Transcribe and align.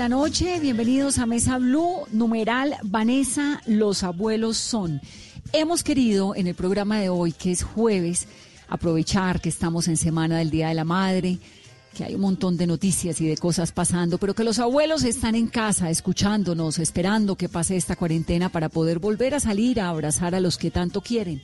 La 0.00 0.08
noche. 0.08 0.58
Bienvenidos 0.60 1.18
a 1.18 1.26
Mesa 1.26 1.58
Blue, 1.58 2.06
numeral 2.10 2.74
Vanessa, 2.84 3.60
los 3.66 4.02
abuelos 4.02 4.56
son. 4.56 5.02
Hemos 5.52 5.82
querido 5.82 6.34
en 6.34 6.46
el 6.46 6.54
programa 6.54 6.98
de 6.98 7.10
hoy, 7.10 7.32
que 7.32 7.50
es 7.50 7.62
jueves, 7.62 8.26
aprovechar 8.66 9.42
que 9.42 9.50
estamos 9.50 9.88
en 9.88 9.98
Semana 9.98 10.38
del 10.38 10.48
Día 10.48 10.68
de 10.68 10.74
la 10.74 10.84
Madre, 10.84 11.38
que 11.94 12.04
hay 12.04 12.14
un 12.14 12.22
montón 12.22 12.56
de 12.56 12.66
noticias 12.66 13.20
y 13.20 13.26
de 13.26 13.36
cosas 13.36 13.72
pasando, 13.72 14.16
pero 14.16 14.32
que 14.32 14.42
los 14.42 14.58
abuelos 14.58 15.04
están 15.04 15.34
en 15.34 15.48
casa 15.48 15.90
escuchándonos, 15.90 16.78
esperando 16.78 17.36
que 17.36 17.50
pase 17.50 17.76
esta 17.76 17.94
cuarentena 17.94 18.48
para 18.48 18.70
poder 18.70 19.00
volver 19.00 19.34
a 19.34 19.40
salir 19.40 19.82
a 19.82 19.90
abrazar 19.90 20.34
a 20.34 20.40
los 20.40 20.56
que 20.56 20.70
tanto 20.70 21.02
quieren. 21.02 21.42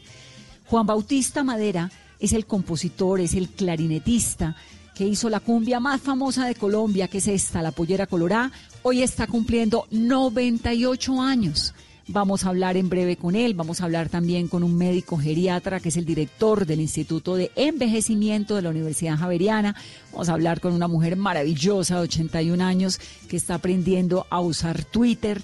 Juan 0.64 0.86
Bautista 0.86 1.44
Madera 1.44 1.90
es 2.18 2.32
el 2.32 2.46
compositor, 2.46 3.20
es 3.20 3.34
el 3.34 3.50
clarinetista 3.50 4.56
que 4.96 5.06
hizo 5.06 5.28
la 5.28 5.40
cumbia 5.40 5.78
más 5.78 6.00
famosa 6.00 6.46
de 6.46 6.54
Colombia, 6.54 7.06
que 7.06 7.18
es 7.18 7.28
esta, 7.28 7.60
la 7.60 7.70
Pollera 7.70 8.06
Colorá, 8.06 8.50
hoy 8.82 9.02
está 9.02 9.26
cumpliendo 9.26 9.86
98 9.90 11.20
años. 11.20 11.74
Vamos 12.08 12.44
a 12.44 12.48
hablar 12.48 12.78
en 12.78 12.88
breve 12.88 13.16
con 13.16 13.36
él, 13.36 13.52
vamos 13.52 13.80
a 13.80 13.84
hablar 13.84 14.08
también 14.08 14.48
con 14.48 14.62
un 14.62 14.74
médico 14.74 15.18
geriatra 15.18 15.80
que 15.80 15.90
es 15.90 15.98
el 15.98 16.06
director 16.06 16.64
del 16.64 16.80
Instituto 16.80 17.34
de 17.34 17.50
Envejecimiento 17.56 18.54
de 18.54 18.62
la 18.62 18.70
Universidad 18.70 19.18
Javeriana. 19.18 19.76
Vamos 20.12 20.30
a 20.30 20.32
hablar 20.32 20.60
con 20.60 20.72
una 20.72 20.88
mujer 20.88 21.16
maravillosa 21.16 21.96
de 21.96 22.02
81 22.02 22.64
años 22.64 22.98
que 23.28 23.36
está 23.36 23.56
aprendiendo 23.56 24.26
a 24.30 24.40
usar 24.40 24.82
Twitter 24.84 25.42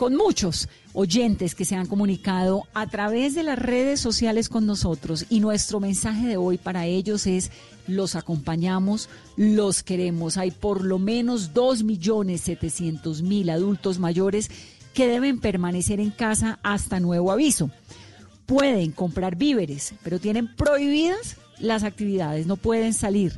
con 0.00 0.16
muchos 0.16 0.70
oyentes 0.94 1.54
que 1.54 1.66
se 1.66 1.76
han 1.76 1.86
comunicado 1.86 2.62
a 2.72 2.86
través 2.86 3.34
de 3.34 3.42
las 3.42 3.58
redes 3.58 4.00
sociales 4.00 4.48
con 4.48 4.64
nosotros 4.64 5.26
y 5.28 5.40
nuestro 5.40 5.78
mensaje 5.78 6.26
de 6.26 6.38
hoy 6.38 6.56
para 6.56 6.86
ellos 6.86 7.26
es 7.26 7.50
los 7.86 8.16
acompañamos, 8.16 9.10
los 9.36 9.82
queremos. 9.82 10.38
Hay 10.38 10.52
por 10.52 10.86
lo 10.86 10.98
menos 10.98 11.52
2.700.000 11.52 13.50
adultos 13.50 13.98
mayores 13.98 14.50
que 14.94 15.06
deben 15.06 15.38
permanecer 15.38 16.00
en 16.00 16.12
casa 16.12 16.58
hasta 16.62 16.98
nuevo 16.98 17.30
aviso. 17.30 17.70
Pueden 18.46 18.92
comprar 18.92 19.36
víveres, 19.36 19.92
pero 20.02 20.18
tienen 20.18 20.56
prohibidas 20.56 21.36
las 21.58 21.84
actividades, 21.84 22.46
no 22.46 22.56
pueden 22.56 22.94
salir. 22.94 23.34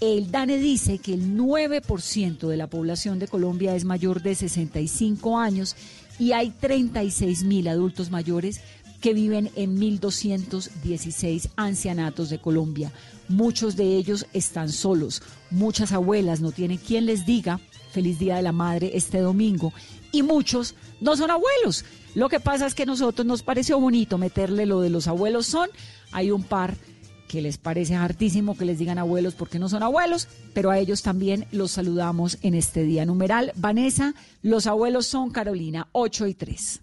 El 0.00 0.30
DANE 0.30 0.58
dice 0.58 0.98
que 0.98 1.14
el 1.14 1.36
9% 1.38 2.48
de 2.48 2.56
la 2.58 2.66
población 2.66 3.18
de 3.18 3.28
Colombia 3.28 3.74
es 3.74 3.84
mayor 3.86 4.20
de 4.20 4.34
65 4.34 5.38
años 5.38 5.74
y 6.18 6.32
hay 6.32 6.50
36 6.50 7.44
mil 7.44 7.66
adultos 7.66 8.10
mayores 8.10 8.60
que 9.00 9.14
viven 9.14 9.50
en 9.56 9.78
1.216 9.78 11.48
ancianatos 11.56 12.28
de 12.28 12.38
Colombia. 12.38 12.92
Muchos 13.28 13.76
de 13.76 13.96
ellos 13.96 14.26
están 14.34 14.70
solos. 14.70 15.22
Muchas 15.50 15.92
abuelas 15.92 16.40
no 16.40 16.52
tienen 16.52 16.76
quien 16.76 17.06
les 17.06 17.24
diga 17.24 17.58
feliz 17.90 18.18
Día 18.18 18.36
de 18.36 18.42
la 18.42 18.52
Madre 18.52 18.90
este 18.94 19.20
domingo 19.20 19.72
y 20.12 20.22
muchos 20.22 20.74
no 21.00 21.16
son 21.16 21.30
abuelos. 21.30 21.86
Lo 22.14 22.28
que 22.28 22.40
pasa 22.40 22.66
es 22.66 22.74
que 22.74 22.82
a 22.82 22.86
nosotros 22.86 23.26
nos 23.26 23.42
pareció 23.42 23.80
bonito 23.80 24.18
meterle 24.18 24.66
lo 24.66 24.82
de 24.82 24.90
los 24.90 25.08
abuelos 25.08 25.46
son. 25.46 25.70
Hay 26.12 26.30
un 26.30 26.42
par 26.42 26.76
que 27.26 27.42
les 27.42 27.58
parece 27.58 27.94
hartísimo 27.94 28.56
que 28.56 28.64
les 28.64 28.78
digan 28.78 28.98
abuelos 28.98 29.34
porque 29.34 29.58
no 29.58 29.68
son 29.68 29.82
abuelos, 29.82 30.28
pero 30.54 30.70
a 30.70 30.78
ellos 30.78 31.02
también 31.02 31.46
los 31.52 31.72
saludamos 31.72 32.38
en 32.42 32.54
este 32.54 32.82
día 32.82 33.04
numeral. 33.04 33.52
Vanessa, 33.56 34.14
los 34.42 34.66
abuelos 34.66 35.06
son 35.06 35.30
Carolina, 35.30 35.88
8 35.92 36.26
y 36.26 36.34
3. 36.34 36.80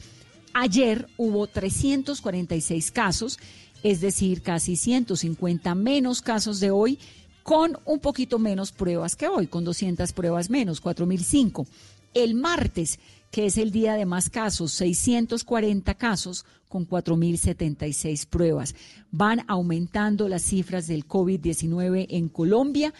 Ayer 0.53 1.09
hubo 1.17 1.47
346 1.47 2.93
casos, 2.93 3.39
es 3.83 4.03
decir, 4.03 4.43
casi 4.43 4.77
150 4.77 5.75
menos 5.75 6.21
casos 6.21 6.61
de 6.61 6.71
hoy 6.71 6.99
con 7.45 7.79
un 7.85 8.01
poquito 8.01 8.41
menos 8.41 8.73
pruebas 8.73 9.15
que 9.15 9.29
hoy, 9.29 9.47
con 9.47 9.63
200 9.65 10.13
pruebas 10.15 10.51
menos, 10.51 10.83
4.005. 10.83 11.69
El 12.15 12.35
martes, 12.35 12.99
que 13.31 13.47
es 13.47 13.57
el 13.59 13.71
día 13.71 13.95
de 13.95 14.07
más 14.07 14.31
casos, 14.31 14.73
640 14.73 15.95
casos 15.95 16.47
con 16.69 16.89
4.076 16.89 18.27
pruebas. 18.27 18.75
Van 19.13 19.45
aumentando 19.47 20.29
las 20.29 20.43
cifras 20.43 20.87
del 20.87 21.07
COVID-19 21.07 22.07
en 22.09 22.31
Colombia. 22.31 22.95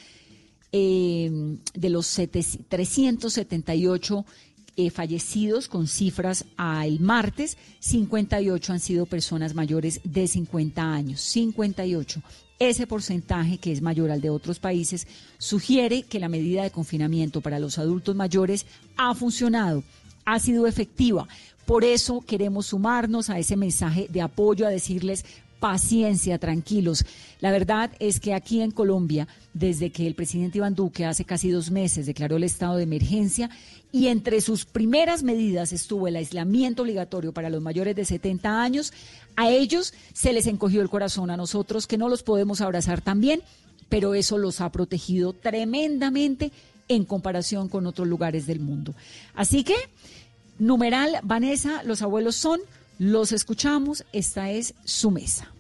Eh, 0.77 1.31
de 1.73 1.89
los 1.89 2.09
378 2.09 4.27
eh, 4.77 4.91
fallecidos 4.91 5.69
con 5.69 5.87
cifras 5.87 6.45
al 6.57 7.01
martes, 7.01 7.57
58 7.81 8.73
han 8.73 8.81
sido 8.81 9.07
personas 9.07 9.55
mayores 9.55 10.01
de 10.05 10.27
50 10.27 10.83
años, 10.83 11.21
58 11.21 12.23
ese 12.59 12.87
porcentaje, 12.87 13.59
que 13.59 13.73
es 13.73 13.83
mayor 13.83 14.11
al 14.11 14.21
de 14.21 14.31
otros 14.31 14.59
países, 14.59 15.07
sugiere 15.39 16.05
que 16.05 16.21
la 16.21 16.29
medida 16.29 16.63
de 16.63 16.71
confinamiento 16.71 17.41
para 17.41 17.59
los 17.59 17.79
adultos 17.79 18.15
mayores 18.15 18.67
ha 18.97 19.15
funcionado, 19.15 19.83
ha 20.25 20.39
sido 20.39 20.67
efectiva. 20.67 21.27
Por 21.67 21.85
eso 21.85 22.23
queremos 22.27 22.67
sumarnos 22.67 23.31
a 23.31 23.39
ese 23.39 23.57
mensaje 23.57 24.07
de 24.11 24.21
apoyo, 24.21 24.67
a 24.67 24.71
decirles 24.71 25.25
paciencia, 25.65 26.37
tranquilos. 26.37 27.07
La 27.41 27.51
verdad 27.51 27.91
es 27.99 28.21
que 28.21 28.35
aquí 28.35 28.61
en 28.61 28.71
Colombia, 28.71 29.27
desde 29.55 29.91
que 29.91 30.07
el 30.07 30.15
presidente 30.15 30.59
Iván 30.59 30.75
Duque 30.75 31.07
hace 31.07 31.25
casi 31.25 31.49
dos 31.49 31.71
meses 31.71 32.05
declaró 32.05 32.37
el 32.37 32.45
estado 32.45 32.77
de 32.77 32.83
emergencia 32.83 33.49
y 33.91 34.09
entre 34.09 34.43
sus 34.43 34.67
primeras 34.67 35.23
medidas 35.23 35.73
estuvo 35.73 36.07
el 36.07 36.17
aislamiento 36.17 36.83
obligatorio 36.83 37.33
para 37.33 37.49
los 37.49 37.63
mayores 37.63 37.97
de 37.97 38.05
70 38.05 38.61
años, 38.61 38.93
a 39.37 39.49
ellos 39.49 39.95
se 40.13 40.35
les 40.35 40.47
encogió 40.49 40.83
el 40.83 40.91
corazón, 40.91 41.31
a 41.31 41.39
nosotros 41.39 41.87
que 41.87 41.97
no 41.97 42.11
los 42.11 42.23
podemos 42.23 42.61
abrazar 42.61 43.01
también, 43.01 43.41
pero 43.89 44.15
eso 44.15 44.37
los 44.37 44.61
ha 44.61 44.71
protegido 44.71 45.33
tremendamente 45.33 46.53
en 46.89 47.07
comparación 47.07 47.71
con 47.71 47.87
otros 47.87 48.07
lugares 48.07 48.47
del 48.47 48.61
mundo. 48.61 48.95
Así 49.35 49.65
que, 49.65 49.77
numeral, 50.59 51.21
Vanessa, 51.23 51.83
los 51.85 52.03
abuelos 52.03 52.37
son, 52.37 52.61
los 52.99 53.33
escuchamos, 53.33 54.05
esta 54.13 54.51
es 54.51 54.75
su 54.85 55.11
mesa. 55.11 55.54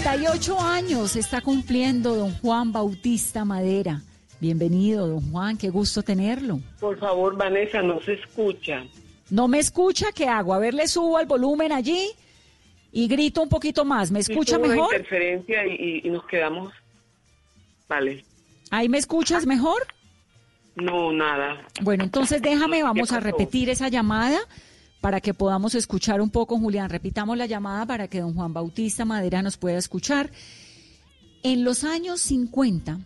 98 0.00 0.60
años 0.60 1.16
está 1.16 1.40
cumpliendo 1.40 2.14
don 2.14 2.32
Juan 2.38 2.72
Bautista 2.72 3.44
Madera. 3.44 4.00
Bienvenido, 4.40 5.06
don 5.06 5.30
Juan, 5.30 5.58
qué 5.58 5.68
gusto 5.68 6.02
tenerlo. 6.02 6.60
Por 6.80 6.98
favor, 6.98 7.36
Vanessa, 7.36 7.82
no 7.82 8.00
se 8.00 8.14
escucha. 8.14 8.84
¿No 9.28 9.48
me 9.48 9.58
escucha? 9.58 10.06
¿Qué 10.14 10.26
hago? 10.26 10.54
A 10.54 10.58
ver, 10.58 10.72
le 10.72 10.88
subo 10.88 11.18
al 11.18 11.26
volumen 11.26 11.72
allí 11.72 12.08
y 12.90 13.06
grito 13.06 13.42
un 13.42 13.48
poquito 13.50 13.84
más. 13.84 14.10
¿Me 14.10 14.20
escucha 14.20 14.58
mejor? 14.58 14.88
Una 14.88 14.96
interferencia 14.96 15.66
y, 15.66 16.00
y 16.04 16.10
nos 16.10 16.26
quedamos. 16.26 16.72
Vale. 17.86 18.24
¿Ahí 18.70 18.88
me 18.88 18.98
escuchas 18.98 19.44
mejor? 19.46 19.86
No, 20.80 21.12
nada. 21.12 21.66
Bueno, 21.82 22.04
entonces 22.04 22.40
déjame, 22.42 22.82
vamos 22.82 23.12
a 23.12 23.20
repetir 23.20 23.68
esa 23.68 23.88
llamada 23.88 24.38
para 25.00 25.20
que 25.20 25.34
podamos 25.34 25.74
escuchar 25.74 26.20
un 26.20 26.30
poco, 26.30 26.58
Julián. 26.58 26.90
Repitamos 26.90 27.36
la 27.36 27.46
llamada 27.46 27.86
para 27.86 28.08
que 28.08 28.20
don 28.20 28.34
Juan 28.34 28.52
Bautista 28.52 29.04
Madera 29.04 29.42
nos 29.42 29.56
pueda 29.56 29.78
escuchar. 29.78 30.30
En 31.42 31.64
los 31.64 31.84
años 31.84 32.20
50, 32.20 33.00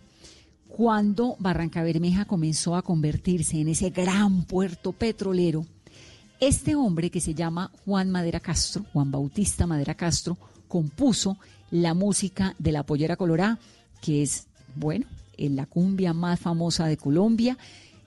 cuando 0.67 1.35
Barranca 1.39 1.83
Bermeja 1.83 2.25
comenzó 2.25 2.75
a 2.75 2.81
convertirse 2.81 3.61
en 3.61 3.69
ese 3.69 3.91
gran 3.91 4.43
puerto 4.43 4.91
petrolero, 4.91 5.65
este 6.41 6.75
hombre 6.75 7.09
que 7.09 7.21
se 7.21 7.33
llama 7.33 7.71
Juan 7.85 8.11
Madera 8.11 8.41
Castro, 8.41 8.85
Juan 8.91 9.09
Bautista 9.09 9.65
Madera 9.65 9.95
Castro, 9.95 10.37
compuso 10.67 11.37
la 11.71 11.93
música 11.93 12.55
de 12.59 12.73
la 12.73 12.83
Pollera 12.83 13.15
Colorá, 13.15 13.57
que 14.01 14.21
es, 14.21 14.47
bueno, 14.75 15.05
en 15.07 15.14
la 15.37 15.65
cumbia 15.65 16.13
más 16.13 16.39
famosa 16.39 16.87
de 16.87 16.97
Colombia 16.97 17.57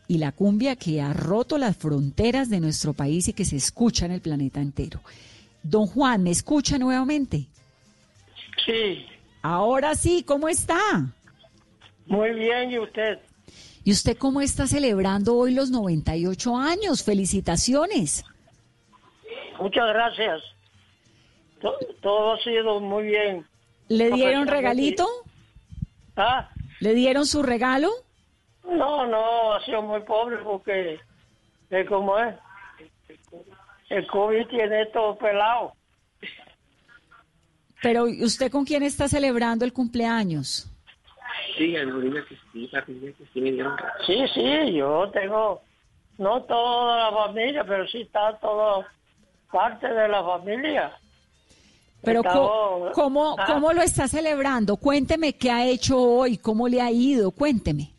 y 0.07 0.19
la 0.19 0.33
cumbia 0.33 0.77
que 0.77 1.01
ha 1.01 1.13
roto 1.13 1.59
las 1.59 1.77
fronteras 1.77 2.49
de 2.49 2.61
nuestro 2.61 2.95
país 2.95 3.29
y 3.29 3.33
que 3.35 3.45
se 3.45 3.57
escucha 3.57 4.07
en 4.07 4.13
el 4.13 4.21
planeta 4.21 4.61
entero. 4.61 5.01
Don 5.63 5.87
Juan, 5.87 6.23
¿me 6.23 6.31
escucha 6.31 6.79
nuevamente? 6.79 7.47
Sí. 8.65 9.07
Ahora 9.43 9.95
sí, 9.95 10.25
¿cómo 10.27 10.49
está? 10.49 10.79
Muy 12.07 12.33
bien, 12.33 12.71
¿y 12.71 12.79
usted? 12.79 13.19
¿Y 13.85 13.93
usted 13.93 14.17
cómo 14.17 14.41
está 14.41 14.67
celebrando 14.67 15.37
hoy 15.37 15.55
los 15.55 15.71
98 15.71 16.57
años? 16.57 17.03
Felicitaciones. 17.03 18.25
Muchas 19.61 19.89
gracias. 19.89 20.43
Todo, 22.03 22.33
ha 22.33 22.43
sido 22.43 22.81
muy 22.81 23.05
bien. 23.05 23.47
¿Le 23.89 24.11
dieron 24.11 24.47
regalito? 24.47 25.07
¿Ah? 26.17 26.51
¿Le 26.81 26.95
dieron 26.95 27.27
su 27.27 27.43
regalo? 27.43 27.91
No, 28.65 29.07
no, 29.07 29.55
ha 29.55 29.65
sido 29.65 29.83
muy 29.83 30.01
pobre 30.03 30.37
porque 30.39 31.01
es 31.71 31.89
como 31.89 32.19
es. 32.19 32.35
El 33.89 34.07
COVID 34.07 34.47
tiene 34.49 34.87
todo 34.87 35.17
pelado. 35.17 35.73
Pero 37.83 38.05
¿usted 38.05 38.51
con 38.51 38.65
quién 38.65 38.83
está 38.83 39.09
celebrando 39.09 39.65
el 39.65 39.73
cumpleaños? 39.73 40.71
Sí, 41.57 41.75
sí, 44.07 44.27
sí, 44.35 44.73
yo 44.75 45.11
tengo, 45.13 45.63
no 46.19 46.43
toda 46.43 47.11
la 47.11 47.17
familia, 47.17 47.65
pero 47.65 47.87
sí 47.89 48.03
está 48.03 48.37
todo 48.39 48.85
parte 49.51 49.89
de 49.89 50.09
la 50.09 50.23
familia. 50.23 50.93
Pero 52.03 52.23
¿cómo, 52.95 53.37
ah. 53.39 53.45
¿cómo 53.47 53.73
lo 53.73 53.83
está 53.83 54.07
celebrando? 54.09 54.77
Cuénteme 54.77 55.33
qué 55.35 55.51
ha 55.51 55.67
hecho 55.67 56.01
hoy, 56.01 56.39
cómo 56.39 56.69
le 56.69 56.81
ha 56.81 56.91
ido, 56.91 57.31
cuénteme. 57.31 57.93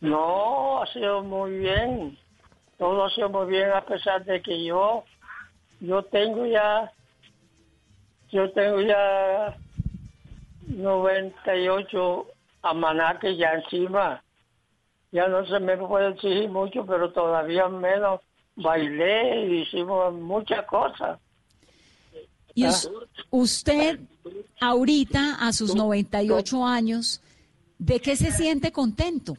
No, 0.00 0.82
ha 0.82 0.86
sido 0.92 1.22
muy 1.22 1.58
bien. 1.58 2.18
Todo 2.78 3.04
ha 3.04 3.10
sido 3.10 3.28
muy 3.28 3.46
bien 3.46 3.70
a 3.70 3.84
pesar 3.84 4.24
de 4.24 4.40
que 4.42 4.64
yo, 4.64 5.04
yo 5.80 6.02
tengo 6.04 6.46
ya, 6.46 6.92
yo 8.30 8.50
tengo 8.52 8.80
ya 8.80 9.56
98 10.68 12.26
amanaques 12.62 13.36
ya 13.36 13.52
encima. 13.54 14.22
Ya 15.10 15.26
no 15.26 15.44
se 15.46 15.58
me 15.58 15.76
puede 15.76 16.10
exigir 16.10 16.50
mucho, 16.50 16.84
pero 16.84 17.12
todavía 17.12 17.68
menos 17.68 18.20
bailé 18.56 19.46
y 19.46 19.62
hicimos 19.62 20.12
muchas 20.14 20.64
cosas. 20.66 21.18
Y 22.58 22.66
usted, 23.30 24.00
ahorita, 24.60 25.36
a 25.38 25.52
sus 25.52 25.76
98 25.76 26.66
años, 26.66 27.22
¿de 27.78 28.00
qué 28.00 28.16
se 28.16 28.32
siente 28.32 28.72
contento? 28.72 29.36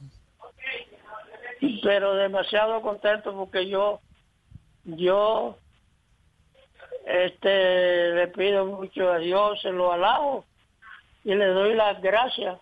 Pero 1.83 2.15
demasiado 2.15 2.81
contento 2.81 3.35
porque 3.35 3.67
yo, 3.67 3.99
yo, 4.85 5.57
este, 7.05 8.13
le 8.13 8.27
pido 8.29 8.65
mucho 8.65 9.11
a 9.11 9.17
Dios, 9.17 9.59
se 9.61 9.71
lo 9.71 9.91
alabo 9.91 10.45
y 11.25 11.35
le 11.35 11.47
doy 11.47 11.75
las 11.75 12.01
gracias 12.01 12.57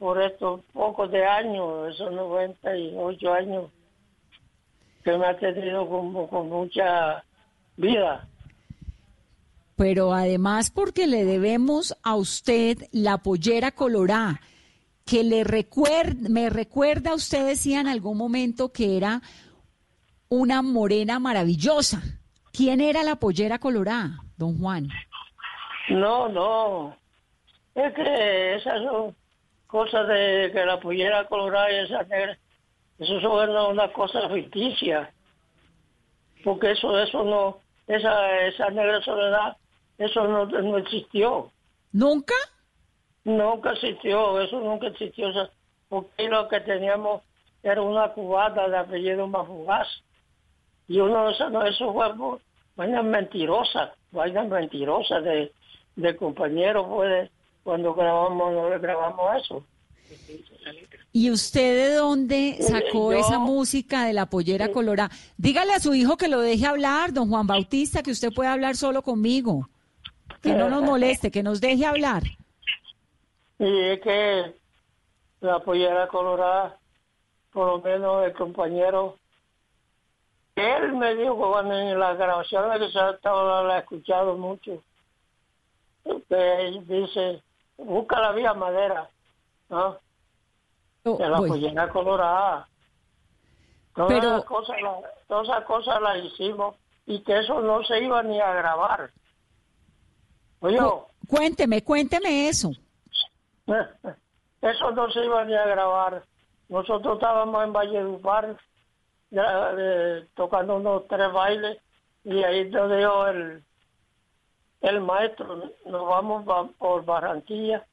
por 0.00 0.20
estos 0.20 0.62
pocos 0.72 1.08
de 1.12 1.24
años, 1.24 1.94
esos 1.94 2.10
98 2.10 3.32
años 3.32 3.70
que 5.04 5.16
me 5.16 5.26
ha 5.26 5.38
tenido 5.38 5.88
con, 5.88 6.26
con 6.26 6.48
mucha 6.48 7.22
vida 7.76 8.26
pero 9.76 10.12
además 10.12 10.70
porque 10.70 11.06
le 11.06 11.24
debemos 11.24 11.96
a 12.02 12.14
usted 12.14 12.78
la 12.92 13.18
pollera 13.18 13.72
colorá, 13.72 14.40
que 15.04 15.24
le 15.24 15.44
recuerda, 15.44 16.28
me 16.28 16.48
recuerda, 16.48 17.14
usted 17.14 17.46
decía 17.46 17.80
en 17.80 17.88
algún 17.88 18.16
momento 18.16 18.72
que 18.72 18.96
era 18.96 19.20
una 20.28 20.62
morena 20.62 21.18
maravillosa. 21.18 22.02
¿Quién 22.52 22.80
era 22.80 23.02
la 23.02 23.16
pollera 23.16 23.58
colorá, 23.58 24.10
don 24.36 24.58
Juan? 24.58 24.88
No, 25.88 26.28
no. 26.28 26.96
Es 27.74 27.92
que 27.94 28.54
esas 28.54 28.82
son 28.84 29.14
cosas 29.66 30.06
de 30.06 30.50
que 30.52 30.64
la 30.64 30.78
pollera 30.80 31.26
colorá 31.26 31.70
y 31.70 31.84
esa 31.84 32.04
negra, 32.04 32.38
eso 32.98 33.20
son 33.20 33.50
una 33.50 33.92
cosa 33.92 34.28
ficticia. 34.30 35.12
Porque 36.44 36.72
eso, 36.72 36.98
eso 37.00 37.24
no, 37.24 37.58
esa, 37.88 38.46
esa 38.46 38.70
negra 38.70 39.02
soledad 39.02 39.56
eso 39.98 40.26
no, 40.26 40.46
no 40.46 40.78
existió. 40.78 41.50
¿Nunca? 41.92 42.34
Nunca 43.24 43.72
existió, 43.72 44.40
eso 44.40 44.60
nunca 44.60 44.88
existió. 44.88 45.28
O 45.28 45.32
sea, 45.32 45.50
porque 45.88 46.28
lo 46.28 46.48
que 46.48 46.60
teníamos 46.60 47.22
era 47.62 47.80
una 47.80 48.12
cubata 48.12 48.68
de 48.68 48.76
apellido 48.76 49.26
Mafugaz. 49.26 49.88
Y 50.88 51.00
uno 51.00 51.26
de 51.26 51.32
esos, 51.32 51.50
no, 51.50 51.64
eso 51.64 51.92
fue 51.92 52.12
vainas 52.76 53.04
mentirosas, 53.04 53.90
vainas 54.10 54.48
mentirosas 54.48 55.24
de, 55.24 55.52
de 55.96 56.16
compañeros, 56.16 56.86
pues, 56.88 57.30
cuando 57.62 57.94
grabamos, 57.94 58.80
grabamos 58.80 59.42
eso. 59.42 59.64
¿Y 61.12 61.30
usted 61.30 61.88
de 61.88 61.94
dónde 61.94 62.58
sacó 62.60 63.12
Yo- 63.12 63.18
esa 63.18 63.38
música 63.38 64.04
de 64.04 64.12
la 64.12 64.26
pollera 64.26 64.70
colorada? 64.72 65.10
Dígale 65.38 65.72
a 65.72 65.80
su 65.80 65.94
hijo 65.94 66.16
que 66.16 66.28
lo 66.28 66.40
deje 66.40 66.66
hablar, 66.66 67.12
don 67.12 67.30
Juan 67.30 67.46
Bautista, 67.46 68.02
que 68.02 68.10
usted 68.10 68.32
puede 68.32 68.50
hablar 68.50 68.76
solo 68.76 69.00
conmigo. 69.02 69.68
Que 70.44 70.52
no 70.54 70.68
nos 70.68 70.82
moleste, 70.82 71.30
que 71.30 71.42
nos 71.42 71.60
deje 71.60 71.84
hablar. 71.86 72.22
Y 73.58 73.80
es 73.80 74.00
que 74.00 74.54
la 75.40 75.58
pollera 75.60 76.06
colorada, 76.08 76.76
por 77.52 77.66
lo 77.66 77.78
menos 77.80 78.24
el 78.26 78.32
compañero, 78.34 79.18
él 80.54 80.92
me 80.92 81.14
dijo 81.16 81.36
cuando 81.36 81.74
en 81.76 81.98
las 81.98 82.16
grabaciones 82.18 82.78
que 82.78 82.90
se 82.92 82.98
ha 83.00 83.10
estado, 83.10 83.64
la 83.66 83.76
he 83.76 83.80
escuchado 83.80 84.36
mucho, 84.36 84.82
que 86.28 86.66
él 86.68 86.86
dice, 86.86 87.42
busca 87.78 88.20
la 88.20 88.32
vía 88.32 88.54
madera, 88.54 89.08
¿no? 89.70 89.98
Oh, 91.04 91.16
De 91.16 91.28
la 91.28 91.38
voy. 91.38 91.48
pollera 91.48 91.88
colorada. 91.88 92.68
Todas 93.94 94.08
Pero- 94.12 94.28
esas 94.28 94.44
cosas, 94.44 94.76
la- 94.82 95.00
todas 95.28 95.48
esas 95.48 95.64
cosas 95.64 96.02
las 96.02 96.22
hicimos 96.24 96.76
y 97.06 97.20
que 97.20 97.38
eso 97.40 97.60
no 97.60 97.82
se 97.84 98.00
iba 98.02 98.22
ni 98.22 98.40
a 98.40 98.52
grabar. 98.52 99.10
Oye, 100.64 100.78
Cu- 100.78 101.06
Cuénteme, 101.28 101.82
cuénteme 101.84 102.48
eso. 102.48 102.70
Eso 103.66 104.90
no 104.92 105.10
se 105.10 105.24
iba 105.24 105.44
ni 105.44 105.54
a 105.54 105.66
grabar. 105.66 106.24
Nosotros 106.70 107.14
estábamos 107.16 107.62
en 107.64 107.72
Valledupar 107.74 108.56
ya, 109.30 109.74
eh, 109.78 110.26
tocando 110.34 110.76
unos 110.76 111.06
tres 111.06 111.30
bailes 111.32 111.78
y 112.24 112.42
ahí 112.42 112.70
nos 112.70 112.90
dijo 112.90 113.26
el, 113.26 113.62
el 114.80 115.00
maestro, 115.02 115.70
nos 115.84 116.08
vamos 116.08 116.44
por 116.78 117.04
Barranquilla 117.04 117.84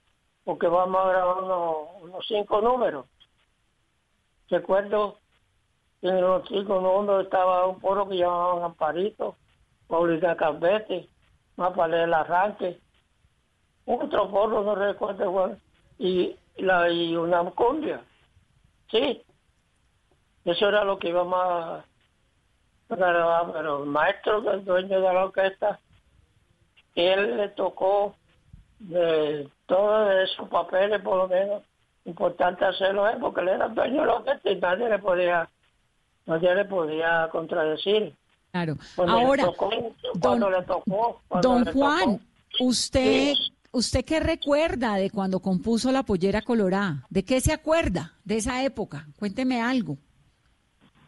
porque 0.45 0.67
vamos 0.67 1.01
a 1.05 1.09
grabar 1.09 1.43
unos, 1.43 1.75
unos 2.03 2.25
cinco 2.27 2.61
números. 2.61 3.05
Recuerdo 4.49 5.17
que 5.99 6.07
en 6.07 6.21
los 6.21 6.47
cinco 6.47 6.79
números 6.79 7.25
estaba 7.25 7.67
un 7.67 7.79
poro 7.79 8.07
que 8.07 8.15
llamaban 8.17 8.63
Amparito, 8.63 9.35
Paulina 9.87 10.35
Cambete, 10.37 11.07
más 11.57 11.73
para 11.73 12.03
el 12.03 12.13
arranque, 12.13 12.79
otro 13.85 14.29
porro, 14.29 14.63
no 14.63 14.75
recuerdo 14.75 15.31
cuál, 15.31 15.59
y, 15.97 16.35
la, 16.57 16.89
y 16.89 17.15
una 17.15 17.43
cumbia. 17.51 18.01
Sí, 18.89 19.23
eso 20.45 20.67
era 20.67 20.83
lo 20.83 20.97
que 20.97 21.09
íbamos 21.09 21.39
a 21.39 21.85
grabar, 22.89 23.51
pero 23.53 23.83
el 23.83 23.89
maestro, 23.89 24.51
el 24.51 24.65
dueño 24.65 25.01
de 25.01 25.13
la 25.13 25.25
orquesta, 25.25 25.79
él 26.95 27.37
le 27.37 27.49
tocó 27.49 28.15
de 28.79 29.49
todos 29.65 30.11
esos 30.15 30.49
papeles, 30.49 31.01
por 31.01 31.17
lo 31.17 31.27
menos, 31.27 31.63
importante 32.05 32.65
hacerlo 32.65 33.07
es 33.07 33.17
porque 33.17 33.41
él 33.41 33.49
era 33.49 33.65
el 33.65 33.75
dueño 33.75 34.01
de 34.01 34.07
la 34.07 34.15
orquesta 34.15 34.51
y 34.51 34.55
nadie 34.59 34.89
le 34.89 34.99
podía, 34.99 35.49
nadie 36.25 36.55
le 36.55 36.65
podía 36.65 37.29
contradecir. 37.31 38.15
Claro. 38.51 38.77
Cuando 38.95 39.15
le 39.17 39.23
Ahora, 39.23 39.43
tocó, 39.45 39.69
cuando 40.21 40.45
don, 40.45 40.51
le 40.51 40.61
tocó, 40.65 41.21
cuando 41.27 41.49
don 41.49 41.63
le 41.63 41.71
Juan, 41.71 41.99
tocó. 41.99 42.19
usted, 42.65 43.33
Sí. 43.33 43.53
¿usted 43.71 44.05
qué 44.05 44.19
recuerda 44.19 44.95
de 44.95 45.09
cuando 45.09 45.39
compuso 45.39 45.91
la 45.91 46.03
pollera 46.03 46.41
colorada? 46.41 47.05
¿De 47.09 47.23
qué 47.23 47.39
se 47.39 47.53
acuerda 47.53 48.13
de 48.25 48.37
esa 48.37 48.63
época? 48.63 49.07
Cuénteme 49.17 49.61
algo. 49.61 49.97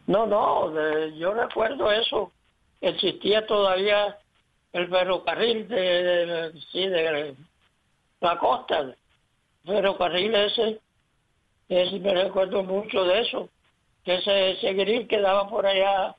No, 0.06 0.26
no, 0.26 0.70
de- 0.70 1.16
yo 1.18 1.34
recuerdo 1.34 1.90
eso. 1.90 2.32
Existía 2.80 3.46
todavía 3.46 4.16
el 4.72 4.88
ferrocarril 4.88 5.68
de, 5.68 5.76
de- 5.76 6.60
sí, 6.72 6.86
de 6.86 7.34
la 8.20 8.38
costa. 8.38 8.80
El 8.80 8.96
ferrocarril 9.64 10.34
ese, 10.34 10.80
ese, 11.68 11.98
me 12.00 12.14
recuerdo 12.14 12.62
mucho 12.62 13.04
de 13.04 13.20
eso. 13.20 13.48
Que 14.04 14.16
ese, 14.16 14.52
ese 14.52 14.72
grill 14.74 15.06
quedaba 15.08 15.48
por 15.48 15.64
allá 15.66 16.14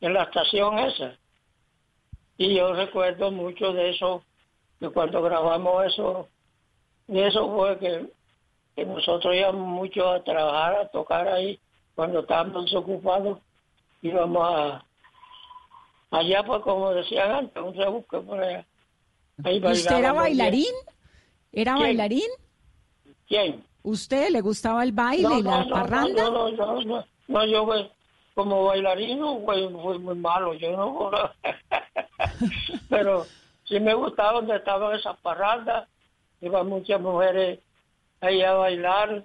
en 0.00 0.14
la 0.14 0.24
estación 0.24 0.78
esa. 0.78 1.16
Y 2.36 2.54
yo 2.54 2.72
recuerdo 2.72 3.30
mucho 3.30 3.72
de 3.72 3.90
eso, 3.90 4.22
que 4.78 4.88
cuando 4.90 5.22
grabamos 5.22 5.86
eso, 5.86 6.28
y 7.08 7.18
eso 7.20 7.52
fue 7.54 7.78
que, 7.78 8.06
que 8.76 8.86
nosotros 8.86 9.34
íbamos 9.34 9.66
mucho 9.66 10.08
a 10.08 10.22
trabajar, 10.22 10.76
a 10.76 10.88
tocar 10.88 11.26
ahí, 11.28 11.58
cuando 11.94 12.20
estábamos 12.20 12.66
desocupados, 12.66 13.38
íbamos 14.02 14.42
a, 14.48 14.84
allá 16.10 16.44
pues 16.44 16.62
como 16.62 16.92
decían 16.92 17.30
antes, 17.32 17.62
un 17.62 17.74
rebusque 17.74 18.18
por 18.18 18.40
allá. 18.40 18.64
Ahí 19.44 19.58
¿Usted 19.58 19.98
era 19.98 20.12
bien. 20.12 20.22
bailarín? 20.22 20.74
¿Era 21.52 21.72
¿Quién? 21.74 21.84
bailarín? 21.84 22.30
¿Quién? 23.26 23.64
¿Usted 23.82 24.30
le 24.30 24.40
gustaba 24.40 24.82
el 24.84 24.92
baile 24.92 25.38
y 25.38 25.42
la 25.42 25.66
parranda? 25.68 26.24
No, 26.24 26.50
no, 26.50 26.50
no, 26.50 26.82
no, 26.84 27.04
no, 27.28 27.46
yo 27.46 27.66
como 28.38 28.66
bailarino 28.66 29.40
fui, 29.44 29.68
fui 29.68 29.98
muy 29.98 30.14
malo, 30.14 30.54
yo 30.54 30.70
no. 30.76 31.10
Pero 32.88 33.26
sí 33.64 33.80
me 33.80 33.94
gustaba 33.94 34.34
donde 34.34 34.54
estaban 34.54 34.94
esas 34.94 35.16
parrandas, 35.16 35.88
iban 36.40 36.68
muchas 36.68 37.00
mujeres 37.00 37.58
ahí 38.20 38.40
a 38.42 38.52
bailar, 38.52 39.24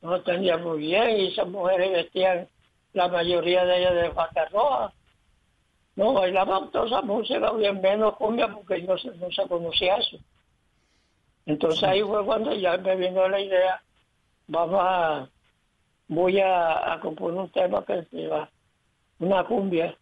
no 0.00 0.16
entendían 0.16 0.64
muy 0.64 0.78
bien, 0.78 1.20
y 1.20 1.26
esas 1.26 1.48
mujeres 1.48 1.92
vestían, 1.92 2.48
la 2.94 3.08
mayoría 3.08 3.66
de 3.66 3.76
ellas 3.76 3.94
de 3.94 4.10
falda 4.12 4.46
roja. 4.46 4.92
No, 5.96 6.14
bailaban 6.14 6.70
toda 6.70 6.86
esa 6.86 7.02
música, 7.02 7.52
bien 7.52 7.78
menos 7.82 8.16
cumbia, 8.16 8.48
porque 8.48 8.80
no 8.80 8.96
se, 8.96 9.10
no 9.16 9.30
se 9.30 9.46
conocía 9.48 9.96
eso. 9.98 10.16
Entonces 11.44 11.84
ahí 11.84 12.00
fue 12.00 12.24
cuando 12.24 12.54
ya 12.54 12.78
me 12.78 12.96
vino 12.96 13.28
la 13.28 13.38
idea, 13.38 13.82
vamos 14.46 14.80
a, 14.82 15.28
voy 16.10 16.40
a, 16.40 16.92
a 16.92 17.00
componer 17.00 17.40
un 17.40 17.50
tema 17.50 17.84
que 17.84 18.04
se 18.10 18.26
va, 18.26 18.50
una 19.20 19.44
cumbia, 19.44 19.96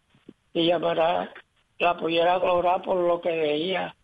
que 0.51 0.65
llamará 0.65 1.31
La 1.77 1.97
Pollera 1.97 2.39
Colorada 2.39 2.81
por 2.81 2.97
lo 2.97 3.21
que 3.21 3.29
veía, 3.29 3.95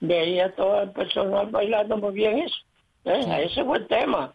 veía 0.00 0.54
todo 0.54 0.82
el 0.82 0.90
personal 0.90 1.48
bailando 1.50 1.98
muy 1.98 2.14
bien 2.14 2.38
eso. 2.38 2.56
¿eh? 3.04 3.46
Ese 3.46 3.62
fue 3.62 3.78
el 3.78 3.86
tema, 3.88 4.32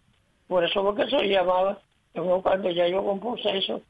por 0.47 0.63
eso 0.63 0.83
fue 0.83 1.03
que 1.03 1.09
se 1.09 1.27
llamaba, 1.27 1.81
cuando 2.13 2.69
ya 2.69 2.87
yo 2.87 3.03
compuse 3.03 3.57
eso, 3.57 3.81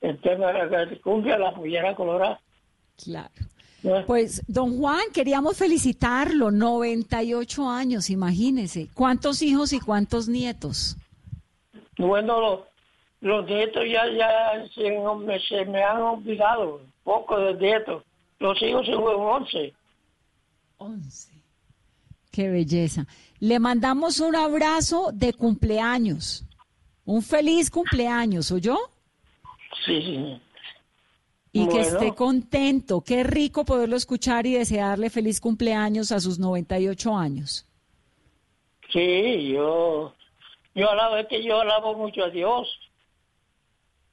el 0.00 0.18
tema 0.20 0.52
de 0.52 0.86
la 0.86 1.00
cumbia, 1.02 1.38
La 1.38 1.52
Pollera 1.52 1.96
Colorada. 1.96 2.40
Claro. 3.02 3.34
¿no? 3.82 4.06
Pues, 4.06 4.44
don 4.46 4.78
Juan, 4.78 5.02
queríamos 5.12 5.56
felicitarlo, 5.56 6.52
98 6.52 7.68
años, 7.68 8.10
imagínese. 8.10 8.88
¿Cuántos 8.94 9.42
hijos 9.42 9.72
y 9.72 9.80
cuántos 9.80 10.28
nietos? 10.28 10.96
Bueno, 12.00 12.40
los, 12.40 12.60
los 13.20 13.46
nietos 13.46 13.84
ya, 13.86 14.10
ya 14.10 14.66
se, 14.74 14.90
me, 14.90 15.40
se 15.40 15.64
me 15.66 15.82
han 15.82 16.00
olvidado, 16.00 16.80
poco 17.04 17.38
de 17.38 17.54
nietos. 17.54 18.02
Los 18.38 18.60
hijos 18.62 18.86
se 18.86 18.94
fueron 18.94 19.42
11. 19.42 19.74
11. 20.78 21.32
Qué 22.32 22.48
belleza. 22.48 23.06
Le 23.38 23.58
mandamos 23.58 24.20
un 24.20 24.34
abrazo 24.34 25.10
de 25.12 25.34
cumpleaños. 25.34 26.44
Un 27.04 27.22
feliz 27.22 27.70
cumpleaños, 27.70 28.50
¿oyó? 28.50 28.78
Sí, 29.84 30.00
sí. 30.00 30.40
Y 31.52 31.68
que 31.68 31.80
esté 31.80 32.14
contento. 32.14 33.02
Qué 33.02 33.24
rico 33.24 33.64
poderlo 33.64 33.96
escuchar 33.96 34.46
y 34.46 34.54
desearle 34.54 35.10
feliz 35.10 35.40
cumpleaños 35.40 36.12
a 36.12 36.20
sus 36.20 36.38
98 36.38 37.14
años. 37.14 37.66
Sí, 38.90 39.48
yo, 39.52 40.14
yo 40.74 40.90
alabo, 40.90 41.16
es 41.16 41.26
que 41.26 41.42
yo 41.42 41.60
alabo 41.60 41.94
mucho 41.94 42.24
a 42.24 42.30
Dios. 42.30 42.68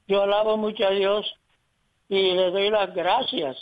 Yo 0.07 0.23
alabo 0.23 0.57
mucho 0.57 0.87
a 0.87 0.91
Dios 0.91 1.25
y 2.09 2.33
le 2.33 2.51
doy 2.51 2.69
las 2.69 2.93
gracias 2.93 3.57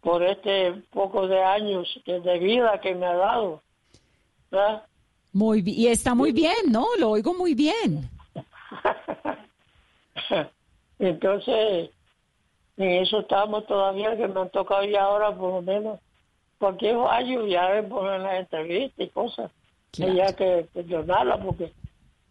por 0.00 0.22
este 0.22 0.72
poco 0.90 1.26
de 1.26 1.42
años 1.42 1.88
de 2.06 2.38
vida 2.38 2.80
que 2.80 2.94
me 2.94 3.06
ha 3.06 3.14
dado. 3.14 3.62
¿verdad? 4.50 4.84
Muy 5.32 5.62
y 5.66 5.88
está 5.88 6.14
muy 6.14 6.32
bien, 6.32 6.70
¿no? 6.70 6.86
Lo 6.98 7.10
oigo 7.10 7.34
muy 7.34 7.54
bien. 7.54 8.08
Entonces, 10.98 11.90
en 12.76 12.90
eso 12.90 13.20
estamos 13.20 13.66
todavía, 13.66 14.16
que 14.16 14.28
me 14.28 14.40
han 14.40 14.50
tocado 14.50 14.84
ya 14.84 15.02
ahora 15.02 15.36
por 15.36 15.54
lo 15.54 15.62
menos 15.62 16.00
cualquier 16.58 16.96
fallo, 16.96 17.46
ya 17.46 17.84
poner 17.88 18.20
las 18.20 18.40
entrevistas 18.40 19.06
y 19.06 19.10
cosas. 19.10 19.50
Claro. 19.92 20.12
Y 20.12 20.34
que 20.34 20.68
perdonarla 20.72 21.40
porque 21.42 21.72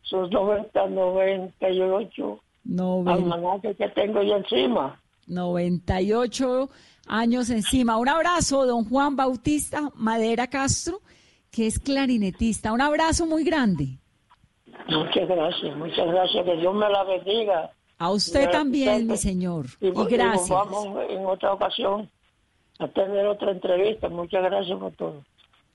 son 0.04 0.30
90, 0.30 0.88
98 0.88 2.40
Noven- 2.66 3.14
almanaques 3.14 3.78
que 3.78 3.90
tengo 3.90 4.22
yo 4.24 4.38
encima. 4.38 5.00
98 5.28 6.70
años 7.08 7.50
encima. 7.50 7.98
Un 7.98 8.10
abrazo, 8.10 8.66
don 8.66 8.86
Juan 8.86 9.16
Bautista 9.16 9.92
Madera 9.96 10.48
Castro, 10.48 11.02
que 11.52 11.68
es 11.68 11.80
clarinetista. 11.80 12.72
Un 12.74 12.82
abrazo 12.82 13.26
muy 13.26 13.44
grande. 13.44 13.98
Muchas 14.90 15.28
gracias, 15.28 15.76
muchas 15.76 16.08
gracias. 16.08 16.46
Que 16.46 16.56
Dios 16.58 16.74
me 16.74 16.90
la 16.90 17.04
bendiga. 17.04 17.72
A 17.98 18.12
usted 18.12 18.50
también, 18.52 19.08
mi 19.08 19.18
señor. 19.18 19.66
Y, 19.82 19.90
gracias. 19.90 20.50
vamos 20.50 20.88
en 21.10 21.26
otra 21.26 21.54
ocasión 21.54 22.10
a 22.80 22.88
tener 22.88 23.26
otra 23.26 23.52
entrevista. 23.52 24.08
Muchas 24.08 24.44
gracias 24.44 24.78
por 24.80 24.92
todo. 24.94 25.24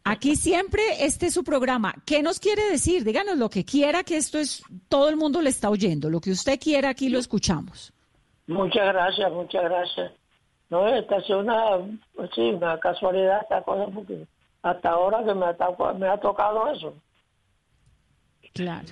Aquí 0.04 0.34
siempre 0.36 0.82
este 1.00 1.26
es 1.26 1.34
su 1.34 1.44
programa. 1.44 1.94
¿Qué 2.04 2.22
nos 2.22 2.40
quiere 2.40 2.68
decir? 2.70 3.04
Díganos 3.04 3.38
lo 3.38 3.48
que 3.48 3.64
quiera, 3.64 4.02
que 4.02 4.16
esto 4.16 4.38
es, 4.38 4.62
todo 4.88 5.08
el 5.08 5.16
mundo 5.16 5.40
le 5.40 5.50
está 5.50 5.70
oyendo. 5.70 6.10
Lo 6.10 6.20
que 6.20 6.32
usted 6.32 6.58
quiera, 6.58 6.88
aquí 6.88 7.08
lo 7.08 7.18
escuchamos. 7.18 7.92
Muchas 8.46 8.86
gracias, 8.86 9.32
muchas 9.32 9.62
gracias. 9.62 10.12
No, 10.70 10.88
esta 10.88 11.18
es 11.18 11.30
una, 11.30 11.78
pues 12.14 12.30
sí, 12.34 12.40
una 12.40 12.80
casualidad 12.80 13.42
esta 13.42 13.62
cosa, 13.62 13.86
porque 13.92 14.26
hasta 14.62 14.90
ahora 14.90 15.24
que 15.24 15.34
me 15.34 15.46
ha, 15.46 15.92
me 15.94 16.08
ha 16.08 16.18
tocado 16.18 16.72
eso. 16.72 16.94
Claro. 18.52 18.88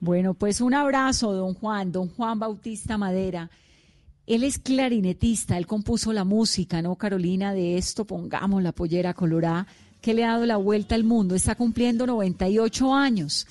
Bueno, 0.00 0.34
pues 0.34 0.60
un 0.60 0.74
abrazo, 0.74 1.32
don 1.32 1.54
Juan, 1.54 1.92
don 1.92 2.08
Juan 2.08 2.38
Bautista 2.38 2.96
Madera. 2.96 3.50
Él 4.26 4.44
es 4.44 4.58
clarinetista, 4.58 5.58
él 5.58 5.66
compuso 5.66 6.12
la 6.12 6.24
música, 6.24 6.80
¿no, 6.80 6.96
Carolina? 6.96 7.52
De 7.52 7.76
esto, 7.76 8.06
pongamos 8.06 8.62
la 8.62 8.72
pollera 8.72 9.12
colorada, 9.12 9.66
que 10.00 10.14
le 10.14 10.24
ha 10.24 10.32
dado 10.32 10.46
la 10.46 10.56
vuelta 10.56 10.94
al 10.94 11.04
mundo. 11.04 11.34
Está 11.34 11.54
cumpliendo 11.54 12.06
98 12.06 12.94
años. 12.94 13.46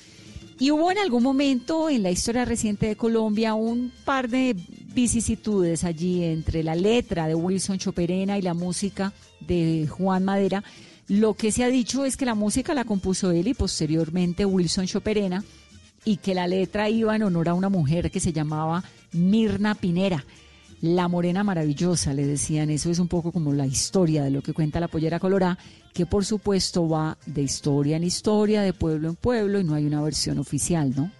Y 0.59 0.71
hubo 0.71 0.91
en 0.91 0.97
algún 0.97 1.23
momento 1.23 1.89
en 1.89 2.03
la 2.03 2.11
historia 2.11 2.43
reciente 2.43 2.87
de 2.87 2.97
Colombia 2.97 3.53
un 3.53 3.93
par 4.03 4.27
de 4.27 4.57
vicisitudes 4.93 5.85
allí 5.85 6.23
entre 6.23 6.63
la 6.63 6.75
letra 6.75 7.27
de 7.27 7.35
Wilson 7.35 7.77
Choperena 7.77 8.37
y 8.37 8.41
la 8.41 8.53
música 8.53 9.13
de 9.39 9.87
Juan 9.89 10.25
Madera. 10.25 10.63
Lo 11.07 11.33
que 11.33 11.53
se 11.53 11.63
ha 11.63 11.69
dicho 11.69 12.03
es 12.03 12.17
que 12.17 12.25
la 12.25 12.35
música 12.35 12.73
la 12.73 12.83
compuso 12.83 13.31
él 13.31 13.47
y 13.47 13.53
posteriormente 13.53 14.45
Wilson 14.45 14.85
Choperena 14.85 15.45
y 16.03 16.17
que 16.17 16.35
la 16.35 16.47
letra 16.47 16.89
iba 16.89 17.15
en 17.15 17.23
honor 17.23 17.49
a 17.49 17.53
una 17.53 17.69
mujer 17.69 18.11
que 18.11 18.19
se 18.19 18.33
llamaba 18.33 18.83
Mirna 19.13 19.75
Pinera. 19.75 20.25
La 20.81 21.09
morena 21.09 21.43
maravillosa, 21.43 22.13
le 22.13 22.25
decían, 22.25 22.69
eso 22.69 22.89
es 22.89 22.99
un 22.99 23.09
poco 23.09 23.33
como 23.33 23.51
la 23.51 23.67
historia 23.67 24.23
de 24.23 24.31
lo 24.31 24.41
que 24.41 24.53
cuenta 24.53 24.79
la 24.79 24.87
pollera 24.87 25.19
colorá, 25.19 25.57
que 25.93 26.05
por 26.05 26.23
supuesto 26.23 26.87
va 26.87 27.17
de 27.25 27.41
historia 27.41 27.97
en 27.97 28.05
historia, 28.05 28.61
de 28.61 28.71
pueblo 28.71 29.09
en 29.09 29.15
pueblo, 29.15 29.59
y 29.59 29.65
no 29.65 29.73
hay 29.73 29.85
una 29.85 30.01
versión 30.01 30.39
oficial, 30.39 30.93
¿no? 30.95 31.11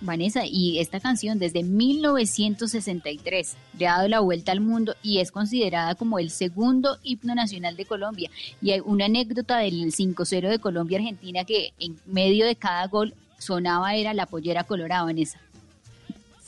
Vanessa, 0.00 0.46
y 0.46 0.78
esta 0.78 1.00
canción 1.00 1.40
desde 1.40 1.64
1963 1.64 3.56
le 3.78 3.88
ha 3.88 3.96
dado 3.96 4.08
la 4.08 4.20
vuelta 4.20 4.52
al 4.52 4.60
mundo 4.60 4.94
y 5.02 5.18
es 5.18 5.32
considerada 5.32 5.96
como 5.96 6.20
el 6.20 6.30
segundo 6.30 6.98
himno 7.02 7.34
nacional 7.34 7.76
de 7.76 7.84
Colombia. 7.84 8.30
Y 8.62 8.70
hay 8.70 8.80
una 8.84 9.06
anécdota 9.06 9.58
del 9.58 9.74
5-0 9.92 10.48
de 10.48 10.60
Colombia-Argentina 10.60 11.44
que 11.44 11.72
en 11.80 11.96
medio 12.06 12.46
de 12.46 12.54
cada 12.54 12.86
gol 12.86 13.14
sonaba 13.38 13.94
era 13.94 14.14
la 14.14 14.26
pollera 14.26 14.64
colorada, 14.64 15.04
Vanessa. 15.04 15.40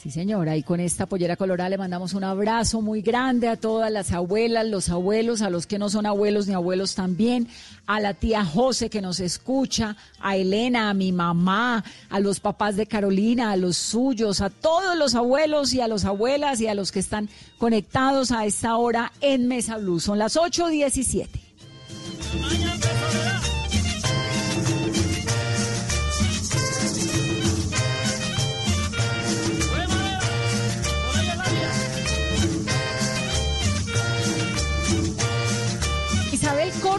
Sí, 0.02 0.10
señora, 0.10 0.56
y 0.56 0.62
con 0.62 0.80
esta 0.80 1.04
pollera 1.04 1.36
colorada 1.36 1.68
le 1.68 1.76
mandamos 1.76 2.14
un 2.14 2.24
abrazo 2.24 2.80
muy 2.80 3.02
grande 3.02 3.48
a 3.48 3.56
todas 3.56 3.92
las 3.92 4.12
abuelas, 4.12 4.66
los 4.66 4.88
abuelos, 4.88 5.42
a 5.42 5.50
los 5.50 5.66
que 5.66 5.78
no 5.78 5.90
son 5.90 6.06
abuelos 6.06 6.46
ni 6.46 6.54
abuelos 6.54 6.94
también, 6.94 7.48
a 7.86 8.00
la 8.00 8.14
tía 8.14 8.42
José 8.42 8.88
que 8.88 9.02
nos 9.02 9.20
escucha, 9.20 9.98
a 10.18 10.38
Elena, 10.38 10.88
a 10.88 10.94
mi 10.94 11.12
mamá, 11.12 11.84
a 12.08 12.18
los 12.18 12.40
papás 12.40 12.76
de 12.76 12.86
Carolina, 12.86 13.50
a 13.50 13.56
los 13.56 13.76
suyos, 13.76 14.40
a 14.40 14.48
todos 14.48 14.96
los 14.96 15.14
abuelos 15.14 15.74
y 15.74 15.82
a 15.82 15.88
las 15.88 16.06
abuelas 16.06 16.62
y 16.62 16.66
a 16.66 16.74
los 16.74 16.92
que 16.92 17.00
están 17.00 17.28
conectados 17.58 18.32
a 18.32 18.46
esta 18.46 18.78
hora 18.78 19.12
en 19.20 19.48
Mesa 19.48 19.76
Blue. 19.76 20.00
Son 20.00 20.18
las 20.18 20.34
8.17. 20.34 21.28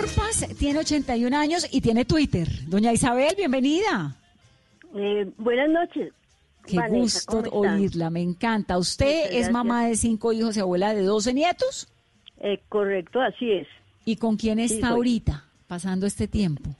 Corpas 0.02 0.48
tiene 0.58 0.80
81 0.80 1.38
años 1.38 1.68
y 1.72 1.80
tiene 1.80 2.06
Twitter. 2.06 2.48
Doña 2.66 2.92
Isabel, 2.92 3.36
bienvenida. 3.38 4.16
Eh, 4.96 5.30
buenas 5.38 5.70
noches. 5.70 6.12
Qué 6.66 6.80
gusto 6.90 7.44
oírla, 7.52 8.10
me 8.10 8.22
encanta. 8.22 8.80
¿Usted 8.80 9.32
es 9.32 9.52
mamá 9.52 9.86
de 9.86 9.96
cinco 9.96 10.34
hijos 10.34 10.58
y 10.58 10.60
abuela 10.60 10.96
de 10.96 11.04
12 11.04 11.36
nietos? 11.36 11.88
Eh, 12.40 12.60
correcto, 12.68 13.22
así 13.22 13.52
es. 13.52 13.68
¿Y 14.04 14.16
con 14.16 14.38
quién 14.38 14.58
está 14.58 14.90
ahorita 14.90 15.44
pasando 15.68 16.08
este 16.08 16.28
tiempo? 16.28 16.72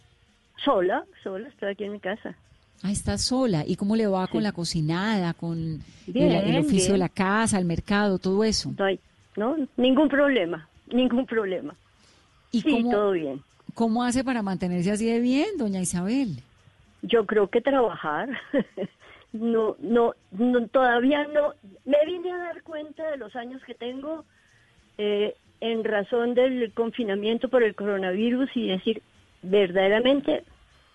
Sola, 0.66 1.06
sola, 1.22 1.48
estoy 1.48 1.74
aquí 1.74 1.84
en 1.84 1.92
mi 1.92 2.00
casa. 2.00 2.36
Ah, 2.82 2.92
está 2.92 3.20
sola. 3.20 3.64
¿Y 3.68 3.76
cómo 3.76 3.96
le 3.96 4.08
va 4.08 4.26
con 4.26 4.42
la 4.42 4.52
cocinada, 4.52 5.36
con 5.36 5.84
el, 6.12 6.58
oficio 6.58 6.94
de 6.94 6.98
la 6.98 7.10
casa, 7.10 7.60
el 7.60 7.66
mercado, 7.66 8.18
todo 8.18 8.44
eso? 8.44 8.74
no, 9.36 9.58
ningún 9.78 10.10
problema, 10.10 10.68
ningún 10.92 11.28
problema. 11.28 11.76
¿Y 12.52 12.62
sí, 12.62 12.84
todo 12.90 13.12
bien. 13.12 13.42
¿Cómo 13.74 14.04
hace 14.04 14.24
para 14.24 14.42
mantenerse 14.42 14.92
así 14.92 15.06
de 15.06 15.20
bien, 15.20 15.58
doña 15.58 15.80
Isabel? 15.80 16.44
Yo 17.02 17.26
creo 17.26 17.50
que 17.50 17.62
trabajar. 17.62 18.30
no, 19.34 19.76
no, 19.80 20.14
todavía 20.72 21.26
no. 21.28 21.54
Me 21.86 21.98
vine 22.06 22.32
a 22.32 22.38
dar 22.38 22.64
cuenta 22.64 23.10
de 23.10 23.18
los 23.18 23.36
años 23.36 23.62
que 23.66 23.74
tengo 23.74 24.26
eh, 24.98 25.36
en 25.62 25.84
razón 25.84 26.34
del 26.34 26.72
confinamiento 26.74 27.50
por 27.50 27.64
el 27.64 27.76
coronavirus 27.76 28.50
y 28.56 28.68
decir, 28.68 29.02
verdaderamente 29.42 30.44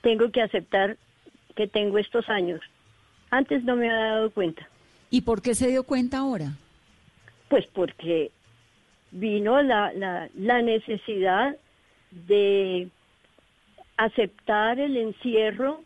tengo 0.03 0.31
que 0.31 0.43
aceptar 0.43 0.97
que 1.55 1.67
tengo 1.67 1.99
estos 1.99 2.29
años. 2.29 2.61
Antes 3.31 3.65
no 3.65 3.77
me 3.77 3.91
había 3.91 4.11
dado 4.11 4.31
cuenta. 4.31 4.69
¿Y 5.11 5.23
por 5.23 5.41
qué 5.41 5.55
se 5.55 5.69
dio 5.69 5.85
cuenta 5.85 6.19
ahora? 6.19 6.53
Pues 7.49 7.67
porque 7.69 8.31
vino 9.17 9.63
la, 9.63 9.93
la, 9.95 10.29
la 10.37 10.63
necesidad 10.63 11.57
de 12.11 12.89
aceptar 13.97 14.79
el 14.79 14.97
encierro, 14.97 15.81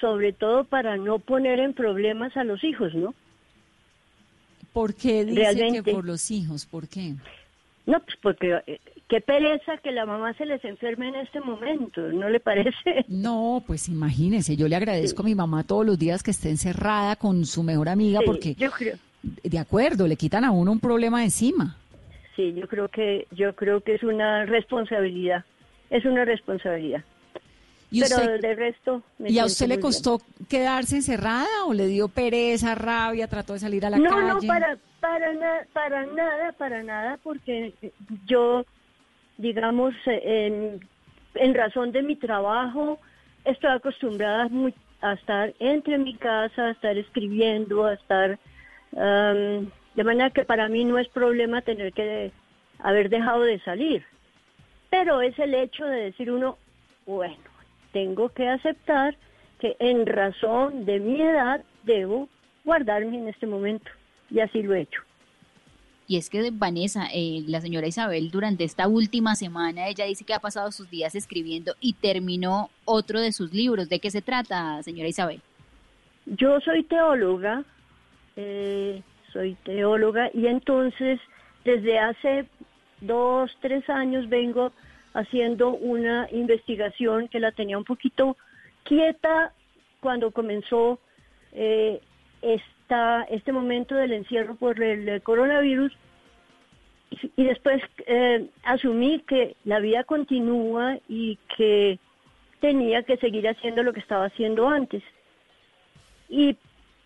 sobre 0.00 0.32
todo 0.32 0.64
para 0.64 0.96
no 0.96 1.18
poner 1.18 1.60
en 1.60 1.74
problemas 1.74 2.36
a 2.36 2.44
los 2.44 2.64
hijos, 2.64 2.94
¿no? 2.94 3.14
¿Por 4.72 4.94
qué 4.94 5.24
dice 5.24 5.82
que 5.84 5.92
por 5.92 6.04
los 6.04 6.30
hijos? 6.30 6.66
¿Por 6.66 6.88
qué? 6.88 7.14
No, 7.86 8.00
pues 8.00 8.16
porque 8.22 8.60
eh, 8.66 8.80
qué 9.08 9.20
pereza 9.20 9.76
que 9.76 9.92
la 9.92 10.06
mamá 10.06 10.32
se 10.34 10.46
les 10.46 10.64
enferme 10.64 11.08
en 11.08 11.16
este 11.16 11.40
momento, 11.40 12.00
¿no 12.00 12.28
le 12.28 12.40
parece? 12.40 13.04
No, 13.08 13.62
pues 13.66 13.88
imagínese, 13.88 14.56
yo 14.56 14.66
le 14.66 14.76
agradezco 14.76 15.22
a 15.22 15.26
mi 15.26 15.34
mamá 15.34 15.62
todos 15.62 15.84
los 15.86 15.98
días 15.98 16.22
que 16.22 16.30
esté 16.30 16.48
encerrada 16.48 17.16
con 17.16 17.44
su 17.44 17.62
mejor 17.62 17.88
amiga 17.88 18.20
porque, 18.24 18.54
yo 18.54 18.70
creo. 18.70 18.96
de 19.22 19.58
acuerdo, 19.58 20.08
le 20.08 20.16
quitan 20.16 20.44
a 20.44 20.50
uno 20.50 20.72
un 20.72 20.80
problema 20.80 21.22
encima 21.22 21.76
sí, 22.36 22.54
yo 22.54 22.68
creo 22.68 22.88
que 22.88 23.26
yo 23.30 23.54
creo 23.54 23.80
que 23.80 23.94
es 23.94 24.02
una 24.02 24.44
responsabilidad, 24.46 25.44
es 25.90 26.04
una 26.04 26.24
responsabilidad. 26.24 27.04
¿Y 27.90 28.00
Pero 28.00 28.38
de 28.38 28.54
resto. 28.56 29.02
¿Y 29.20 29.38
a 29.38 29.44
usted 29.44 29.68
le 29.68 29.78
costó 29.78 30.20
quedarse 30.48 30.96
encerrada 30.96 31.64
o 31.66 31.72
le 31.72 31.86
dio 31.86 32.08
pereza, 32.08 32.74
rabia, 32.74 33.28
trató 33.28 33.52
de 33.52 33.60
salir 33.60 33.86
a 33.86 33.90
la 33.90 33.98
calle? 33.98 34.08
No, 34.08 34.34
no, 34.34 34.40
para, 34.48 34.76
para, 34.98 35.32
para 35.72 36.06
nada, 36.06 36.52
para 36.52 36.82
nada, 36.82 37.18
porque 37.22 37.72
yo, 38.26 38.64
digamos, 39.38 39.94
en, 40.06 40.80
en 41.34 41.54
razón 41.54 41.92
de 41.92 42.02
mi 42.02 42.16
trabajo, 42.16 42.98
estoy 43.44 43.70
acostumbrada 43.70 44.50
a 45.00 45.12
estar 45.12 45.54
entre 45.60 45.98
mi 45.98 46.16
casa, 46.16 46.66
a 46.66 46.70
estar 46.72 46.98
escribiendo, 46.98 47.84
a 47.84 47.94
estar. 47.94 48.38
De 49.94 50.04
manera 50.04 50.30
que 50.30 50.44
para 50.44 50.68
mí 50.68 50.84
no 50.84 50.98
es 50.98 51.08
problema 51.08 51.62
tener 51.62 51.92
que 51.92 52.32
haber 52.78 53.08
dejado 53.08 53.42
de 53.42 53.60
salir. 53.60 54.04
Pero 54.90 55.20
es 55.20 55.38
el 55.38 55.54
hecho 55.54 55.84
de 55.84 56.04
decir 56.04 56.30
uno, 56.30 56.58
bueno, 57.06 57.36
tengo 57.92 58.28
que 58.28 58.48
aceptar 58.48 59.16
que 59.60 59.76
en 59.78 60.06
razón 60.06 60.84
de 60.84 61.00
mi 61.00 61.20
edad 61.20 61.62
debo 61.84 62.28
guardarme 62.64 63.18
en 63.18 63.28
este 63.28 63.46
momento. 63.46 63.90
Y 64.30 64.40
así 64.40 64.62
lo 64.62 64.74
he 64.74 64.82
hecho. 64.82 65.00
Y 66.06 66.18
es 66.18 66.28
que 66.28 66.50
Vanessa, 66.52 67.06
eh, 67.14 67.42
la 67.46 67.60
señora 67.60 67.86
Isabel, 67.86 68.30
durante 68.30 68.64
esta 68.64 68.88
última 68.88 69.36
semana, 69.36 69.88
ella 69.88 70.04
dice 70.04 70.24
que 70.24 70.34
ha 70.34 70.38
pasado 70.38 70.70
sus 70.70 70.90
días 70.90 71.14
escribiendo 71.14 71.74
y 71.80 71.94
terminó 71.94 72.68
otro 72.84 73.20
de 73.20 73.32
sus 73.32 73.54
libros. 73.54 73.88
¿De 73.88 74.00
qué 74.00 74.10
se 74.10 74.20
trata, 74.20 74.82
señora 74.82 75.08
Isabel? 75.08 75.40
Yo 76.26 76.60
soy 76.60 76.82
teóloga, 76.84 77.64
eh, 78.36 79.02
soy 79.34 79.54
teóloga 79.64 80.30
y 80.32 80.46
entonces 80.46 81.20
desde 81.64 81.98
hace 81.98 82.46
dos, 83.02 83.54
tres 83.60 83.90
años 83.90 84.30
vengo 84.30 84.72
haciendo 85.12 85.70
una 85.70 86.26
investigación 86.32 87.28
que 87.28 87.40
la 87.40 87.52
tenía 87.52 87.76
un 87.76 87.84
poquito 87.84 88.38
quieta 88.84 89.52
cuando 90.00 90.30
comenzó 90.30 90.98
eh, 91.52 92.00
esta, 92.40 93.24
este 93.24 93.52
momento 93.52 93.94
del 93.94 94.12
encierro 94.12 94.54
por 94.54 94.82
el 94.82 95.20
coronavirus 95.22 95.92
y 97.36 97.44
después 97.44 97.82
eh, 98.06 98.48
asumí 98.64 99.20
que 99.20 99.56
la 99.64 99.78
vida 99.80 100.04
continúa 100.04 100.98
y 101.08 101.38
que 101.56 101.98
tenía 102.60 103.02
que 103.02 103.16
seguir 103.18 103.46
haciendo 103.48 103.82
lo 103.82 103.92
que 103.92 104.00
estaba 104.00 104.26
haciendo 104.26 104.68
antes. 104.68 105.02
Y 106.28 106.56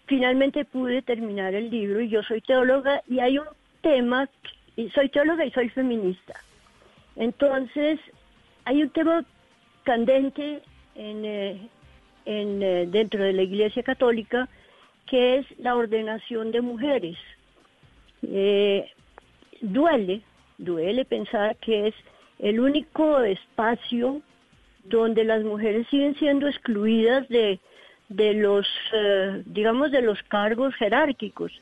finalmente 0.09 0.65
pude 0.65 1.03
terminar 1.03 1.55
el 1.55 1.71
libro 1.71 2.01
y 2.01 2.09
yo 2.09 2.23
soy 2.23 2.41
teóloga 2.41 3.03
y 3.07 3.21
hay 3.21 3.39
un 3.39 3.47
tema, 3.83 4.29
y 4.75 4.89
soy 4.91 5.09
teóloga 5.11 5.45
y 5.45 5.51
soy 5.53 5.69
feminista. 5.69 6.35
Entonces, 7.15 8.01
hay 8.65 8.83
un 8.83 8.91
tema 8.91 9.25
candente 9.85 10.63
en, 10.95 11.25
eh, 11.25 11.69
en, 12.25 12.63
eh, 12.63 12.87
dentro 12.89 13.23
de 13.23 13.33
la 13.33 13.43
Iglesia 13.43 13.83
Católica 13.83 14.49
que 15.07 15.39
es 15.39 15.47
la 15.59 15.75
ordenación 15.75 16.53
de 16.53 16.61
mujeres. 16.61 17.17
Eh, 18.23 18.91
duele, 19.63 20.21
duele 20.59 21.05
pensar 21.07 21.57
que 21.57 21.89
es 21.89 21.95
el 22.39 22.61
único 22.61 23.21
espacio 23.21 24.21
donde 24.85 25.25
las 25.25 25.43
mujeres 25.45 25.87
siguen 25.89 26.15
siendo 26.17 26.47
excluidas 26.47 27.27
de, 27.29 27.59
de 28.09 28.35
los, 28.35 28.67
eh, 28.93 29.43
digamos, 29.47 29.91
de 29.91 30.03
los 30.03 30.23
cargos 30.25 30.75
jerárquicos, 30.77 31.53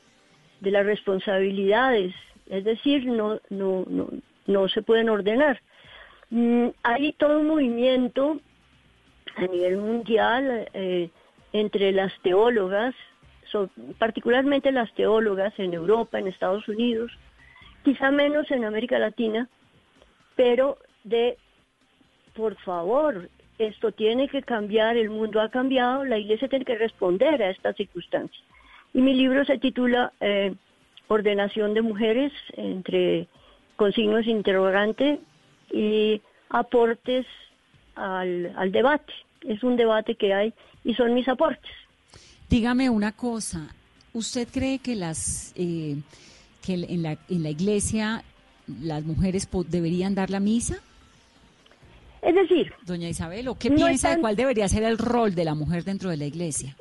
de 0.61 0.71
las 0.71 0.85
responsabilidades, 0.85 2.13
es 2.49 2.63
decir, 2.63 3.05
no, 3.05 3.39
no, 3.49 3.83
no, 3.87 4.09
no 4.45 4.67
se 4.69 4.81
pueden 4.81 5.09
ordenar. 5.09 5.61
Mm, 6.29 6.67
hay 6.83 7.13
todo 7.13 7.39
un 7.39 7.47
movimiento 7.47 8.39
a 9.35 9.41
nivel 9.47 9.77
mundial 9.77 10.69
eh, 10.73 11.09
entre 11.53 11.91
las 11.91 12.13
teólogas, 12.21 12.95
particularmente 13.97 14.71
las 14.71 14.93
teólogas 14.93 15.53
en 15.57 15.73
Europa, 15.73 16.19
en 16.19 16.27
Estados 16.27 16.67
Unidos, 16.67 17.11
quizá 17.83 18.11
menos 18.11 18.49
en 18.51 18.65
América 18.65 18.99
Latina, 18.99 19.47
pero 20.35 20.77
de, 21.03 21.37
por 22.35 22.55
favor, 22.57 23.29
esto 23.57 23.91
tiene 23.91 24.27
que 24.27 24.41
cambiar, 24.41 24.97
el 24.97 25.09
mundo 25.09 25.41
ha 25.41 25.49
cambiado, 25.49 26.03
la 26.05 26.17
iglesia 26.17 26.47
tiene 26.47 26.65
que 26.65 26.77
responder 26.77 27.41
a 27.41 27.49
estas 27.49 27.75
circunstancias. 27.75 28.43
Y 28.93 29.01
mi 29.01 29.13
libro 29.13 29.45
se 29.45 29.57
titula 29.57 30.13
eh, 30.19 30.53
Ordenación 31.07 31.73
de 31.73 31.81
Mujeres, 31.81 32.31
entre 32.53 33.27
consignos 33.75 34.25
interrogante 34.27 35.19
y 35.71 36.21
aportes 36.49 37.25
al, 37.95 38.71
debate. 38.71 39.13
Es 39.41 39.63
un 39.63 39.75
debate 39.75 40.15
que 40.15 40.33
hay 40.33 40.53
y 40.83 40.93
son 40.93 41.13
mis 41.13 41.27
aportes. 41.27 41.71
Dígame 42.49 42.89
una 42.89 43.11
cosa, 43.11 43.67
¿usted 44.13 44.47
cree 44.51 44.79
que 44.79 44.95
las 44.95 45.53
eh, 45.55 45.97
que 46.65 46.73
en 46.73 47.43
la 47.43 47.49
iglesia 47.49 48.23
las 48.81 49.03
mujeres 49.03 49.47
deberían 49.67 50.15
dar 50.15 50.29
la 50.29 50.39
misa? 50.39 50.81
Es 52.21 52.35
decir, 52.35 52.73
doña 52.85 53.09
Isabel, 53.09 53.47
¿qué 53.59 53.69
piensa 53.71 54.15
de 54.15 54.21
cuál 54.21 54.35
debería 54.35 54.67
ser 54.67 54.83
el 54.83 54.97
rol 54.97 55.35
de 55.35 55.45
la 55.45 55.55
mujer 55.55 55.83
dentro 55.83 56.09
de 56.09 56.17
la 56.17 56.25
iglesia? 56.25 56.75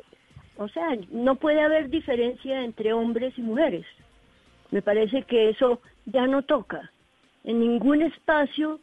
O 0.57 0.68
sea, 0.68 0.96
no 1.11 1.37
puede 1.37 1.61
haber 1.61 1.90
diferencia 1.90 2.64
entre 2.64 2.92
hombres 2.92 3.35
y 3.37 3.42
mujeres. 3.42 3.85
Me 4.70 4.83
parece 4.83 5.22
que 5.22 5.51
eso 5.51 5.81
ya 6.07 6.27
no 6.27 6.42
toca. 6.42 6.90
En 7.44 7.61
ningún 7.61 8.03
espacio 8.03 8.81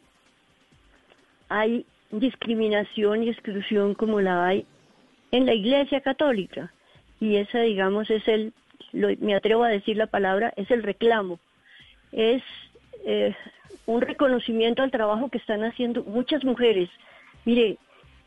hay 1.48 1.84
discriminación 2.10 3.24
y 3.24 3.28
exclusión 3.28 3.94
como 3.94 4.20
la 4.20 4.46
hay 4.46 4.66
en 5.32 5.46
la 5.46 5.54
Iglesia 5.54 6.00
Católica. 6.00 6.72
Y 7.20 7.36
esa, 7.36 7.60
digamos, 7.60 8.10
es 8.10 8.26
el, 8.28 8.52
me 8.92 9.34
atrevo 9.34 9.64
a 9.64 9.68
decir 9.68 9.96
la 9.96 10.06
palabra, 10.06 10.52
es 10.56 10.70
el 10.70 10.82
reclamo. 10.82 11.40
Es 12.12 12.42
eh, 13.04 13.34
un 13.86 14.00
reconocimiento 14.00 14.82
al 14.82 14.90
trabajo 14.90 15.28
que 15.28 15.38
están 15.38 15.62
haciendo 15.64 16.04
muchas 16.04 16.44
mujeres. 16.44 16.88
Mire, 17.44 17.78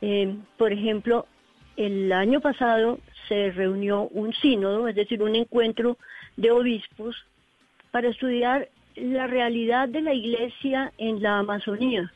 eh, 0.02 0.36
por 0.58 0.72
ejemplo, 0.72 1.26
el 1.76 2.12
año 2.12 2.42
pasado 2.42 3.00
se 3.28 3.52
reunió 3.52 4.08
un 4.10 4.34
sínodo, 4.34 4.88
es 4.88 4.96
decir, 4.96 5.22
un 5.22 5.36
encuentro 5.36 5.98
de 6.36 6.52
obispos 6.52 7.16
para 7.92 8.10
estudiar 8.10 8.70
la 8.96 9.28
realidad 9.28 9.88
de 9.90 10.02
la 10.02 10.14
iglesia 10.14 10.92
en 10.98 11.22
la 11.22 11.40
Amazonía. 11.40 12.12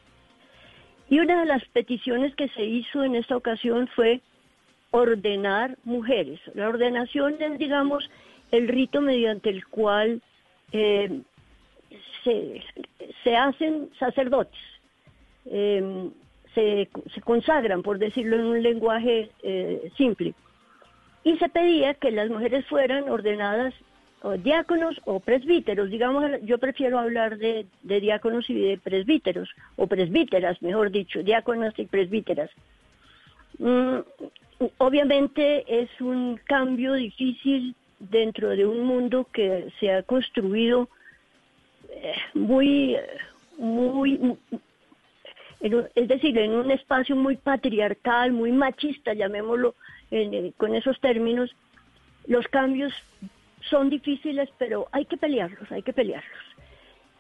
Y 1.09 1.19
una 1.19 1.41
de 1.41 1.45
las 1.45 1.63
peticiones 1.65 2.35
que 2.35 2.47
se 2.49 2.63
hizo 2.63 3.03
en 3.03 3.15
esta 3.15 3.35
ocasión 3.35 3.87
fue 3.95 4.21
ordenar 4.91 5.77
mujeres. 5.83 6.39
La 6.53 6.69
ordenación 6.69 7.35
es, 7.39 7.57
digamos, 7.57 8.09
el 8.51 8.67
rito 8.67 9.01
mediante 9.01 9.49
el 9.49 9.65
cual 9.67 10.21
eh, 10.71 11.21
se, 12.23 13.35
hacen 13.35 13.89
sacerdotes, 13.99 14.59
em, 15.45 16.11
se, 16.53 16.89
consagran, 17.23 17.81
por 17.81 17.97
decirlo 17.97 18.35
en 18.35 18.45
un 18.45 18.63
lenguaje 18.63 19.29
eh, 19.43 19.91
simple. 19.97 20.33
Y 21.23 21.37
se 21.37 21.49
pedía 21.49 21.93
que 21.93 22.11
las 22.11 22.29
mujeres 22.29 22.65
fueran 22.67 23.09
ordenadas 23.09 23.73
diáconos 24.43 24.99
o 25.05 25.19
presbíteros. 25.19 25.89
Digamos, 25.89 26.29
yo 26.43 26.57
prefiero 26.57 26.99
hablar 26.99 27.37
de, 27.37 27.65
diáconos 27.81 28.49
y 28.49 28.53
de 28.53 28.77
presbíteros, 28.77 29.49
o 29.75 29.87
presbíteras, 29.87 30.61
mejor 30.61 30.91
dicho, 30.91 31.23
diáconas 31.23 31.73
y 31.77 31.85
presbíteras. 31.85 32.49
Mm, 33.57 33.99
obviamente 34.77 35.65
es 35.67 35.89
un 35.99 36.39
cambio 36.43 36.93
difícil 36.93 37.75
dentro 37.99 38.49
de 38.49 38.65
un 38.65 38.83
mundo 38.83 39.27
que 39.31 39.69
se 39.79 39.91
ha 39.91 40.03
construido 40.03 40.87
muy, 42.33 42.97
muy, 43.57 44.37
es 45.61 46.07
decir, 46.07 46.37
en 46.37 46.51
un 46.51 46.71
espacio 46.71 47.15
muy 47.15 47.37
patriarcal, 47.37 48.31
muy 48.31 48.51
machista, 48.51 49.13
llamémoslo 49.13 49.75
eh, 50.09 50.51
con 50.57 50.75
esos 50.75 50.99
términos, 50.99 51.51
los 52.27 52.47
cambios 52.47 52.93
son 53.69 53.89
difíciles, 53.89 54.49
pero 54.57 54.87
hay 54.91 55.05
que 55.05 55.17
pelearlos, 55.17 55.71
hay 55.71 55.83
que 55.83 55.93
pelearlos. 55.93 56.39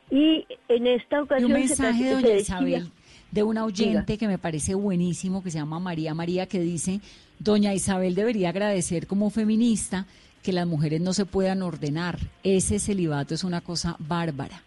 Y 0.09 0.45
en 0.67 0.87
esta 0.87 1.21
ocasión... 1.21 1.51
un 1.51 1.59
mensaje, 1.59 2.03
de 2.03 2.13
doña 2.13 2.35
Isabel, 2.35 2.91
de 3.31 3.43
una 3.43 3.63
oyente 3.63 4.17
que 4.17 4.27
me 4.27 4.37
parece 4.37 4.73
buenísimo, 4.75 5.41
que 5.41 5.51
se 5.51 5.59
llama 5.59 5.79
María 5.79 6.13
María, 6.13 6.47
que 6.47 6.59
dice, 6.59 6.99
doña 7.39 7.73
Isabel 7.73 8.15
debería 8.15 8.49
agradecer 8.49 9.07
como 9.07 9.29
feminista 9.29 10.05
que 10.43 10.53
las 10.53 10.67
mujeres 10.67 11.01
no 11.01 11.13
se 11.13 11.25
puedan 11.25 11.61
ordenar. 11.61 12.17
Ese 12.43 12.79
celibato 12.79 13.33
es 13.33 13.43
una 13.43 13.61
cosa 13.61 13.95
bárbara, 13.99 14.61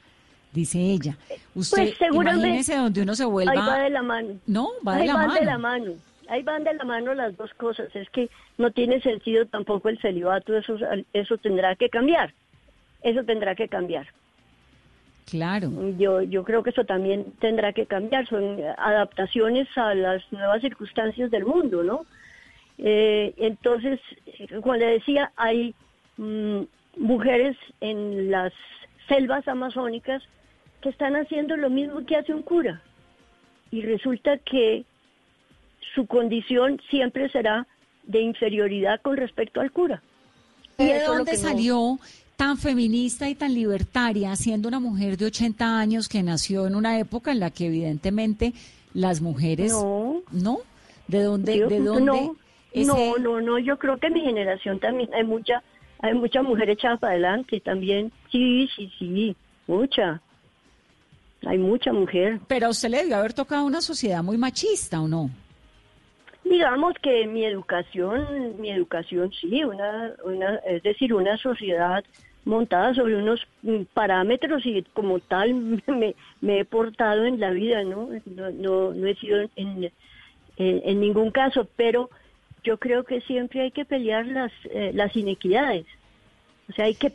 dice 0.52 0.78
ella. 0.78 1.16
Usted, 1.54 1.94
pues 1.98 2.10
imagínese 2.12 2.76
donde 2.76 3.02
uno 3.02 3.14
se 3.14 3.24
vuelva... 3.24 3.52
Ahí 3.52 3.58
va 3.58 3.78
de 3.78 3.90
la 3.90 4.02
mano. 4.02 4.28
No, 4.46 4.68
va 4.86 4.96
de 4.96 5.06
la 5.06 5.14
van 5.14 5.26
mano. 5.28 5.40
de 5.40 5.46
la 5.46 5.58
mano. 5.58 5.92
Ahí 6.28 6.42
van 6.42 6.64
de 6.64 6.74
la 6.74 6.84
mano 6.84 7.14
las 7.14 7.36
dos 7.36 7.52
cosas. 7.54 7.94
Es 7.94 8.08
que 8.10 8.30
no 8.56 8.70
tiene 8.70 9.00
sentido 9.00 9.46
tampoco 9.46 9.88
el 9.88 9.98
celibato, 10.00 10.56
eso, 10.56 10.76
eso 11.12 11.36
tendrá 11.38 11.76
que 11.76 11.88
cambiar. 11.88 12.32
Eso 13.02 13.24
tendrá 13.24 13.54
que 13.54 13.68
cambiar. 13.68 14.06
Claro. 15.26 15.70
Yo, 15.98 16.22
yo 16.22 16.44
creo 16.44 16.62
que 16.62 16.70
eso 16.70 16.84
también 16.84 17.32
tendrá 17.40 17.72
que 17.72 17.86
cambiar. 17.86 18.26
Son 18.28 18.58
adaptaciones 18.78 19.68
a 19.76 19.94
las 19.94 20.22
nuevas 20.32 20.60
circunstancias 20.60 21.30
del 21.30 21.44
mundo, 21.44 21.82
¿no? 21.82 22.06
Eh, 22.78 23.34
entonces, 23.36 24.00
como 24.62 24.74
le 24.76 24.86
decía, 24.86 25.32
hay 25.36 25.74
mm, 26.16 26.62
mujeres 26.96 27.56
en 27.80 28.30
las 28.30 28.52
selvas 29.08 29.46
amazónicas 29.48 30.22
que 30.80 30.88
están 30.88 31.16
haciendo 31.16 31.56
lo 31.56 31.70
mismo 31.70 32.04
que 32.04 32.16
hace 32.16 32.34
un 32.34 32.42
cura. 32.42 32.82
Y 33.70 33.82
resulta 33.82 34.38
que 34.38 34.84
su 35.94 36.06
condición 36.06 36.80
siempre 36.90 37.28
será 37.30 37.66
de 38.04 38.20
inferioridad 38.20 39.00
con 39.00 39.16
respecto 39.16 39.60
al 39.60 39.72
cura. 39.72 40.02
¿Y 40.78 40.86
¿De 40.86 41.02
dónde 41.04 41.36
salió 41.36 41.98
tan 42.36 42.58
feminista 42.58 43.28
y 43.28 43.34
tan 43.34 43.54
libertaria, 43.54 44.34
siendo 44.36 44.68
una 44.68 44.80
mujer 44.80 45.16
de 45.16 45.26
80 45.26 45.78
años 45.78 46.08
que 46.08 46.22
nació 46.22 46.66
en 46.66 46.74
una 46.74 46.98
época 46.98 47.30
en 47.30 47.40
la 47.40 47.50
que 47.50 47.66
evidentemente 47.66 48.52
las 48.92 49.20
mujeres... 49.20 49.72
No. 49.72 50.22
¿No? 50.32 50.58
¿De 51.06 51.22
dónde? 51.22 51.66
¿De 51.66 51.80
dónde 51.80 52.12
no, 52.12 52.36
no, 52.74 53.40
no, 53.40 53.58
yo 53.58 53.78
creo 53.78 53.98
que 53.98 54.08
en 54.08 54.14
mi 54.14 54.20
generación 54.22 54.80
también 54.80 55.12
hay 55.14 55.24
mucha, 55.24 55.62
hay 56.00 56.14
mucha 56.14 56.42
mujer 56.42 56.70
echada 56.70 56.96
para 56.96 57.12
adelante 57.12 57.60
también. 57.60 58.10
Sí, 58.30 58.68
sí, 58.74 58.90
sí, 58.98 59.36
mucha. 59.66 60.20
Hay 61.46 61.58
mucha 61.58 61.92
mujer. 61.92 62.40
Pero 62.48 62.66
a 62.66 62.70
usted 62.70 62.88
le 62.88 62.98
debió 62.98 63.16
haber 63.16 63.34
tocado 63.34 63.64
una 63.64 63.80
sociedad 63.80 64.22
muy 64.22 64.38
machista, 64.38 65.00
¿o 65.00 65.08
no? 65.08 65.30
Digamos 66.42 66.94
que 67.02 67.26
mi 67.26 67.44
educación, 67.44 68.60
mi 68.60 68.70
educación 68.70 69.30
sí, 69.32 69.64
una, 69.64 70.12
una, 70.24 70.56
es 70.66 70.82
decir, 70.82 71.14
una 71.14 71.36
sociedad 71.38 72.04
montada 72.44 72.94
sobre 72.94 73.16
unos 73.16 73.40
parámetros 73.94 74.64
y 74.66 74.82
como 74.92 75.20
tal 75.20 75.54
me, 75.86 76.14
me 76.40 76.60
he 76.60 76.64
portado 76.64 77.24
en 77.24 77.40
la 77.40 77.50
vida, 77.50 77.82
¿no? 77.82 78.08
No, 78.26 78.50
no, 78.50 78.92
no 78.92 79.06
he 79.06 79.14
sido 79.16 79.40
en, 79.56 79.90
en 80.56 81.00
ningún 81.00 81.30
caso, 81.30 81.66
pero 81.76 82.10
yo 82.64 82.78
creo 82.78 83.04
que 83.04 83.20
siempre 83.22 83.60
hay 83.62 83.70
que 83.70 83.84
pelear 83.84 84.26
las, 84.26 84.50
eh, 84.70 84.90
las 84.94 85.14
inequidades. 85.16 85.86
O 86.68 86.72
sea, 86.72 86.86
hay 86.86 86.94
que, 86.94 87.12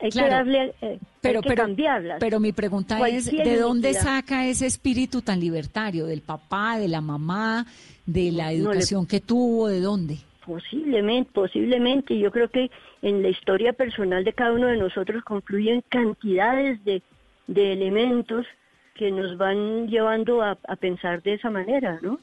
hay 0.00 0.10
que 0.10 0.20
darle, 0.28 0.72
eh, 0.80 0.98
pero, 1.20 1.38
hay 1.38 1.42
que 1.42 1.48
pero, 1.50 1.62
cambiarlas. 1.62 2.18
pero 2.20 2.40
mi 2.40 2.52
pregunta 2.52 3.06
es, 3.08 3.26
¿de 3.30 3.56
dónde 3.56 3.94
saca 3.94 4.46
ese 4.46 4.66
espíritu 4.66 5.22
tan 5.22 5.40
libertario? 5.40 6.06
¿Del 6.06 6.22
papá, 6.22 6.78
de 6.78 6.88
la 6.88 7.00
mamá, 7.00 7.66
de 8.06 8.30
la 8.32 8.44
No 8.44 8.50
le- 8.50 8.56
educación 8.58 9.06
que 9.06 9.20
tuvo? 9.20 9.68
¿De 9.68 9.80
dónde? 9.80 10.18
Posiblemente, 10.46 11.30
posiblemente. 11.32 12.18
Yo 12.18 12.30
creo 12.30 12.48
que 12.48 12.70
en 13.02 13.22
la 13.22 13.28
historia 13.30 13.72
personal 13.72 14.24
de 14.24 14.32
cada 14.34 14.52
uno 14.52 14.66
de 14.68 14.76
nosotros 14.76 15.24
confluyen 15.24 15.82
cantidades 15.88 16.84
de, 16.84 17.02
de 17.46 17.72
elementos 17.72 18.46
que 18.94 19.10
nos 19.10 19.36
van 19.36 19.88
llevando 19.88 20.42
a, 20.42 20.56
a 20.68 20.76
pensar 20.76 21.22
de 21.22 21.34
esa 21.34 21.50
manera, 21.50 21.98
¿no? 22.02 22.20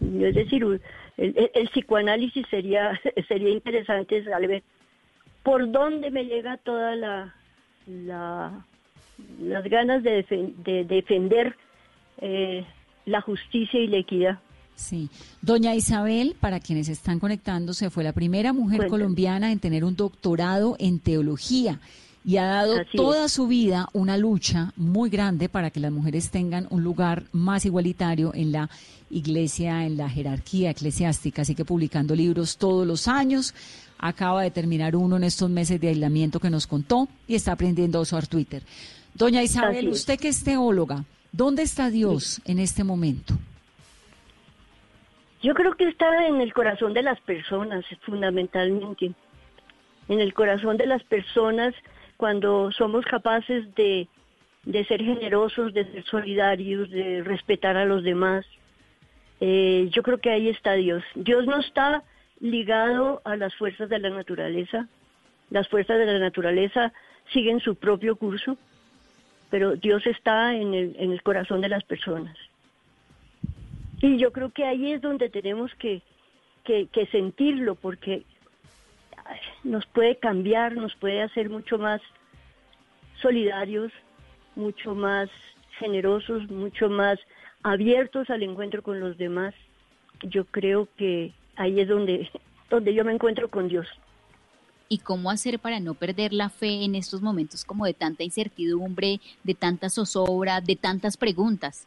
Es 0.00 0.34
decir, 0.34 0.64
el, 1.16 1.34
el- 1.36 1.50
el 1.54 1.68
psicoanálisis 1.68 2.46
sería, 2.50 2.98
sería 3.28 3.50
interesante 3.50 4.24
saber 4.24 4.62
por 5.42 5.70
dónde 5.70 6.10
me 6.10 6.24
llega 6.24 6.56
toda 6.58 6.94
la, 6.96 7.34
la 7.86 8.64
las 9.40 9.64
ganas 9.64 10.02
de, 10.02 10.24
defen- 10.26 10.54
de 10.56 10.84
defender 10.84 11.54
eh, 12.18 12.64
la 13.06 13.20
justicia 13.20 13.78
y 13.80 13.86
la 13.86 13.98
equidad. 13.98 14.38
Sí. 14.74 15.10
Doña 15.42 15.74
Isabel, 15.74 16.34
para 16.40 16.58
quienes 16.58 16.88
están 16.88 17.20
conectándose, 17.20 17.90
fue 17.90 18.02
la 18.04 18.12
primera 18.12 18.52
mujer 18.52 18.78
Cuéntame. 18.78 18.90
colombiana 19.02 19.52
en 19.52 19.60
tener 19.60 19.84
un 19.84 19.94
doctorado 19.96 20.76
en 20.80 20.98
teología 20.98 21.78
y 22.24 22.36
ha 22.36 22.46
dado 22.46 22.80
Así 22.80 22.96
toda 22.96 23.28
su 23.28 23.46
vida 23.46 23.88
una 23.92 24.16
lucha 24.16 24.72
muy 24.76 25.10
grande 25.10 25.48
para 25.48 25.70
que 25.70 25.80
las 25.80 25.90
mujeres 25.90 26.30
tengan 26.30 26.66
un 26.70 26.84
lugar 26.84 27.24
más 27.32 27.64
igualitario 27.64 28.32
en 28.34 28.52
la 28.52 28.70
iglesia, 29.10 29.84
en 29.84 29.96
la 29.96 30.08
jerarquía 30.08 30.70
eclesiástica. 30.70 31.42
Así 31.42 31.54
que 31.54 31.64
publicando 31.64 32.14
libros 32.14 32.56
todos 32.56 32.86
los 32.86 33.08
años. 33.08 33.54
Acaba 33.98 34.42
de 34.42 34.50
terminar 34.50 34.96
uno 34.96 35.16
en 35.16 35.24
estos 35.24 35.48
meses 35.48 35.80
de 35.80 35.88
aislamiento 35.88 36.40
que 36.40 36.50
nos 36.50 36.66
contó 36.66 37.08
y 37.28 37.36
está 37.36 37.52
aprendiendo 37.52 37.98
a 37.98 38.02
usar 38.02 38.26
Twitter. 38.26 38.62
Doña 39.14 39.42
Isabel, 39.42 39.88
es. 39.88 40.00
usted 40.00 40.18
que 40.18 40.28
es 40.28 40.42
teóloga, 40.42 41.04
¿dónde 41.30 41.62
está 41.62 41.90
Dios 41.90 42.40
en 42.44 42.58
este 42.58 42.82
momento? 42.82 43.34
Yo 45.42 45.54
creo 45.54 45.76
que 45.76 45.88
está 45.88 46.26
en 46.26 46.40
el 46.40 46.52
corazón 46.52 46.94
de 46.94 47.02
las 47.02 47.20
personas, 47.20 47.84
fundamentalmente. 48.02 49.12
En 50.08 50.20
el 50.20 50.34
corazón 50.34 50.76
de 50.76 50.86
las 50.86 51.02
personas 51.04 51.74
cuando 52.22 52.70
somos 52.70 53.04
capaces 53.04 53.74
de, 53.74 54.06
de 54.62 54.84
ser 54.84 55.02
generosos, 55.02 55.74
de 55.74 55.84
ser 55.90 56.04
solidarios, 56.04 56.88
de 56.88 57.20
respetar 57.24 57.76
a 57.76 57.84
los 57.84 58.04
demás. 58.04 58.46
Eh, 59.40 59.88
yo 59.90 60.04
creo 60.04 60.18
que 60.18 60.30
ahí 60.30 60.48
está 60.48 60.74
Dios. 60.74 61.02
Dios 61.16 61.46
no 61.46 61.58
está 61.58 62.04
ligado 62.38 63.22
a 63.24 63.34
las 63.34 63.52
fuerzas 63.56 63.88
de 63.88 63.98
la 63.98 64.10
naturaleza. 64.10 64.86
Las 65.50 65.66
fuerzas 65.66 65.98
de 65.98 66.06
la 66.06 66.20
naturaleza 66.20 66.92
siguen 67.32 67.58
su 67.58 67.74
propio 67.74 68.14
curso, 68.14 68.56
pero 69.50 69.74
Dios 69.74 70.06
está 70.06 70.54
en 70.54 70.74
el, 70.74 71.22
corazón 71.24 71.60
de 71.60 71.70
las 71.70 71.82
personas. 71.82 72.36
Y 74.00 74.16
yo 74.18 74.30
creo 74.30 74.50
que 74.50 74.64
ahí 74.64 74.92
es 74.92 75.02
donde 75.02 75.28
tenemos 75.28 75.74
que, 75.74 76.02
que, 76.62 77.08
sentirlo, 77.10 77.74
porque 77.74 78.22
nos 79.64 79.86
puede 79.86 80.16
cambiar, 80.16 80.74
nos 80.74 80.94
puede 80.96 81.22
hacer 81.22 81.50
mucho 81.50 81.78
más 81.78 82.00
solidarios, 83.20 83.92
mucho 84.56 84.94
más 84.94 85.30
generosos, 85.78 86.50
mucho 86.50 86.88
más 86.88 87.18
abiertos 87.62 88.30
al 88.30 88.42
encuentro 88.42 88.82
con 88.82 89.00
los 89.00 89.16
demás. 89.16 89.54
Yo 90.22 90.44
creo 90.44 90.88
que 90.96 91.32
ahí 91.56 91.80
es 91.80 91.88
donde, 91.88 92.30
donde 92.70 92.94
yo 92.94 93.04
me 93.04 93.12
encuentro 93.12 93.48
con 93.48 93.68
Dios. 93.68 93.86
¿Y 94.88 94.98
cómo 94.98 95.30
hacer 95.30 95.58
para 95.58 95.80
no 95.80 95.94
perder 95.94 96.34
la 96.34 96.50
fe 96.50 96.84
en 96.84 96.94
estos 96.94 97.22
momentos 97.22 97.64
como 97.64 97.86
de 97.86 97.94
tanta 97.94 98.24
incertidumbre, 98.24 99.20
de 99.42 99.54
tanta 99.54 99.88
zozobra, 99.88 100.60
de 100.60 100.76
tantas 100.76 101.16
preguntas? 101.16 101.86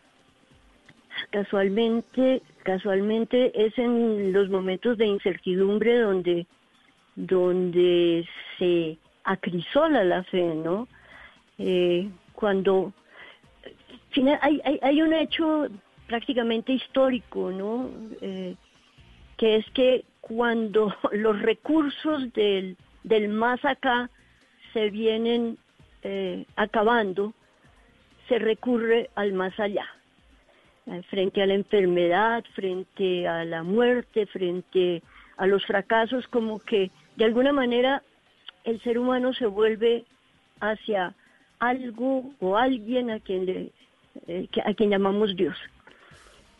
Casualmente, 1.30 2.42
casualmente 2.64 3.52
es 3.66 3.78
en 3.78 4.34
los 4.34 4.50
momentos 4.50 4.98
de 4.98 5.06
incertidumbre 5.06 6.00
donde, 6.00 6.48
donde 7.16 8.28
se 8.58 8.98
acrisola 9.24 10.04
la 10.04 10.24
fe, 10.24 10.54
¿no? 10.56 10.88
Eh, 11.58 12.10
cuando 12.34 12.94
hay, 14.42 14.62
hay, 14.64 14.80
hay 14.82 15.02
un 15.02 15.14
hecho 15.14 15.68
prácticamente 16.08 16.74
histórico, 16.74 17.52
¿no? 17.52 17.90
Eh, 18.22 18.56
que 19.38 19.58
es 19.58 19.70
que 19.72 20.06
cuando 20.22 20.96
los 21.12 21.42
recursos 21.42 22.32
del, 22.34 22.78
del 23.04 23.30
más 23.30 23.64
acá 23.66 24.10
se 24.74 24.90
vienen 24.90 25.58
eh, 26.04 26.46
acabando, 26.56 27.34
se 28.28 28.40
recurre 28.40 29.10
al 29.16 29.34
más 29.34 29.60
allá 29.60 29.86
eh, 30.88 31.02
frente 31.10 31.42
a 31.42 31.46
la 31.46 31.54
enfermedad, 31.54 32.44
frente 32.54 33.28
a 33.28 33.46
la 33.46 33.64
muerte, 33.64 34.26
frente 34.28 35.02
a 35.38 35.48
los 35.48 35.66
fracasos, 35.66 36.28
como 36.28 36.60
que 36.60 36.92
de 37.16 37.26
alguna 37.26 37.54
manera 37.54 38.04
el 38.64 38.82
ser 38.82 38.98
humano 38.98 39.34
se 39.34 39.46
vuelve 39.46 40.06
hacia 40.60 41.14
algo 41.60 42.32
o 42.40 42.58
alguien 42.58 43.12
a 43.12 43.20
quien 43.20 43.72
eh, 44.28 44.48
a 44.66 44.74
quien 44.74 44.90
llamamos 44.90 45.36
Dios. 45.36 45.58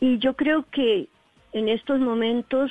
Y 0.00 0.18
yo 0.18 0.34
creo 0.34 0.64
que 0.70 1.08
en 1.52 1.68
estos 1.68 1.98
momentos 2.00 2.70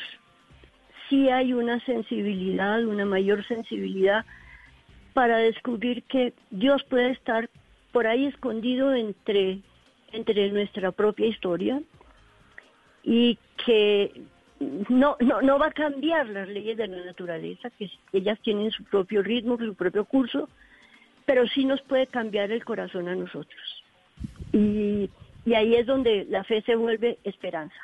sí 1.09 1.29
hay 1.29 1.53
una 1.53 1.79
sensibilidad, 1.85 2.83
una 2.85 3.05
mayor 3.05 3.45
sensibilidad 3.47 4.25
para 5.13 5.37
descubrir 5.37 6.03
que 6.03 6.33
Dios 6.51 6.83
puede 6.83 7.11
estar 7.11 7.49
por 7.91 8.05
ahí 8.05 8.25
escondido 8.25 8.93
entre, 8.93 9.59
entre 10.11 10.51
nuestra 10.51 10.91
propia 10.91 11.27
historia 11.27 11.81
y 13.03 13.37
que 13.65 14.11
no, 14.89 15.17
no, 15.19 15.41
no 15.41 15.59
va 15.59 15.67
a 15.67 15.71
cambiar 15.71 16.27
las 16.27 16.47
leyes 16.47 16.77
de 16.77 16.87
la 16.87 17.05
naturaleza, 17.05 17.69
que 17.71 17.89
ellas 18.13 18.39
tienen 18.41 18.71
su 18.71 18.83
propio 18.83 19.21
ritmo, 19.21 19.57
su 19.57 19.73
propio 19.73 20.05
curso, 20.05 20.49
pero 21.25 21.47
sí 21.47 21.65
nos 21.65 21.81
puede 21.81 22.07
cambiar 22.07 22.51
el 22.51 22.63
corazón 22.63 23.07
a 23.07 23.15
nosotros. 23.15 23.83
Y, 24.51 25.09
y 25.45 25.53
ahí 25.53 25.75
es 25.75 25.85
donde 25.85 26.25
la 26.29 26.43
fe 26.43 26.61
se 26.61 26.75
vuelve 26.75 27.17
esperanza. 27.23 27.75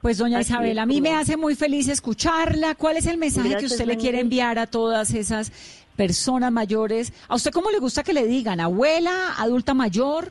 Pues 0.00 0.18
doña 0.18 0.38
Así 0.38 0.52
Isabel, 0.52 0.78
a 0.78 0.86
mí 0.86 1.00
me 1.00 1.14
hace 1.14 1.36
muy 1.36 1.54
feliz 1.54 1.88
escucharla. 1.88 2.74
¿Cuál 2.74 2.96
es 2.96 3.06
el 3.06 3.16
mensaje 3.16 3.56
que 3.56 3.66
usted 3.66 3.86
le 3.86 3.96
quiere 3.96 4.20
enviar 4.20 4.58
a 4.58 4.66
todas 4.66 5.12
esas 5.14 5.50
personas 5.96 6.52
mayores? 6.52 7.12
¿A 7.28 7.34
usted 7.34 7.50
cómo 7.50 7.70
le 7.70 7.78
gusta 7.78 8.04
que 8.04 8.12
le 8.12 8.26
digan? 8.26 8.60
¿Abuela, 8.60 9.34
adulta 9.38 9.74
mayor? 9.74 10.30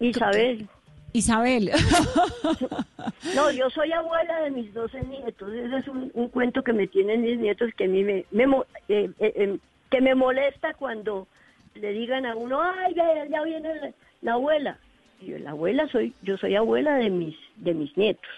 Isabel, 0.00 0.66
Isabel. 1.12 1.70
no, 3.34 3.50
yo 3.50 3.70
soy 3.70 3.92
abuela 3.92 4.40
de 4.42 4.50
mis 4.50 4.72
12 4.72 5.02
nietos. 5.04 5.52
Ese 5.52 5.78
es 5.78 5.88
un, 5.88 6.10
cuento 6.28 6.62
que 6.62 6.72
me 6.72 6.86
tienen 6.86 7.22
mis 7.22 7.38
nietos 7.38 7.70
que 7.76 7.84
a 7.84 7.88
mí 7.88 8.02
me, 8.02 8.18
eh, 8.18 8.24
eh, 8.88 9.10
eh, 9.18 9.58
que 9.90 10.00
me 10.00 10.14
molesta 10.14 10.74
cuando 10.74 11.26
le 11.74 11.92
digan 11.92 12.26
a 12.26 12.36
uno, 12.36 12.60
ay, 12.62 12.94
ya, 12.94 13.42
viene 13.42 13.74
la, 13.74 13.90
la 14.22 14.32
abuela. 14.32 14.78
Yo, 15.20 15.38
la 15.38 15.50
abuela 15.50 15.88
soy, 15.88 16.14
yo 16.22 16.36
soy 16.36 16.56
abuela 16.56 16.96
de 16.96 17.10
mis, 17.10 17.36
de 17.56 17.74
mis 17.74 17.96
nietos. 17.96 18.30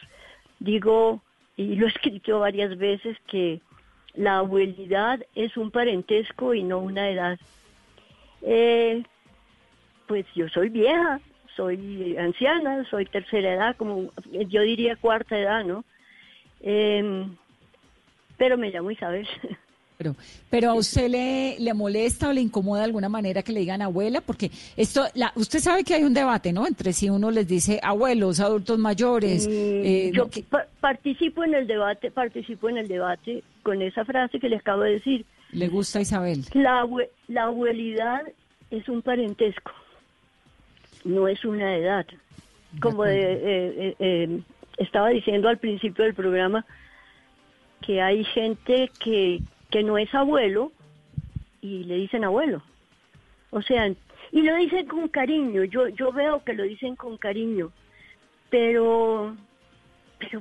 Digo, 0.58 1.20
y 1.56 1.76
lo 1.76 1.86
he 1.86 1.88
escrito 1.88 2.40
varias 2.40 2.76
veces, 2.76 3.16
que 3.26 3.60
la 4.14 4.38
abuelidad 4.38 5.24
es 5.34 5.56
un 5.56 5.70
parentesco 5.70 6.54
y 6.54 6.62
no 6.62 6.78
una 6.78 7.10
edad. 7.10 7.38
Eh, 8.42 9.02
pues 10.06 10.26
yo 10.34 10.48
soy 10.48 10.68
vieja, 10.68 11.20
soy 11.56 12.16
anciana, 12.16 12.84
soy 12.90 13.06
tercera 13.06 13.54
edad, 13.54 13.76
como 13.76 14.10
yo 14.48 14.62
diría 14.62 14.96
cuarta 14.96 15.38
edad, 15.38 15.64
¿no? 15.64 15.84
Eh, 16.60 17.26
pero 18.36 18.56
me 18.58 18.70
llamo 18.70 18.90
Isabel. 18.90 19.26
Pero, 19.96 20.16
pero 20.50 20.70
a 20.70 20.74
usted 20.74 21.08
le, 21.08 21.56
le 21.60 21.72
molesta 21.72 22.28
o 22.28 22.32
le 22.32 22.40
incomoda 22.40 22.80
de 22.80 22.86
alguna 22.86 23.08
manera 23.08 23.44
que 23.44 23.52
le 23.52 23.60
digan 23.60 23.80
abuela, 23.80 24.20
porque 24.20 24.50
esto, 24.76 25.04
la, 25.14 25.32
usted 25.36 25.60
sabe 25.60 25.84
que 25.84 25.94
hay 25.94 26.02
un 26.02 26.12
debate, 26.12 26.52
¿no? 26.52 26.66
Entre 26.66 26.92
si 26.92 27.08
uno 27.08 27.30
les 27.30 27.46
dice 27.46 27.78
abuelos, 27.80 28.40
adultos 28.40 28.76
mayores. 28.76 29.46
Mm, 29.46 29.52
eh, 29.52 30.10
yo 30.12 30.28
que- 30.28 30.42
pa- 30.42 30.66
participo 30.80 31.44
en 31.44 31.54
el 31.54 31.68
debate, 31.68 32.10
participo 32.10 32.68
en 32.68 32.78
el 32.78 32.88
debate 32.88 33.44
con 33.62 33.80
esa 33.82 34.04
frase 34.04 34.40
que 34.40 34.48
le 34.48 34.56
acabo 34.56 34.82
de 34.82 34.94
decir. 34.94 35.24
le 35.52 35.68
gusta 35.68 36.00
Isabel. 36.00 36.44
La, 36.54 36.82
abue- 36.82 37.10
la 37.28 37.44
abuelidad 37.44 38.22
es 38.72 38.88
un 38.88 39.00
parentesco, 39.00 39.70
no 41.04 41.28
es 41.28 41.44
una 41.44 41.76
edad. 41.76 42.06
Como 42.80 43.04
de- 43.04 43.32
eh, 43.34 43.38
eh, 43.76 43.96
eh, 43.98 44.40
estaba 44.78 45.08
diciendo 45.10 45.48
al 45.48 45.58
principio 45.58 46.04
del 46.04 46.14
programa, 46.14 46.64
que 47.80 48.00
hay 48.02 48.24
gente 48.24 48.90
que, 48.98 49.42
que 49.70 49.82
no 49.82 49.98
es 49.98 50.12
abuelo 50.14 50.72
y 51.60 51.84
le 51.84 51.96
dicen 51.96 52.24
abuelo. 52.24 52.62
O 53.50 53.62
sea, 53.62 53.86
y 54.32 54.42
lo 54.42 54.56
dicen 54.56 54.86
con 54.86 55.08
cariño, 55.08 55.64
yo, 55.64 55.88
yo 55.88 56.10
veo 56.12 56.42
que 56.42 56.54
lo 56.54 56.64
dicen 56.64 56.96
con 56.96 57.16
cariño, 57.18 57.70
pero, 58.50 59.36
pero 60.18 60.40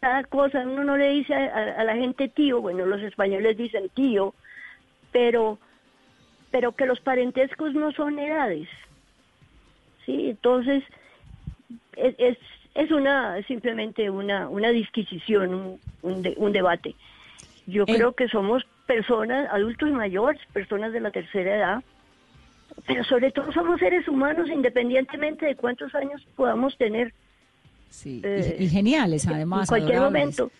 cada 0.00 0.24
cosa, 0.24 0.60
uno 0.62 0.82
no 0.84 0.96
le 0.96 1.10
dice 1.10 1.34
a, 1.34 1.44
a- 1.44 1.80
a 1.80 1.84
la 1.84 1.94
gente 1.96 2.28
tío, 2.28 2.60
bueno, 2.60 2.86
los 2.86 3.00
españoles 3.02 3.56
dicen 3.56 3.88
tío, 3.90 4.34
pero 5.12 5.58
pero 6.50 6.72
que 6.72 6.84
los 6.86 6.98
parentescos 7.00 7.74
no 7.74 7.92
son 7.92 8.18
edades. 8.18 8.68
Sí, 10.06 10.30
entonces 10.30 10.82
es, 11.96 12.36
es, 12.74 12.90
una 12.90 13.42
simplemente 13.46 14.10
una, 14.10 14.48
una 14.48 14.70
disquisición, 14.70 15.54
un, 15.54 15.80
un, 16.02 16.22
de- 16.22 16.34
un 16.36 16.52
debate. 16.52 16.94
Yo 17.66 17.84
Eh. 17.86 17.94
creo 17.94 18.12
que 18.12 18.28
somos 18.28 18.64
personas, 18.86 19.48
adultos 19.52 19.90
mayores, 19.92 20.40
personas 20.52 20.92
de 20.92 21.00
la 21.00 21.10
tercera 21.10 21.56
edad, 21.56 21.84
pero 22.86 23.04
sobre 23.04 23.30
todo 23.30 23.52
somos 23.52 23.78
seres 23.78 24.08
humanos 24.08 24.48
independientemente 24.48 25.46
de 25.46 25.54
cuántos 25.56 25.94
años 25.94 26.26
podamos 26.36 26.76
tener 26.76 27.12
Sí, 27.90 28.20
y- 28.22 28.26
Eh, 28.26 28.56
y, 28.60 28.68
geniales 28.68 29.26
además. 29.26 29.62
en 29.62 29.66
cualquier 29.66 29.98
adorables. 29.98 30.38
momento. 30.38 30.52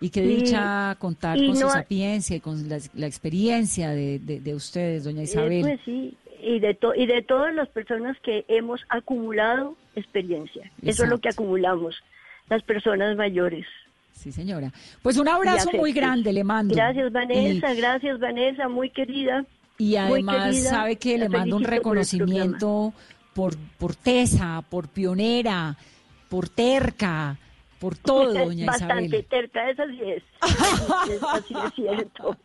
Y 0.00 0.08
qué 0.08 0.24
Y- 0.24 0.36
dicha 0.36 0.96
contar 0.98 1.36
y 1.36 1.48
con 1.48 1.56
su 1.56 1.62
no- 1.66 1.70
sapiencia 1.70 2.36
y 2.36 2.40
con 2.40 2.68
la, 2.70 2.78
la 2.94 3.06
experiencia 3.06 3.90
de, 3.90 4.18
de- 4.18 4.40
de 4.40 4.54
ustedes, 4.54 5.04
doña 5.04 5.20
Eh, 5.20 5.24
Isabel. 5.24 5.60
pues 5.60 5.80
sí, 5.84 6.16
y 6.42 6.60
de, 6.60 6.74
to- 6.74 6.94
y 6.94 7.06
de 7.06 7.22
todas 7.22 7.54
las 7.54 7.68
personas 7.68 8.16
que 8.20 8.44
hemos 8.48 8.80
acumulado 8.88 9.76
experiencia. 9.96 10.70
Eso 10.82 11.04
es 11.04 11.10
lo 11.10 11.18
que 11.18 11.28
acumulamos, 11.28 11.96
las 12.48 12.62
personas 12.62 13.16
mayores. 13.16 13.66
Sí, 14.12 14.32
señora. 14.32 14.72
Pues 15.02 15.16
un 15.16 15.28
abrazo 15.28 15.70
muy 15.72 15.92
grande 15.92 16.32
le 16.32 16.44
mando. 16.44 16.74
Gracias, 16.74 17.10
Vanessa, 17.12 17.72
Y- 17.72 17.76
gracias, 17.76 18.18
Vanessa, 18.18 18.68
muy 18.68 18.90
querida. 18.90 19.44
Y, 19.78 19.96
además 19.96 20.44
querida, 20.56 20.70
sabe 20.70 20.96
que 20.96 21.16
le 21.16 21.28
mando 21.30 21.56
un 21.56 21.62
el 21.62 21.68
reconocimiento 21.68 22.92
por, 23.34 23.56
por 23.78 23.94
tesa, 23.94 24.62
por 24.68 24.88
pionera, 24.88 25.76
por 26.28 26.48
terca, 26.50 27.38
por 27.78 27.96
todo, 27.96 28.34
doña 28.44 28.66
Bastante 28.66 29.04
Isabel. 29.06 29.26
terca, 29.26 29.60
sí 29.86 30.00
es. 30.10 30.22
Así 30.40 31.12
es, 31.12 31.22
así 31.22 31.54
es 31.66 31.74
cierto. 31.74 32.36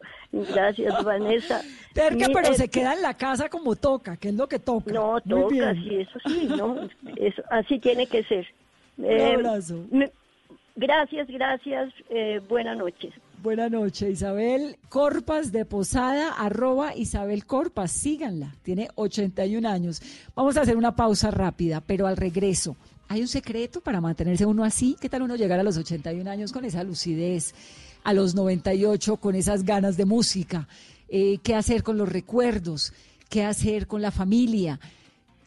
Gracias, 0.53 1.03
Vanessa. 1.03 1.61
Terca, 1.93 2.27
pero 2.33 2.53
se 2.53 2.67
queda 2.67 2.93
en 2.93 3.01
la 3.01 3.13
casa 3.13 3.47
como 3.49 3.75
toca, 3.75 4.17
que 4.17 4.29
es 4.29 4.35
lo 4.35 4.47
que 4.47 4.59
toca. 4.59 4.91
No, 4.93 5.13
Muy 5.23 5.43
toca, 5.43 5.71
bien. 5.73 5.83
sí, 5.83 5.95
eso 5.95 6.19
sí, 6.27 6.47
¿no? 6.47 6.75
Eso, 7.15 7.41
así 7.49 7.79
tiene 7.79 8.05
que 8.07 8.23
ser. 8.23 8.45
Un 8.97 9.05
Eh, 9.05 9.33
abrazo. 9.35 9.85
me- 9.91 10.11
gracias, 10.75 11.27
gracias. 11.27 11.93
Eh, 12.09 12.41
buenas 12.49 12.77
noches. 12.77 13.13
Buenas 13.41 13.69
noches, 13.71 14.09
Isabel 14.09 14.77
Corpas 14.89 15.51
de 15.51 15.65
Posada, 15.65 16.33
arroba 16.33 16.95
Isabel 16.95 17.45
Corpas, 17.45 17.91
síganla, 17.91 18.55
tiene 18.63 18.89
81 18.95 19.65
años. 19.69 20.01
Vamos 20.35 20.57
a 20.57 20.61
hacer 20.61 20.75
una 20.75 20.95
pausa 20.95 21.29
rápida, 21.31 21.79
pero 21.85 22.07
al 22.07 22.17
regreso, 22.17 22.75
¿hay 23.07 23.21
un 23.21 23.27
secreto 23.27 23.81
para 23.81 24.01
mantenerse 24.01 24.45
uno 24.47 24.63
así? 24.63 24.97
¿Qué 24.99 25.09
tal 25.09 25.21
uno 25.21 25.35
llegar 25.35 25.59
a 25.59 25.63
los 25.63 25.77
81 25.77 26.27
años 26.29 26.51
con 26.51 26.65
esa 26.65 26.83
lucidez, 26.83 27.53
a 28.05 28.13
los 28.13 28.35
98 28.35 29.17
con 29.17 29.35
esas 29.35 29.63
ganas 29.63 29.97
de 29.97 30.05
música? 30.05 30.69
Eh, 31.09 31.39
¿Qué 31.43 31.55
hacer 31.55 31.83
con 31.83 31.97
los 31.97 32.07
recuerdos? 32.07 32.93
¿Qué 33.29 33.43
hacer 33.43 33.87
con 33.87 34.01
la 34.01 34.11
familia? 34.11 34.79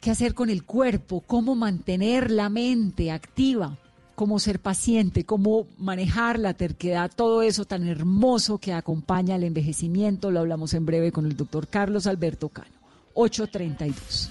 ¿Qué 0.00 0.10
hacer 0.10 0.34
con 0.34 0.50
el 0.50 0.64
cuerpo? 0.64 1.22
¿Cómo 1.22 1.54
mantener 1.54 2.30
la 2.30 2.48
mente 2.50 3.10
activa? 3.10 3.78
¿Cómo 4.16 4.40
ser 4.40 4.58
paciente? 4.58 5.24
¿Cómo 5.24 5.68
manejar 5.78 6.38
la 6.40 6.54
terquedad? 6.54 7.10
Todo 7.14 7.42
eso 7.42 7.64
tan 7.64 7.86
hermoso 7.86 8.58
que 8.58 8.72
acompaña 8.72 9.36
al 9.36 9.44
envejecimiento. 9.44 10.32
Lo 10.32 10.40
hablamos 10.40 10.74
en 10.74 10.84
breve 10.84 11.12
con 11.12 11.26
el 11.26 11.36
doctor 11.36 11.68
Carlos 11.68 12.08
Alberto 12.08 12.48
Cano. 12.48 12.74
832. 13.14 14.30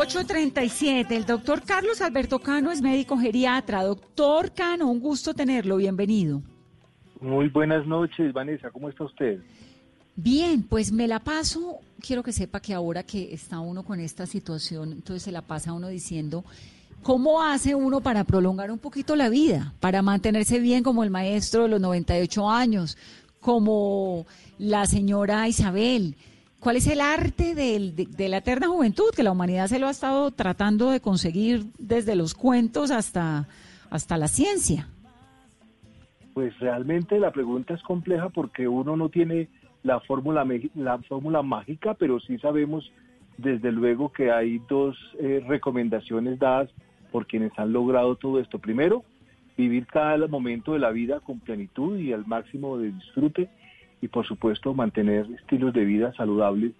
837. 0.00 1.14
El 1.14 1.26
doctor 1.26 1.60
Carlos 1.62 2.00
Alberto 2.00 2.38
Cano 2.38 2.70
es 2.70 2.80
médico 2.80 3.18
geriatra. 3.18 3.84
Doctor 3.84 4.50
Cano, 4.52 4.90
un 4.90 4.98
gusto 4.98 5.34
tenerlo. 5.34 5.76
Bienvenido. 5.76 6.40
Muy 7.20 7.50
buenas 7.50 7.86
noches, 7.86 8.32
Vanessa, 8.32 8.70
¿cómo 8.70 8.88
está 8.88 9.04
usted? 9.04 9.40
Bien, 10.16 10.62
pues 10.62 10.90
me 10.90 11.06
la 11.06 11.18
paso. 11.18 11.80
Quiero 12.00 12.22
que 12.22 12.32
sepa 12.32 12.60
que 12.60 12.72
ahora 12.72 13.02
que 13.02 13.34
está 13.34 13.60
uno 13.60 13.82
con 13.82 14.00
esta 14.00 14.24
situación, 14.26 14.92
entonces 14.92 15.22
se 15.22 15.32
la 15.32 15.42
pasa 15.42 15.74
uno 15.74 15.88
diciendo, 15.88 16.46
¿cómo 17.02 17.42
hace 17.42 17.74
uno 17.74 18.00
para 18.00 18.24
prolongar 18.24 18.70
un 18.70 18.78
poquito 18.78 19.16
la 19.16 19.28
vida? 19.28 19.74
Para 19.80 20.00
mantenerse 20.00 20.60
bien 20.60 20.82
como 20.82 21.04
el 21.04 21.10
maestro 21.10 21.64
de 21.64 21.68
los 21.68 21.80
98 21.82 22.48
años, 22.48 22.96
como 23.38 24.24
la 24.56 24.86
señora 24.86 25.46
Isabel. 25.46 26.16
¿Cuál 26.60 26.76
es 26.76 26.86
el 26.88 27.00
arte 27.00 27.54
del- 27.54 27.96
de, 27.96 28.04
de 28.06 28.28
la 28.28 28.38
eterna 28.38 28.68
juventud 28.68 29.10
que 29.16 29.22
la 29.22 29.32
humanidad 29.32 29.66
se 29.66 29.78
lo 29.78 29.86
ha 29.86 29.90
estado 29.90 30.30
tratando 30.30 30.90
de 30.90 31.00
conseguir 31.00 31.64
desde 31.78 32.14
los 32.16 32.34
cuentos 32.34 32.90
hasta, 32.90 33.48
hasta 33.90 34.16
la 34.18 34.28
ciencia? 34.28 34.86
Pues 36.34 36.58
realmente 36.60 37.18
la 37.18 37.32
pregunta 37.32 37.74
es 37.74 37.82
compleja 37.82 38.28
porque 38.28 38.68
uno 38.68 38.96
no 38.96 39.08
tiene 39.08 39.48
la 39.82 40.00
fórmula 40.00 40.46
la 40.74 40.98
fórmula 40.98 41.42
mágica, 41.42 41.94
pero 41.94 42.20
sí 42.20 42.38
sabemos 42.38 42.92
desde 43.38 43.72
luego 43.72 44.12
que 44.12 44.30
hay 44.30 44.60
dos 44.68 44.96
eh, 45.18 45.42
recomendaciones 45.48 46.38
dadas 46.38 46.68
por 47.10 47.26
quienes 47.26 47.58
han 47.58 47.72
logrado 47.72 48.16
todo 48.16 48.38
esto. 48.38 48.58
Primero, 48.58 49.02
vivir 49.56 49.86
cada 49.86 50.26
momento 50.28 50.74
de 50.74 50.78
la 50.78 50.90
vida 50.90 51.20
con 51.20 51.40
plenitud 51.40 51.98
y 51.98 52.12
al 52.12 52.26
máximo 52.26 52.76
de 52.76 52.92
disfrute 52.92 53.48
y 54.00 54.08
por 54.08 54.26
supuesto 54.26 54.74
mantener 54.74 55.26
estilos 55.38 55.72
de 55.72 55.84
vida 55.84 56.12
saludables 56.14 56.72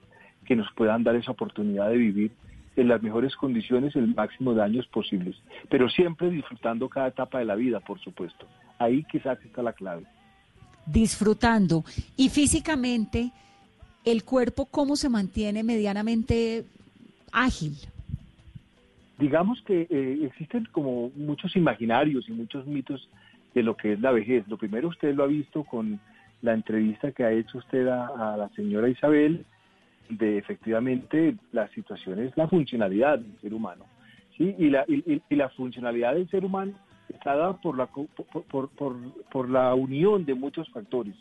que 0.44 0.56
nos 0.56 0.70
puedan 0.72 1.04
dar 1.04 1.16
esa 1.16 1.32
oportunidad 1.32 1.90
de 1.90 1.96
vivir 1.96 2.32
en 2.76 2.88
las 2.88 3.02
mejores 3.02 3.36
condiciones 3.36 3.94
el 3.96 4.14
máximo 4.14 4.54
de 4.54 4.62
años 4.62 4.86
posibles, 4.86 5.36
pero 5.68 5.88
siempre 5.88 6.30
disfrutando 6.30 6.88
cada 6.88 7.08
etapa 7.08 7.38
de 7.38 7.44
la 7.44 7.54
vida, 7.54 7.80
por 7.80 8.00
supuesto. 8.00 8.46
Ahí 8.78 9.04
quizás 9.04 9.38
está 9.44 9.62
la 9.62 9.72
clave. 9.72 10.04
disfrutando. 10.86 11.84
Y 12.16 12.30
físicamente, 12.30 13.32
el 14.04 14.24
cuerpo, 14.24 14.66
¿cómo 14.66 14.96
se 14.96 15.08
mantiene 15.08 15.62
medianamente 15.62 16.64
ágil? 17.32 17.76
Digamos 19.18 19.60
que 19.62 19.86
eh, 19.90 20.20
existen 20.24 20.66
como 20.72 21.10
muchos 21.14 21.54
imaginarios 21.54 22.28
y 22.28 22.32
muchos 22.32 22.66
mitos 22.66 23.08
de 23.54 23.62
lo 23.62 23.76
que 23.76 23.92
es 23.92 24.00
la 24.00 24.10
vejez. 24.12 24.48
Lo 24.48 24.56
primero 24.56 24.88
usted 24.88 25.14
lo 25.14 25.24
ha 25.24 25.26
visto 25.26 25.64
con 25.64 26.00
la 26.42 26.54
entrevista 26.54 27.12
que 27.12 27.24
ha 27.24 27.32
hecho 27.32 27.58
usted 27.58 27.86
a, 27.88 28.32
a 28.34 28.36
la 28.36 28.48
señora 28.50 28.88
Isabel, 28.88 29.44
de 30.08 30.38
efectivamente 30.38 31.36
la 31.52 31.68
situación 31.68 32.18
es 32.18 32.36
la 32.36 32.48
funcionalidad 32.48 33.18
del 33.18 33.38
ser 33.40 33.54
humano. 33.54 33.84
¿sí? 34.36 34.54
Y, 34.58 34.70
la, 34.70 34.84
y, 34.88 35.22
y- 35.28 35.36
la 35.36 35.48
funcionalidad 35.50 36.14
del 36.14 36.28
ser 36.30 36.44
humano 36.44 36.72
está 37.08 37.36
dada 37.36 37.52
por 37.54 37.76
la, 37.76 37.86
por, 37.86 38.06
por, 38.48 38.68
por, 38.70 38.96
por 39.30 39.48
la 39.48 39.74
unión 39.74 40.24
de 40.24 40.34
muchos 40.34 40.68
factores 40.70 41.14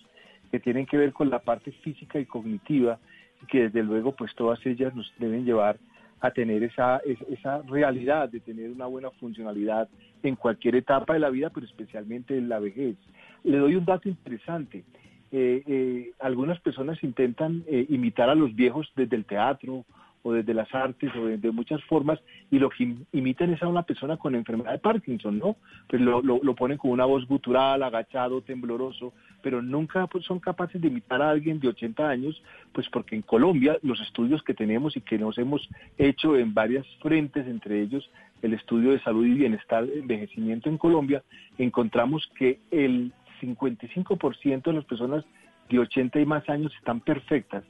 que 0.51 0.59
tienen 0.59 0.85
que 0.85 0.97
ver 0.97 1.13
con 1.13 1.29
la 1.29 1.39
parte 1.39 1.71
física 1.71 2.19
y 2.19 2.25
cognitiva, 2.25 2.97
y 3.43 3.45
que 3.45 3.63
desde 3.63 3.83
luego 3.83 4.13
pues 4.13 4.33
todas 4.35 4.63
ellas 4.65 4.95
nos 4.95 5.11
deben 5.19 5.45
llevar 5.45 5.77
a 6.21 6.31
tener 6.31 6.63
esa, 6.63 6.97
es- 7.05 7.21
esa 7.29 7.61
realidad 7.63 8.29
de 8.29 8.39
tener 8.39 8.71
una 8.71 8.87
buena 8.87 9.11
funcionalidad 9.11 9.87
en 10.23 10.35
cualquier 10.35 10.75
etapa 10.75 11.13
de 11.13 11.19
la 11.19 11.29
vida, 11.29 11.49
pero 11.49 11.65
especialmente 11.65 12.37
en 12.37 12.49
la 12.49 12.59
vejez. 12.59 12.95
Le 13.43 13.57
doy 13.57 13.75
un 13.75 13.85
dato 13.85 14.09
interesante. 14.09 14.83
Eh, 15.31 15.63
eh, 15.67 16.11
algunas 16.19 16.59
personas 16.59 17.03
intentan 17.03 17.63
eh, 17.67 17.85
imitar 17.89 18.29
a 18.29 18.35
los 18.35 18.55
viejos 18.55 18.91
desde 18.95 19.15
el 19.15 19.25
teatro 19.25 19.85
o 20.23 20.33
desde 20.33 20.53
las 20.53 20.73
artes 20.73 21.11
o 21.15 21.25
de, 21.25 21.51
muchas 21.51 21.81
formas 21.83 22.19
y 22.51 22.59
lo 22.59 22.69
que 22.69 22.95
imitan 23.13 23.53
es 23.53 23.63
a 23.63 23.67
una 23.67 23.83
persona 23.83 24.17
con 24.17 24.35
enfermedad 24.35 24.73
de 24.73 24.79
Parkinson, 24.79 25.39
¿no? 25.39 25.55
Pues 25.87 26.01
lo, 26.01 26.21
lo, 26.21 26.55
ponen 26.55 26.77
con 26.77 26.91
una 26.91 27.05
voz 27.05 27.25
gutural, 27.25 27.83
agachado, 27.83 28.41
tembloroso, 28.41 29.13
pero 29.41 29.61
nunca 29.61 30.07
pues, 30.07 30.25
son 30.25 30.39
capaces 30.39 30.81
de 30.81 30.89
imitar 30.89 31.21
a 31.21 31.29
alguien 31.29 31.59
de 31.59 31.69
80 31.69 32.09
años, 32.09 32.41
pues 32.73 32.89
porque 32.89 33.15
en 33.15 33.21
Colombia 33.21 33.77
los 33.81 34.01
estudios 34.01 34.43
que 34.43 34.53
tenemos 34.53 34.97
y 34.97 35.01
que 35.01 35.17
nos 35.17 35.37
hemos 35.37 35.69
hecho 35.97 36.35
en 36.35 36.53
varias 36.53 36.85
frentes, 37.01 37.47
entre 37.47 37.81
ellos 37.81 38.09
el 38.41 38.53
estudio 38.53 38.91
de 38.91 39.01
salud 39.01 39.25
y 39.25 39.33
bienestar, 39.33 39.83
envejecimiento 39.83 40.69
en 40.69 40.77
Colombia, 40.77 41.23
encontramos 41.57 42.29
que 42.37 42.59
el 42.71 43.11
55% 43.39 44.63
de 44.63 44.73
las 44.73 44.85
personas 44.85 45.25
de 45.69 45.79
80 45.79 46.19
y 46.19 46.25
más 46.25 46.47
años 46.49 46.73
están 46.75 46.99
perfectas 46.99 47.63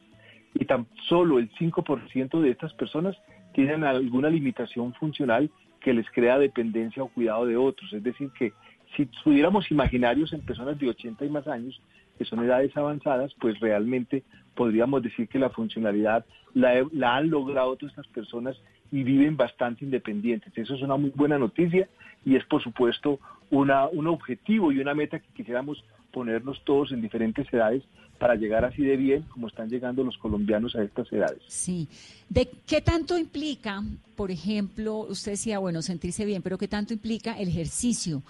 y 0.53 0.65
tan 0.65 0.87
solo 1.07 1.39
el 1.39 1.51
5% 1.51 2.41
de 2.41 2.49
estas 2.49 2.73
personas 2.73 3.15
tienen 3.53 3.83
alguna 3.83 4.29
limitación 4.29 4.93
funcional 4.93 5.49
que 5.79 5.93
les 5.93 6.09
crea 6.11 6.39
dependencia 6.39 7.03
o 7.03 7.07
cuidado 7.07 7.45
de 7.45 7.57
otros. 7.57 7.91
Es 7.93 8.03
decir, 8.03 8.29
que 8.37 8.53
si 8.95 9.05
pudiéramos 9.23 9.69
imaginarios 9.71 10.33
en 10.33 10.41
personas 10.41 10.77
de 10.79 10.89
80 10.89 11.25
y 11.25 11.29
más 11.29 11.47
años, 11.47 11.81
que 12.17 12.25
son 12.25 12.43
edades 12.43 12.75
avanzadas, 12.75 13.33
pues 13.39 13.59
realmente 13.59 14.23
podríamos 14.55 15.01
decir 15.01 15.27
que 15.29 15.39
la 15.39 15.49
funcionalidad 15.49 16.25
la, 16.53 16.85
la 16.91 17.15
han 17.15 17.29
logrado 17.29 17.75
todas 17.77 17.93
estas 17.93 18.07
personas 18.07 18.61
y 18.91 19.03
viven 19.03 19.37
bastante 19.37 19.85
independientes. 19.85 20.51
Eso 20.55 20.75
es 20.75 20.81
una 20.81 20.97
muy 20.97 21.11
buena 21.11 21.37
noticia 21.37 21.87
y 22.25 22.35
es 22.35 22.45
por 22.45 22.61
supuesto 22.63 23.19
una, 23.49 23.87
un 23.87 24.07
objetivo 24.07 24.71
y 24.71 24.79
una 24.79 24.93
meta 24.93 25.19
que 25.19 25.27
quisiéramos 25.35 25.83
ponernos 26.11 26.63
todos 26.65 26.91
en 26.91 27.01
diferentes 27.01 27.51
edades 27.53 27.83
para 28.17 28.35
llegar 28.35 28.65
así 28.65 28.83
de 28.83 28.97
bien 28.97 29.23
como 29.23 29.47
están 29.47 29.69
llegando 29.69 30.03
los 30.03 30.17
colombianos 30.17 30.75
a 30.75 30.83
estas 30.83 31.11
edades. 31.11 31.41
Sí. 31.47 31.87
¿De 32.27 32.49
qué 32.67 32.81
tanto 32.81 33.17
implica, 33.17 33.81
por 34.15 34.29
ejemplo, 34.29 34.99
usted 34.99 35.31
decía, 35.31 35.59
bueno, 35.59 35.81
sentirse 35.81 36.25
bien, 36.25 36.41
pero 36.41 36.57
qué 36.57 36.67
tanto 36.67 36.93
implica 36.93 37.39
el 37.39 37.47
ejercicio, 37.47 38.21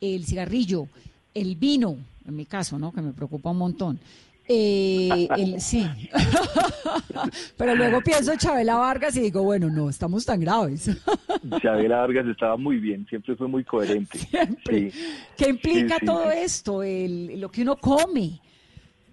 el 0.00 0.24
cigarrillo, 0.24 0.86
el 1.34 1.56
vino, 1.56 1.96
en 2.26 2.36
mi 2.36 2.44
caso, 2.44 2.78
¿no? 2.78 2.92
Que 2.92 3.00
me 3.00 3.12
preocupa 3.12 3.50
un 3.50 3.58
montón. 3.58 3.98
Eh, 4.52 5.28
el, 5.36 5.60
sí. 5.60 5.86
Pero 7.56 7.76
luego 7.76 8.00
pienso 8.00 8.32
en 8.32 8.38
Chabela 8.38 8.78
Vargas 8.78 9.16
y 9.16 9.20
digo, 9.20 9.44
bueno, 9.44 9.70
no, 9.70 9.88
estamos 9.88 10.26
tan 10.26 10.40
graves. 10.40 10.90
Chabela 11.62 11.98
Vargas 11.98 12.26
estaba 12.26 12.56
muy 12.56 12.78
bien, 12.78 13.06
siempre 13.08 13.36
fue 13.36 13.46
muy 13.46 13.62
coherente. 13.62 14.18
¿Qué 15.36 15.48
implica 15.48 15.98
todo 16.04 16.32
esto? 16.32 16.82
El, 16.82 17.40
lo 17.40 17.48
que 17.48 17.62
uno 17.62 17.76
come, 17.76 18.40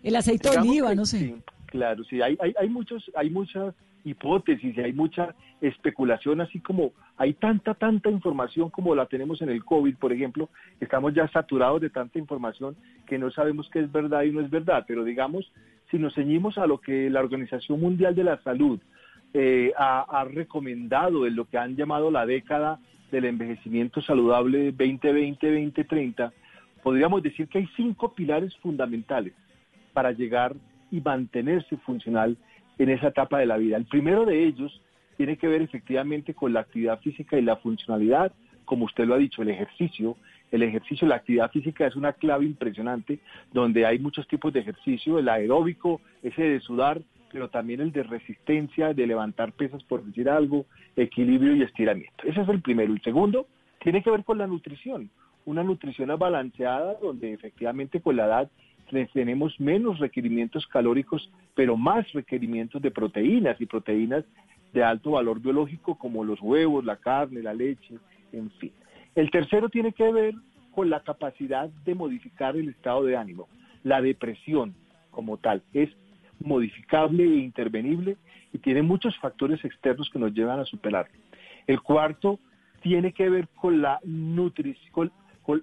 el 0.02 0.16
aceite 0.16 0.50
de 0.50 0.58
oliva, 0.58 0.96
no 0.96 1.06
sé. 1.06 1.36
claro, 1.68 2.04
sí, 2.06 2.20
hay, 2.20 2.36
hay, 2.42 2.56
hay, 2.60 2.70
muchos, 2.70 3.04
hay 3.14 3.30
muchas 3.30 3.76
hipótesis 4.08 4.78
y 4.78 4.82
hay 4.82 4.94
mucha 4.94 5.36
especulación, 5.62 6.42
así 6.42 6.60
como 6.60 6.92
hay 7.18 7.34
tanta, 7.34 7.74
tanta 7.74 8.10
información 8.10 8.70
como 8.70 8.96
la 8.96 9.08
tenemos 9.08 9.42
en 9.42 9.50
el 9.50 9.64
COVID, 9.64 9.96
por 9.98 10.14
ejemplo, 10.14 10.50
estamos 10.80 11.14
ya 11.14 11.28
saturados 11.30 11.82
de 11.82 11.90
tanta 11.90 12.20
información 12.20 12.76
que 13.06 13.18
no 13.18 13.32
sabemos 13.32 13.70
qué 13.72 13.80
es 13.80 13.92
verdad 13.92 14.24
y 14.24 14.32
no 14.32 14.42
es 14.42 14.50
verdad, 14.50 14.86
pero 14.88 15.04
digamos, 15.04 15.52
si 15.90 15.98
nos 15.98 16.14
ceñimos 16.14 16.58
a 16.58 16.68
lo 16.68 16.80
que 16.80 17.10
la 17.10 17.22
Organización 17.22 17.80
Mundial 17.80 18.16
de 18.16 18.24
la 18.24 18.42
Salud 18.44 18.80
eh, 19.34 19.74
ha, 19.78 20.26
recomendado 20.30 21.28
en 21.28 21.36
lo 21.36 21.46
que 21.46 21.58
han 21.58 21.76
llamado 21.76 22.10
la 22.12 22.26
década 22.26 22.80
del 23.12 23.26
envejecimiento 23.26 24.02
saludable 24.02 24.74
2020-2030, 24.74 26.32
podríamos 26.84 27.24
decir 27.24 27.48
que 27.48 27.60
hay 27.60 27.70
cinco 27.76 28.14
pilares 28.14 28.56
fundamentales 28.58 29.34
para 29.94 30.12
llegar 30.12 30.56
y 30.92 31.02
mantenerse 31.02 31.78
funcional 31.78 32.38
en 32.78 32.90
esa 32.90 33.10
etapa 33.10 33.40
de 33.40 33.46
la 33.46 33.58
vida. 33.58 33.78
El 33.78 33.86
primero 33.86 34.26
de 34.26 34.46
ellos 34.46 34.82
tiene 35.18 35.38
que 35.38 35.48
ver 35.48 35.62
efectivamente 35.62 36.34
con 36.34 36.54
la 36.54 36.62
actividad 36.62 37.00
física 37.00 37.38
y 37.38 37.42
la 37.42 37.58
funcionalidad, 37.58 38.32
como 38.66 38.86
usted 38.86 39.06
lo 39.06 39.16
ha 39.16 39.18
dicho, 39.18 39.42
el 39.42 39.50
ejercicio. 39.50 40.18
El 40.52 40.64
ejercicio, 40.64 41.08
la 41.08 41.16
actividad 41.16 41.52
física 41.52 41.86
es 41.86 41.96
una 41.96 42.14
clave 42.14 42.46
impresionante, 42.46 43.20
donde 43.52 43.86
hay 43.86 44.00
muchos 44.00 44.28
tipos 44.28 44.54
de 44.54 44.62
ejercicio, 44.62 45.20
el 45.20 45.28
aeróbico, 45.28 46.00
ese 46.24 46.42
de 46.42 46.60
sudar, 46.62 47.02
pero 47.32 47.50
también 47.50 47.82
el 47.82 47.92
de 47.92 48.04
resistencia, 48.04 48.94
de 48.94 49.08
levantar 49.08 49.52
pesas 49.52 49.84
por 49.84 50.04
decir 50.04 50.30
algo, 50.30 50.66
equilibrio 50.96 51.56
y 51.56 51.64
estiramiento. 51.64 52.24
Ese 52.24 52.42
es 52.42 52.50
el 52.50 52.62
primero. 52.62 52.94
El 52.94 53.02
segundo 53.02 53.48
tiene 53.80 54.02
que 54.02 54.12
ver 54.12 54.24
con 54.24 54.38
la 54.38 54.48
nutrición, 54.48 55.10
una 55.46 55.64
nutrición 55.64 56.18
balanceada 56.18 56.96
donde 57.02 57.34
efectivamente 57.34 58.00
con 58.02 58.16
la 58.16 58.26
edad 58.26 58.52
tenemos 59.14 59.60
menos 59.60 60.00
requerimientos 60.00 60.66
calóricos, 60.68 61.30
pero 61.56 61.78
más 61.78 62.12
requerimientos 62.14 62.82
de 62.82 62.92
proteínas 62.92 63.60
y 63.60 63.66
proteínas 63.66 64.24
de 64.74 64.84
alto 64.84 65.12
valor 65.12 65.42
biológico 65.42 65.98
como 65.98 66.24
los 66.24 66.42
huevos, 66.42 66.86
la 66.86 66.98
carne, 66.98 67.42
la 67.42 67.54
leche, 67.54 67.96
en 68.32 68.50
fin. 68.52 68.72
El 69.16 69.32
tercero 69.32 69.70
tiene 69.70 69.94
que 69.94 70.12
ver 70.12 70.36
con 70.72 70.90
la 70.90 71.00
capacidad 71.02 71.70
de 71.86 71.96
modificar 71.96 72.56
el 72.56 72.70
estado 72.70 73.04
de 73.04 73.18
ánimo. 73.18 73.48
La 73.84 74.02
depresión 74.02 74.76
como 75.12 75.38
tal 75.38 75.64
es 75.74 75.90
modificable 76.40 77.24
e 77.24 77.38
intervenible 77.38 78.18
y 78.54 78.60
tiene 78.60 78.84
muchos 78.84 79.18
factores 79.18 79.64
externos 79.66 80.10
que 80.12 80.20
nos 80.20 80.34
llevan 80.34 80.60
a 80.60 80.66
superarlo. 80.66 81.18
El 81.66 81.82
cuarto 81.82 82.40
tiene 82.82 83.12
que 83.12 83.30
ver 83.30 83.48
con 83.56 83.82
la 83.82 84.00
nutrición, 84.04 85.12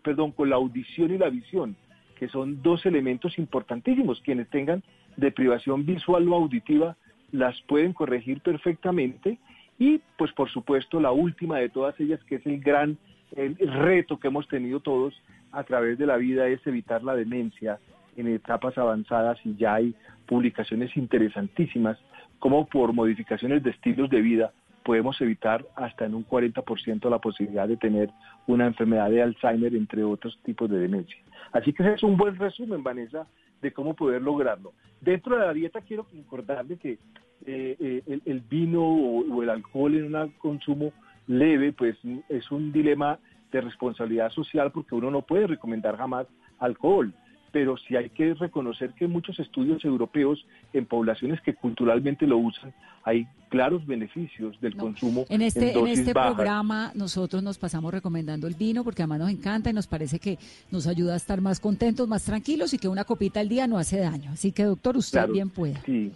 perdón, 0.02 0.32
con 0.32 0.50
la 0.50 0.56
audición 0.56 1.14
y 1.14 1.18
la 1.18 1.30
visión 1.30 1.76
que 2.24 2.30
son 2.30 2.62
dos 2.62 2.86
elementos 2.86 3.38
importantísimos. 3.38 4.18
Quienes 4.22 4.48
tengan 4.48 4.82
deprivación 5.18 5.84
visual 5.84 6.26
o 6.28 6.34
auditiva 6.34 6.96
las 7.32 7.60
pueden 7.62 7.92
corregir 7.92 8.40
perfectamente 8.40 9.38
y 9.78 10.00
pues 10.16 10.32
por 10.32 10.48
supuesto 10.48 11.00
la 11.00 11.12
última 11.12 11.58
de 11.58 11.68
todas 11.68 11.98
ellas 12.00 12.20
que 12.24 12.36
es 12.36 12.46
el 12.46 12.60
gran 12.60 12.96
reto 13.36 14.18
que 14.18 14.28
hemos 14.28 14.48
tenido 14.48 14.80
todos 14.80 15.12
a 15.52 15.64
través 15.64 15.98
de 15.98 16.06
la 16.06 16.16
vida 16.16 16.48
es 16.48 16.66
evitar 16.66 17.02
la 17.02 17.14
demencia 17.14 17.78
en 18.16 18.28
etapas 18.28 18.78
avanzadas 18.78 19.38
y 19.44 19.54
ya 19.56 19.74
hay 19.74 19.94
publicaciones 20.26 20.96
interesantísimas 20.96 21.98
como 22.38 22.66
por 22.66 22.94
modificaciones 22.94 23.62
de 23.62 23.70
estilos 23.70 24.08
de 24.08 24.22
vida 24.22 24.52
podemos 24.84 25.20
evitar 25.20 25.66
hasta 25.74 26.04
en 26.04 26.14
un 26.14 26.26
40% 26.26 27.10
la 27.10 27.18
posibilidad 27.18 27.66
de 27.66 27.76
tener 27.76 28.10
una 28.46 28.66
enfermedad 28.66 29.10
de 29.10 29.22
Alzheimer, 29.22 29.74
entre 29.74 30.04
otros 30.04 30.38
tipos 30.44 30.70
de 30.70 30.78
demencia. 30.78 31.16
Así 31.52 31.72
que 31.72 31.82
ese 31.82 31.94
es 31.94 32.02
un 32.02 32.16
buen 32.16 32.36
resumen, 32.36 32.82
Vanessa, 32.82 33.26
de 33.62 33.72
cómo 33.72 33.94
poder 33.94 34.22
lograrlo. 34.22 34.72
Dentro 35.00 35.36
de 35.36 35.46
la 35.46 35.52
dieta 35.52 35.80
quiero 35.80 36.06
recordarle 36.12 36.76
que 36.76 36.98
eh, 37.46 37.76
eh, 38.06 38.20
el, 38.24 38.40
vino 38.40 38.82
o, 38.82 39.42
el 39.42 39.50
alcohol 39.50 39.94
en 39.94 40.14
un 40.14 40.30
consumo 40.38 40.92
leve, 41.26 41.72
pues 41.72 41.96
es 42.28 42.50
un 42.50 42.72
dilema 42.72 43.18
de 43.50 43.60
responsabilidad 43.60 44.30
social 44.30 44.70
porque 44.72 44.94
uno 44.94 45.10
no 45.10 45.22
puede 45.22 45.46
recomendar 45.46 45.96
jamás 45.96 46.26
alcohol 46.58 47.14
pero 47.54 47.76
sí 47.76 47.94
hay 47.94 48.10
que 48.10 48.34
reconocer 48.34 48.94
que 48.94 49.06
muchos 49.06 49.38
estudios 49.38 49.84
europeos 49.84 50.44
en 50.72 50.86
poblaciones 50.86 51.40
que 51.40 51.54
culturalmente 51.54 52.26
lo 52.26 52.36
usan, 52.36 52.74
hay 53.04 53.28
claros 53.48 53.86
beneficios 53.86 54.60
del 54.60 54.74
consumo. 54.76 55.24
En 55.28 55.40
este, 55.40 55.70
en, 55.78 55.86
este 55.86 56.12
programa 56.12 56.90
nosotros 56.96 57.44
nos 57.44 57.56
pasamos 57.56 57.94
recomendando 57.94 58.48
el 58.48 58.54
vino 58.54 58.82
porque 58.82 59.02
además 59.02 59.20
nos 59.20 59.30
encanta 59.30 59.70
y 59.70 59.72
nos 59.72 59.86
parece 59.86 60.18
que 60.18 60.36
nos 60.72 60.88
ayuda 60.88 61.14
a 61.14 61.16
estar 61.16 61.40
más 61.40 61.60
contentos, 61.60 62.08
más 62.08 62.24
tranquilos 62.24 62.74
y 62.74 62.78
que 62.78 62.88
una 62.88 63.04
copita 63.04 63.38
al 63.38 63.48
día 63.48 63.68
no 63.68 63.78
hace 63.78 64.00
daño. 64.00 64.32
Así 64.32 64.50
que 64.50 64.64
doctor, 64.64 64.96
usted 64.96 65.28
bien 65.28 65.48
pueda. 65.48 65.80
Sí, 65.86 66.10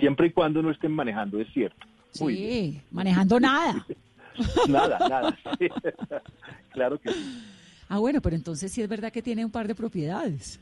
siempre 0.00 0.28
y 0.28 0.30
cuando 0.30 0.62
no 0.62 0.70
estén 0.70 0.92
manejando, 0.92 1.38
es 1.38 1.52
cierto. 1.52 1.86
sí, 2.12 2.80
manejando 2.90 3.38
nada. 3.38 3.86
nada, 4.70 4.98
nada. 5.06 5.38
claro 6.72 6.98
que 6.98 7.12
sí. 7.12 7.42
Ah, 7.94 7.98
bueno, 7.98 8.22
pero 8.22 8.34
entonces 8.34 8.72
sí 8.72 8.80
es 8.80 8.88
verdad 8.88 9.12
que 9.12 9.20
tiene 9.20 9.44
un 9.44 9.50
par 9.50 9.68
de 9.68 9.74
propiedades. 9.74 10.58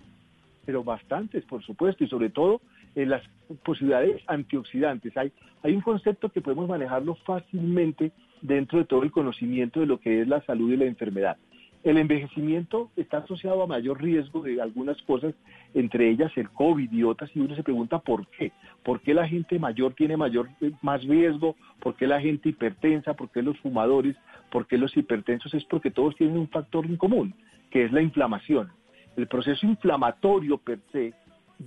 Pero 0.66 0.82
bastantes, 0.82 1.44
por 1.44 1.62
supuesto, 1.62 2.02
y 2.02 2.08
sobre 2.08 2.28
todo 2.28 2.60
en 2.96 3.08
las 3.08 3.22
posibilidades 3.62 4.20
antioxidantes. 4.26 5.16
Hay, 5.16 5.30
hay 5.62 5.76
un 5.76 5.80
concepto 5.80 6.30
que 6.30 6.40
podemos 6.40 6.68
manejarlo 6.68 7.14
fácilmente 7.14 8.10
dentro 8.42 8.80
de 8.80 8.84
todo 8.84 9.04
el 9.04 9.12
conocimiento 9.12 9.78
de 9.78 9.86
lo 9.86 10.00
que 10.00 10.22
es 10.22 10.26
la 10.26 10.44
salud 10.44 10.72
y 10.72 10.76
la 10.76 10.86
enfermedad. 10.86 11.36
El 11.84 11.98
envejecimiento 11.98 12.90
está 12.96 13.18
asociado 13.18 13.62
a 13.62 13.68
mayor 13.68 14.02
riesgo 14.02 14.42
de 14.42 14.60
algunas 14.60 15.00
cosas, 15.02 15.32
entre 15.72 16.10
ellas 16.10 16.32
el 16.34 16.50
COVID 16.50 16.90
y 16.90 17.04
otras, 17.04 17.30
y 17.36 17.38
uno 17.38 17.54
se 17.54 17.62
pregunta 17.62 18.00
por 18.00 18.26
qué. 18.26 18.50
¿Por 18.82 19.02
qué 19.02 19.14
la 19.14 19.28
gente 19.28 19.60
mayor 19.60 19.94
tiene 19.94 20.16
mayor, 20.16 20.50
eh, 20.60 20.72
más 20.82 21.04
riesgo? 21.04 21.54
¿Por 21.80 21.94
qué 21.94 22.08
la 22.08 22.20
gente 22.20 22.48
hipertensa? 22.48 23.14
¿Por 23.14 23.30
qué 23.30 23.40
los 23.40 23.56
fumadores? 23.60 24.16
¿Por 24.50 24.66
qué 24.66 24.78
los 24.78 24.96
hipertensos? 24.96 25.54
Es 25.54 25.64
porque 25.64 25.90
todos 25.90 26.16
tienen 26.16 26.36
un 26.36 26.48
factor 26.48 26.84
en 26.86 26.96
común, 26.96 27.34
que 27.70 27.84
es 27.84 27.92
la 27.92 28.02
inflamación. 28.02 28.70
El 29.16 29.26
proceso 29.26 29.66
inflamatorio 29.66 30.58
per 30.58 30.80
se, 30.92 31.14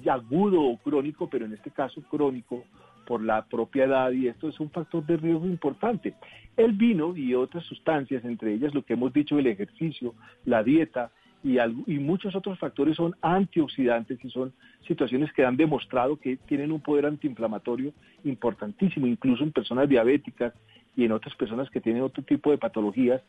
agudo 0.09 0.61
o 0.61 0.77
crónico, 0.77 1.29
pero 1.29 1.45
en 1.45 1.53
este 1.53 1.71
caso 1.71 2.01
crónico, 2.09 2.63
por 3.05 3.21
la 3.21 3.45
propia 3.45 3.85
edad 3.85 4.11
y 4.11 4.27
esto 4.27 4.47
es 4.47 4.59
un 4.59 4.69
factor 4.69 5.05
de 5.05 5.17
riesgo 5.17 5.45
importante. 5.45 6.13
El 6.55 6.73
vino 6.73 7.15
y 7.15 7.35
otras 7.35 7.65
sustancias, 7.65 8.23
entre 8.25 8.53
ellas 8.53 8.73
lo 8.73 8.83
que 8.83 8.93
hemos 8.93 9.13
dicho, 9.13 9.37
el 9.37 9.47
ejercicio, 9.47 10.13
la 10.45 10.63
dieta 10.63 11.11
y, 11.43 11.57
y 11.59 11.99
muchos 11.99 12.35
otros 12.35 12.57
factores 12.57 12.95
son 12.95 13.15
antioxidantes 13.21 14.23
y 14.23 14.29
son 14.29 14.53
situaciones 14.87 15.31
que 15.33 15.45
han 15.45 15.57
demostrado 15.57 16.17
que 16.17 16.37
tienen 16.37 16.71
un 16.71 16.81
poder 16.81 17.05
antiinflamatorio 17.05 17.91
importantísimo, 18.23 19.07
incluso 19.07 19.43
en 19.43 19.51
personas 19.51 19.89
diabéticas 19.89 20.53
y 20.95 21.05
en 21.05 21.11
otras 21.11 21.35
personas 21.35 21.69
que 21.69 21.81
tienen 21.81 22.03
otro 22.03 22.23
tipo 22.23 22.51
de 22.51 22.57
patologías 22.57 23.21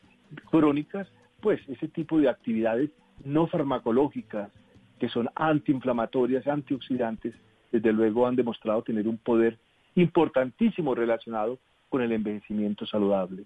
crónicas, 0.49 1.07
pues 1.41 1.61
ese 1.67 1.87
tipo 1.87 2.19
de 2.19 2.29
actividades 2.29 2.89
no 3.23 3.47
farmacológicas 3.47 4.51
que 4.99 5.09
son 5.09 5.29
antiinflamatorias, 5.35 6.47
antioxidantes, 6.47 7.33
desde 7.71 7.91
luego 7.91 8.27
han 8.27 8.35
demostrado 8.35 8.81
tener 8.83 9.07
un 9.07 9.17
poder 9.17 9.57
importantísimo 9.95 10.95
relacionado 10.95 11.59
con 11.89 12.01
el 12.01 12.11
envejecimiento 12.11 12.85
saludable. 12.85 13.45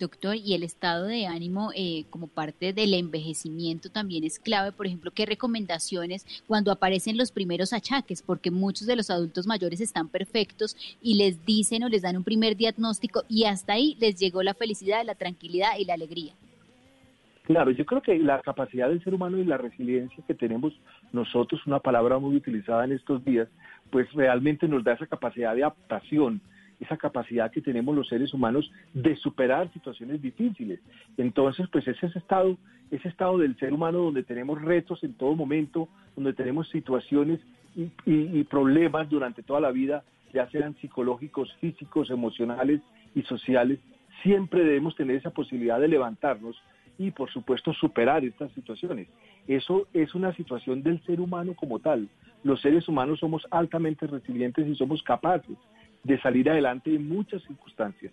Doctor, 0.00 0.34
y 0.34 0.54
el 0.54 0.62
estado 0.62 1.04
de 1.04 1.26
ánimo 1.26 1.72
eh, 1.76 2.06
como 2.08 2.26
parte 2.26 2.72
del 2.72 2.94
envejecimiento 2.94 3.90
también 3.90 4.24
es 4.24 4.38
clave. 4.38 4.72
Por 4.72 4.86
ejemplo, 4.86 5.10
¿qué 5.10 5.26
recomendaciones 5.26 6.24
cuando 6.46 6.72
aparecen 6.72 7.18
los 7.18 7.30
primeros 7.30 7.74
achaques? 7.74 8.22
Porque 8.22 8.50
muchos 8.50 8.86
de 8.86 8.96
los 8.96 9.10
adultos 9.10 9.46
mayores 9.46 9.78
están 9.78 10.08
perfectos 10.08 10.74
y 11.02 11.16
les 11.16 11.44
dicen 11.44 11.84
o 11.84 11.90
les 11.90 12.00
dan 12.00 12.16
un 12.16 12.24
primer 12.24 12.56
diagnóstico 12.56 13.24
y 13.28 13.44
hasta 13.44 13.74
ahí 13.74 13.94
les 14.00 14.18
llegó 14.18 14.42
la 14.42 14.54
felicidad, 14.54 15.04
la 15.04 15.14
tranquilidad 15.14 15.72
y 15.78 15.84
la 15.84 15.94
alegría. 15.94 16.32
Claro, 17.42 17.70
yo 17.70 17.84
creo 17.84 18.00
que 18.00 18.18
la 18.18 18.40
capacidad 18.40 18.88
del 18.88 19.04
ser 19.04 19.12
humano 19.12 19.36
y 19.36 19.44
la 19.44 19.58
resiliencia 19.58 20.24
que 20.26 20.34
tenemos 20.34 20.72
nosotros, 21.12 21.66
una 21.66 21.80
palabra 21.80 22.18
muy 22.18 22.36
utilizada 22.36 22.86
en 22.86 22.92
estos 22.92 23.22
días, 23.22 23.48
pues 23.90 24.10
realmente 24.14 24.66
nos 24.66 24.82
da 24.82 24.94
esa 24.94 25.06
capacidad 25.06 25.54
de 25.54 25.64
adaptación 25.64 26.40
esa 26.80 26.96
capacidad 26.96 27.50
que 27.50 27.60
tenemos 27.60 27.94
los 27.94 28.08
seres 28.08 28.32
humanos 28.32 28.70
de 28.94 29.14
superar 29.16 29.70
situaciones 29.72 30.20
difíciles. 30.22 30.80
Entonces, 31.18 31.68
pues 31.70 31.86
ese 31.86 32.06
estado, 32.06 32.56
ese 32.90 33.08
estado 33.08 33.38
del 33.38 33.56
ser 33.58 33.72
humano 33.72 33.98
donde 33.98 34.22
tenemos 34.22 34.60
retos 34.60 35.04
en 35.04 35.14
todo 35.14 35.34
momento, 35.34 35.88
donde 36.16 36.32
tenemos 36.32 36.68
situaciones 36.70 37.40
y, 37.76 38.42
problemas 38.44 39.08
durante 39.08 39.42
toda 39.42 39.60
la 39.60 39.70
vida, 39.70 40.02
ya 40.32 40.48
sean 40.50 40.74
psicológicos, 40.80 41.52
físicos, 41.60 42.10
emocionales 42.10 42.80
y 43.14 43.22
sociales, 43.22 43.78
siempre 44.22 44.64
debemos 44.64 44.96
tener 44.96 45.16
esa 45.16 45.30
posibilidad 45.30 45.78
de 45.78 45.88
levantarnos 45.88 46.60
y 46.98 47.10
por 47.10 47.30
supuesto 47.30 47.72
superar 47.74 48.24
estas 48.24 48.50
situaciones. 48.52 49.08
Eso 49.46 49.86
es 49.92 50.14
una 50.14 50.34
situación 50.34 50.82
del 50.82 51.00
ser 51.04 51.20
humano 51.20 51.54
como 51.54 51.78
tal. 51.78 52.08
Los 52.42 52.60
seres 52.60 52.88
humanos 52.88 53.20
somos 53.20 53.46
altamente 53.50 54.06
resilientes 54.06 54.66
y 54.66 54.74
somos 54.74 55.02
capaces 55.02 55.56
de 56.04 56.20
salir 56.20 56.50
adelante 56.50 56.94
en 56.94 57.08
muchas 57.08 57.42
circunstancias. 57.42 58.12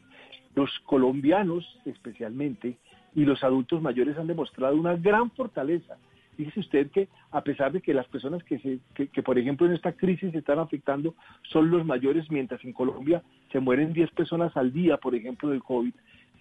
Los 0.55 0.71
colombianos 0.85 1.65
especialmente 1.85 2.77
y 3.15 3.25
los 3.25 3.43
adultos 3.43 3.81
mayores 3.81 4.17
han 4.17 4.27
demostrado 4.27 4.75
una 4.75 4.95
gran 4.95 5.31
fortaleza. 5.31 5.97
Fíjese 6.35 6.59
usted 6.59 6.91
que 6.91 7.07
a 7.31 7.41
pesar 7.41 7.71
de 7.71 7.81
que 7.81 7.95
las 7.95 8.07
personas 8.07 8.43
que, 8.43 8.59
se, 8.59 8.79
que, 8.93 9.23
por 9.23 9.39
ejemplo 9.39 9.65
en 9.65 9.73
esta 9.73 9.93
crisis 9.93 10.31
se 10.31 10.37
están 10.37 10.59
afectando 10.59 11.15
son 11.41 11.71
los 11.71 11.83
mayores, 11.83 12.29
mientras 12.29 12.63
en 12.63 12.73
Colombia 12.73 13.23
se 13.51 13.59
mueren 13.59 13.91
10 13.91 14.11
personas 14.11 14.55
al 14.55 14.71
día, 14.71 14.97
por 14.97 15.15
ejemplo, 15.15 15.49
del 15.49 15.63
COVID, 15.63 15.93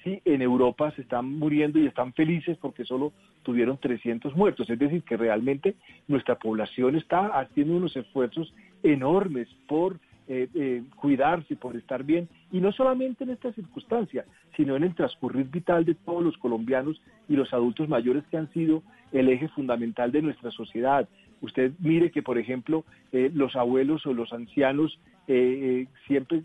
sí, 0.04 0.20
en 0.26 0.42
Europa 0.42 0.90
se 0.92 1.02
están 1.02 1.38
muriendo 1.38 1.78
y 1.78 1.86
están 1.86 2.12
felices 2.12 2.58
porque 2.60 2.84
solo 2.84 3.14
tuvieron 3.42 3.78
300 3.78 4.36
muertos. 4.36 4.68
Es 4.68 4.78
decir, 4.78 5.02
que 5.02 5.16
realmente 5.16 5.76
nuestra 6.08 6.34
población 6.38 6.96
está 6.96 7.28
haciendo 7.28 7.76
unos 7.76 7.96
esfuerzos 7.96 8.52
enormes 8.82 9.48
por 9.66 9.98
eh, 10.28 10.48
eh, 10.54 10.82
cuidarse, 10.96 11.54
por 11.56 11.76
estar 11.76 12.02
bien, 12.02 12.28
y 12.50 12.60
no 12.60 12.72
solamente 12.72 13.24
en 13.24 13.30
esta 13.30 13.52
circunstancia, 13.52 14.24
sino 14.56 14.74
en 14.74 14.82
el 14.82 14.94
transcurrir 14.94 15.46
vital 15.46 15.84
de 15.84 15.94
todos 15.94 16.22
los 16.22 16.36
colombianos 16.38 17.00
y 17.28 17.36
los 17.36 17.52
adultos 17.52 17.88
mayores 17.88 18.24
que 18.30 18.36
han 18.36 18.52
sido 18.52 18.82
el 19.12 19.28
eje 19.28 19.48
fundamental 19.48 20.10
de 20.10 20.22
nuestra 20.22 20.50
sociedad. 20.50 21.08
Usted 21.42 21.72
mire 21.78 22.10
que, 22.10 22.22
por 22.22 22.38
ejemplo, 22.38 22.84
eh, 23.12 23.30
los 23.32 23.54
abuelos 23.54 24.04
o 24.06 24.12
los 24.12 24.32
ancianos 24.32 24.98
siempre 26.06 26.42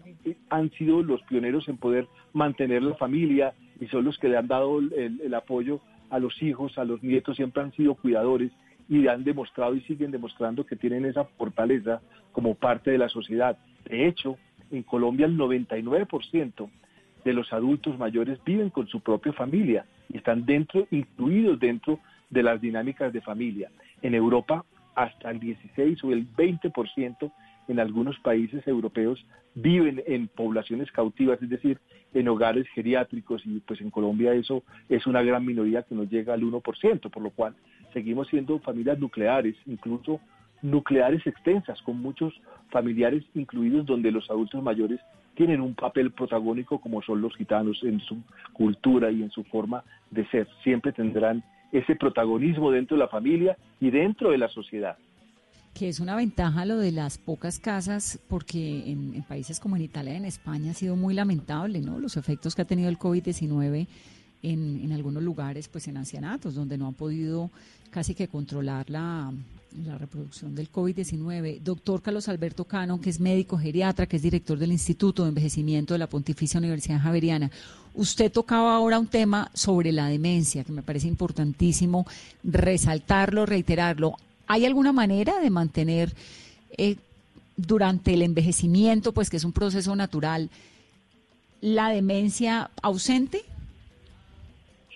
han 0.49 0.71
sido 0.71 1.03
los 1.03 1.21
pioneros 1.23 1.67
en 1.67 1.77
poder 1.77 2.07
mantener 2.33 2.81
la 2.81 2.95
familia 2.95 3.53
y 3.79 3.85
son 3.87 4.05
los 4.05 4.17
que 4.17 4.27
le 4.27 4.37
han 4.37 4.47
dado 4.47 4.79
el 4.79 5.33
apoyo 5.35 5.81
a 6.09 6.17
los 6.17 6.41
hijos, 6.41 6.77
a 6.79 6.83
los 6.83 7.01
nietos, 7.03 7.37
siempre 7.37 7.61
han 7.61 7.71
sido 7.73 7.93
cuidadores 7.93 8.51
y 8.89 9.07
han 9.07 9.23
demostrado 9.23 9.73
y 9.73 9.81
siguen 9.81 10.11
demostrando 10.11 10.65
que 10.65 10.75
tienen 10.75 11.05
esa 11.05 11.23
fortaleza 11.23 12.01
como 12.31 12.55
parte 12.55 12.91
de 12.91 12.97
la 12.97 13.07
sociedad. 13.07 13.57
De 13.85 14.07
hecho, 14.07 14.37
en 14.71 14.83
Colombia 14.83 15.25
el 15.25 15.37
99% 15.37 16.69
de 17.23 17.33
los 17.33 17.51
adultos 17.53 17.97
mayores 17.97 18.39
viven 18.43 18.69
con 18.69 18.87
su 18.87 19.01
propia 19.01 19.33
familia 19.33 19.85
y 20.09 20.17
están 20.17 20.45
dentro, 20.45 20.87
incluidos 20.91 21.59
dentro 21.59 21.99
de 22.29 22.43
las 22.43 22.59
dinámicas 22.61 23.13
de 23.13 23.21
familia. 23.21 23.69
En 24.01 24.15
Europa, 24.15 24.65
hasta 24.95 25.31
el 25.31 25.39
16 25.39 26.03
o 26.03 26.11
el 26.11 26.27
20% 26.35 27.31
en 27.67 27.79
algunos 27.79 28.19
países 28.19 28.65
europeos 28.67 29.23
viven 29.53 30.01
en 30.07 30.27
poblaciones 30.27 30.91
cautivas, 30.91 31.41
es 31.41 31.49
decir, 31.49 31.79
en 32.13 32.27
hogares 32.27 32.67
geriátricos 32.73 33.41
y 33.45 33.59
pues 33.59 33.81
en 33.81 33.89
Colombia 33.89 34.33
eso 34.33 34.63
es 34.89 35.05
una 35.07 35.21
gran 35.21 35.45
minoría 35.45 35.83
que 35.83 35.95
no 35.95 36.03
llega 36.03 36.33
al 36.33 36.41
1%, 36.41 37.09
por 37.09 37.23
lo 37.23 37.29
cual 37.31 37.55
seguimos 37.93 38.27
siendo 38.29 38.59
familias 38.59 38.99
nucleares, 38.99 39.55
incluso 39.65 40.19
nucleares 40.61 41.25
extensas, 41.25 41.81
con 41.81 42.01
muchos 42.01 42.33
familiares 42.69 43.23
incluidos 43.33 43.85
donde 43.85 44.11
los 44.11 44.29
adultos 44.29 44.61
mayores 44.61 44.99
tienen 45.35 45.61
un 45.61 45.75
papel 45.75 46.11
protagónico 46.11 46.79
como 46.79 47.01
son 47.01 47.21
los 47.21 47.35
gitanos 47.35 47.79
en 47.83 47.99
su 48.01 48.17
cultura 48.53 49.11
y 49.11 49.23
en 49.23 49.31
su 49.31 49.43
forma 49.45 49.83
de 50.09 50.27
ser. 50.27 50.47
Siempre 50.63 50.91
tendrán 50.91 51.43
ese 51.71 51.95
protagonismo 51.95 52.71
dentro 52.71 52.97
de 52.97 53.03
la 53.03 53.07
familia 53.07 53.57
y 53.79 53.91
dentro 53.91 54.31
de 54.31 54.37
la 54.37 54.49
sociedad. 54.49 54.97
Que 55.73 55.87
es 55.87 56.01
una 56.01 56.17
ventaja 56.17 56.65
lo 56.65 56.77
de 56.77 56.91
las 56.91 57.17
pocas 57.17 57.59
casas, 57.59 58.19
porque 58.29 58.91
en, 58.91 59.23
países 59.23 59.59
como 59.61 59.77
en 59.77 59.83
Italia 59.83 60.13
y 60.13 60.17
en 60.17 60.25
España 60.25 60.71
ha 60.71 60.73
sido 60.73 60.97
muy 60.97 61.13
lamentable, 61.13 61.79
¿no? 61.79 61.97
Los 61.97 62.17
efectos 62.17 62.55
que 62.55 62.63
ha 62.63 62.65
tenido 62.65 62.89
el 62.89 62.99
COVID-19 62.99 63.87
en, 64.43 64.81
en, 64.83 64.91
algunos 64.91 65.23
lugares, 65.23 65.67
pues 65.67 65.87
en 65.87 65.97
ancianatos, 65.97 66.55
donde 66.55 66.77
no 66.77 66.87
han 66.87 66.93
podido 66.93 67.51
casi 67.91 68.15
que 68.15 68.27
controlar 68.27 68.89
la, 68.89 69.31
reproducción 69.99 70.55
del 70.55 70.71
COVID-19. 70.71 71.59
Doctor 71.61 72.01
Carlos 72.01 72.27
Alberto 72.27 72.65
Cano, 72.65 72.99
que 72.99 73.09
es 73.09 73.19
médico 73.19 73.57
geriatra, 73.57 74.05
que 74.05 74.17
es 74.17 74.21
director 74.21 74.57
del 74.57 74.71
Instituto 74.71 75.23
de 75.23 75.29
Envejecimiento 75.29 75.93
de 75.93 75.99
la 75.99 76.07
Pontificia 76.07 76.57
Universidad 76.57 77.01
Javeriana. 77.01 77.51
Usted 77.93 78.31
tocaba 78.31 78.75
ahora 78.75 78.99
un 78.99 79.07
tema 79.07 79.51
sobre 79.53 79.91
la 79.91 80.07
demencia, 80.07 80.63
que 80.63 80.71
me 80.71 80.81
parece 80.81 81.07
importantísimo 81.07 82.05
resaltarlo, 82.43 83.45
reiterarlo. 83.45 84.17
¿Hay 84.47 84.65
alguna 84.65 84.91
manera 84.91 85.39
de 85.39 85.49
mantener 85.49 86.13
eh, 86.77 86.97
durante 87.55 88.13
el 88.13 88.23
envejecimiento, 88.23 89.13
pues 89.13 89.29
que 89.29 89.37
es 89.37 89.43
un 89.43 89.53
proceso 89.53 89.95
natural, 89.95 90.49
la 91.61 91.89
demencia 91.89 92.71
ausente? 92.81 93.43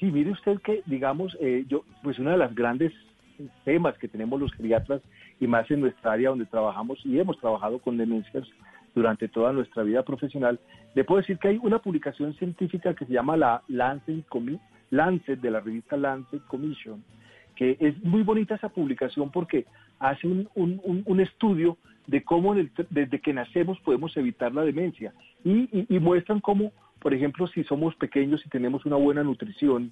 Sí, 0.05 0.11
mire 0.11 0.29
usted 0.29 0.61
que, 0.61 0.83
digamos, 0.85 1.35
eh, 1.41 1.65
yo, 1.67 1.83
pues 2.03 2.19
una 2.19 2.33
de 2.33 2.37
las 2.37 2.53
grandes 2.53 2.93
temas 3.63 3.97
que 3.97 4.07
tenemos 4.07 4.39
los 4.39 4.53
geriatras 4.53 5.01
y 5.39 5.47
más 5.47 5.69
en 5.71 5.79
nuestra 5.79 6.11
área 6.11 6.29
donde 6.29 6.45
trabajamos 6.45 7.03
y 7.03 7.17
hemos 7.17 7.39
trabajado 7.39 7.79
con 7.79 7.97
demencias 7.97 8.47
durante 8.93 9.27
toda 9.27 9.51
nuestra 9.51 9.81
vida 9.81 10.03
profesional, 10.03 10.59
le 10.93 11.03
puedo 11.03 11.21
decir 11.21 11.39
que 11.39 11.47
hay 11.47 11.59
una 11.59 11.79
publicación 11.79 12.35
científica 12.35 12.93
que 12.93 13.05
se 13.05 13.13
llama 13.13 13.35
la 13.35 13.63
Lancet, 13.67 14.23
Lancet 14.91 15.41
de 15.41 15.49
la 15.49 15.59
revista 15.59 15.97
Lancet 15.97 16.45
Commission, 16.45 17.03
que 17.55 17.75
es 17.79 17.99
muy 18.03 18.21
bonita 18.21 18.53
esa 18.53 18.69
publicación 18.69 19.31
porque 19.31 19.65
hace 19.97 20.27
un, 20.27 20.47
un, 20.53 21.19
estudio 21.19 21.79
de 22.05 22.23
cómo 22.23 22.53
desde 22.53 23.21
que 23.21 23.33
nacemos 23.33 23.79
podemos 23.79 24.15
evitar 24.17 24.53
la 24.53 24.61
demencia 24.61 25.15
y, 25.43 25.67
y 25.89 25.99
muestran 25.99 26.41
cómo, 26.41 26.71
por 27.05 27.13
ejemplo, 27.13 27.45
si 27.45 27.63
somos 27.65 27.93
pequeños 27.97 28.43
y 28.47 28.49
tenemos 28.49 28.83
una 28.83 28.95
buena 28.95 29.23
nutrición, 29.23 29.91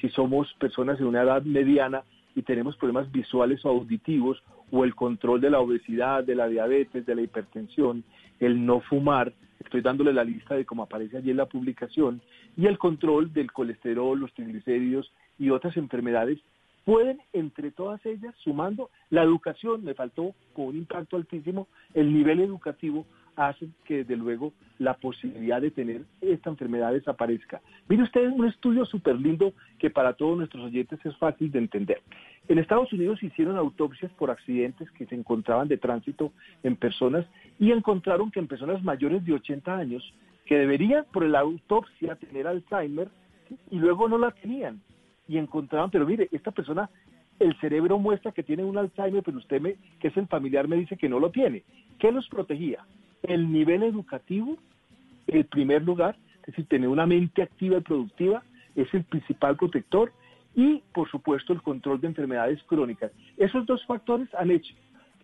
si 0.00 0.08
somos 0.08 0.50
personas 0.54 0.98
de 0.98 1.04
una 1.04 1.20
edad 1.20 1.42
mediana, 1.42 2.04
y 2.34 2.40
tenemos 2.40 2.74
problemas 2.78 3.12
visuales 3.12 3.62
o 3.66 3.68
auditivos 3.68 4.42
o 4.70 4.82
el 4.82 4.94
control 4.94 5.42
de 5.42 5.50
la 5.50 5.60
obesidad, 5.60 6.24
de 6.24 6.34
la 6.34 6.48
diabetes, 6.48 7.04
de 7.04 7.14
la 7.14 7.20
hipertensión, 7.20 8.02
el 8.40 8.64
no 8.64 8.80
fumar, 8.80 9.34
estoy 9.60 9.82
dándole 9.82 10.14
la 10.14 10.24
lista 10.24 10.54
de 10.54 10.64
cómo 10.64 10.84
aparece 10.84 11.18
allí 11.18 11.32
en 11.32 11.36
la 11.36 11.44
publicación, 11.44 12.22
y 12.56 12.64
el 12.64 12.78
control 12.78 13.30
del 13.34 13.52
colesterol, 13.52 14.18
los 14.18 14.32
triglicéridos 14.32 15.12
y 15.38 15.50
otras 15.50 15.76
enfermedades, 15.76 16.38
pueden 16.86 17.20
entre 17.34 17.72
todas 17.72 18.00
ellas, 18.06 18.34
sumando 18.42 18.88
la 19.10 19.22
educación, 19.22 19.84
me 19.84 19.92
faltó 19.92 20.34
con 20.54 20.68
un 20.68 20.76
impacto 20.78 21.18
altísimo, 21.18 21.68
el 21.92 22.10
nivel 22.10 22.40
educativo 22.40 23.04
hace 23.36 23.68
que 23.84 23.98
desde 23.98 24.16
luego 24.16 24.52
la 24.78 24.94
posibilidad 24.94 25.60
de 25.60 25.70
tener 25.70 26.02
esta 26.20 26.50
enfermedad 26.50 26.92
desaparezca. 26.92 27.60
Mire 27.88 28.02
usted 28.02 28.28
un 28.28 28.46
estudio 28.46 28.84
súper 28.84 29.16
lindo 29.16 29.52
que 29.78 29.90
para 29.90 30.14
todos 30.14 30.36
nuestros 30.36 30.64
oyentes 30.64 30.98
es 31.04 31.16
fácil 31.16 31.50
de 31.50 31.58
entender. 31.58 32.02
En 32.48 32.58
Estados 32.58 32.92
Unidos 32.92 33.22
hicieron 33.22 33.56
autopsias 33.56 34.12
por 34.12 34.30
accidentes 34.30 34.90
que 34.92 35.06
se 35.06 35.14
encontraban 35.14 35.68
de 35.68 35.78
tránsito 35.78 36.32
en 36.62 36.76
personas 36.76 37.24
y 37.58 37.72
encontraron 37.72 38.30
que 38.30 38.40
en 38.40 38.48
personas 38.48 38.82
mayores 38.82 39.24
de 39.24 39.32
80 39.32 39.76
años 39.76 40.14
que 40.44 40.58
deberían 40.58 41.04
por 41.12 41.24
la 41.24 41.40
autopsia 41.40 42.16
tener 42.16 42.46
Alzheimer 42.46 43.08
y 43.70 43.76
luego 43.76 44.08
no 44.08 44.18
la 44.18 44.30
tenían. 44.30 44.80
y 45.26 45.38
encontraban, 45.38 45.90
pero 45.90 46.04
mire, 46.04 46.28
esta 46.32 46.50
persona, 46.50 46.90
el 47.38 47.58
cerebro 47.58 47.98
muestra 47.98 48.32
que 48.32 48.42
tiene 48.42 48.62
un 48.62 48.76
Alzheimer, 48.76 49.22
pero 49.22 49.38
usted, 49.38 49.58
me, 49.58 49.76
que 49.98 50.08
es 50.08 50.16
el 50.18 50.26
familiar, 50.26 50.68
me 50.68 50.76
dice 50.76 50.98
que 50.98 51.08
no 51.08 51.18
lo 51.18 51.30
tiene. 51.30 51.64
¿Qué 51.98 52.12
los 52.12 52.28
protegía? 52.28 52.84
El 53.24 53.50
nivel 53.50 53.82
educativo, 53.82 54.56
el 55.26 55.44
primer 55.46 55.82
lugar, 55.82 56.16
es 56.40 56.46
decir, 56.46 56.66
tener 56.66 56.88
una 56.88 57.06
mente 57.06 57.42
activa 57.42 57.78
y 57.78 57.80
productiva, 57.80 58.42
es 58.76 58.92
el 58.94 59.04
principal 59.04 59.56
protector 59.56 60.12
y, 60.54 60.82
por 60.92 61.10
supuesto, 61.10 61.52
el 61.52 61.62
control 61.62 62.00
de 62.00 62.08
enfermedades 62.08 62.62
crónicas. 62.64 63.10
Esos 63.36 63.66
dos 63.66 63.84
factores 63.86 64.28
han 64.34 64.50
hecho 64.50 64.74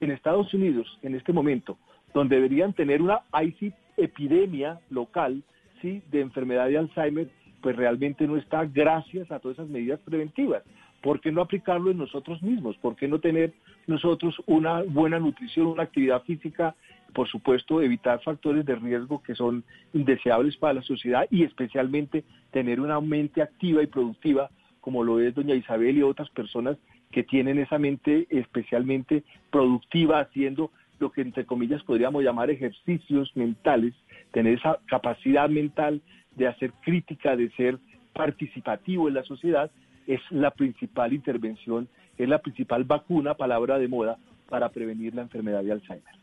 en 0.00 0.10
Estados 0.10 0.52
Unidos, 0.54 0.98
en 1.02 1.14
este 1.14 1.32
momento, 1.32 1.76
donde 2.14 2.36
deberían 2.36 2.72
tener 2.72 3.02
una 3.02 3.20
IC 3.40 3.74
epidemia 3.96 4.80
local 4.88 5.42
¿sí? 5.82 6.02
de 6.10 6.20
enfermedad 6.20 6.68
de 6.68 6.78
Alzheimer, 6.78 7.28
pues 7.60 7.76
realmente 7.76 8.26
no 8.26 8.36
está 8.36 8.64
gracias 8.64 9.30
a 9.30 9.38
todas 9.38 9.58
esas 9.58 9.68
medidas 9.68 10.00
preventivas. 10.00 10.62
¿Por 11.02 11.20
qué 11.20 11.32
no 11.32 11.40
aplicarlo 11.40 11.90
en 11.90 11.98
nosotros 11.98 12.42
mismos? 12.42 12.76
¿Por 12.78 12.96
qué 12.96 13.08
no 13.08 13.20
tener 13.20 13.52
nosotros 13.86 14.36
una 14.46 14.82
buena 14.82 15.18
nutrición, 15.18 15.66
una 15.66 15.84
actividad 15.84 16.22
física? 16.22 16.74
Por 17.12 17.28
supuesto, 17.28 17.82
evitar 17.82 18.22
factores 18.22 18.64
de 18.64 18.76
riesgo 18.76 19.22
que 19.22 19.34
son 19.34 19.64
indeseables 19.92 20.56
para 20.56 20.74
la 20.74 20.82
sociedad 20.82 21.26
y 21.30 21.44
especialmente 21.44 22.24
tener 22.50 22.80
una 22.80 23.00
mente 23.00 23.42
activa 23.42 23.82
y 23.82 23.86
productiva 23.86 24.50
como 24.80 25.04
lo 25.04 25.20
es 25.20 25.34
doña 25.34 25.54
Isabel 25.54 25.98
y 25.98 26.02
otras 26.02 26.30
personas 26.30 26.76
que 27.10 27.22
tienen 27.22 27.58
esa 27.58 27.78
mente 27.78 28.26
especialmente 28.30 29.24
productiva 29.50 30.20
haciendo 30.20 30.70
lo 30.98 31.10
que 31.10 31.22
entre 31.22 31.46
comillas 31.46 31.82
podríamos 31.82 32.22
llamar 32.22 32.50
ejercicios 32.50 33.30
mentales, 33.34 33.94
tener 34.32 34.58
esa 34.58 34.78
capacidad 34.86 35.48
mental 35.48 36.00
de 36.36 36.46
hacer 36.46 36.72
crítica, 36.82 37.36
de 37.36 37.50
ser 37.52 37.78
participativo 38.12 39.08
en 39.08 39.14
la 39.14 39.24
sociedad, 39.24 39.70
es 40.06 40.20
la 40.30 40.50
principal 40.50 41.12
intervención, 41.12 41.88
es 42.18 42.28
la 42.28 42.38
principal 42.38 42.84
vacuna, 42.84 43.34
palabra 43.34 43.78
de 43.78 43.88
moda, 43.88 44.18
para 44.48 44.68
prevenir 44.68 45.14
la 45.14 45.22
enfermedad 45.22 45.62
de 45.62 45.72
Alzheimer. 45.72 46.14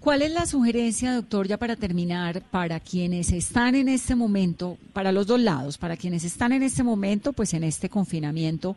¿Cuál 0.00 0.22
es 0.22 0.30
la 0.30 0.46
sugerencia, 0.46 1.12
doctor, 1.12 1.48
ya 1.48 1.56
para 1.56 1.74
terminar, 1.74 2.42
para 2.52 2.78
quienes 2.78 3.32
están 3.32 3.74
en 3.74 3.88
este 3.88 4.14
momento, 4.14 4.78
para 4.92 5.10
los 5.10 5.26
dos 5.26 5.40
lados, 5.40 5.76
para 5.76 5.96
quienes 5.96 6.22
están 6.22 6.52
en 6.52 6.62
este 6.62 6.84
momento, 6.84 7.32
pues 7.32 7.52
en 7.52 7.64
este 7.64 7.88
confinamiento 7.88 8.76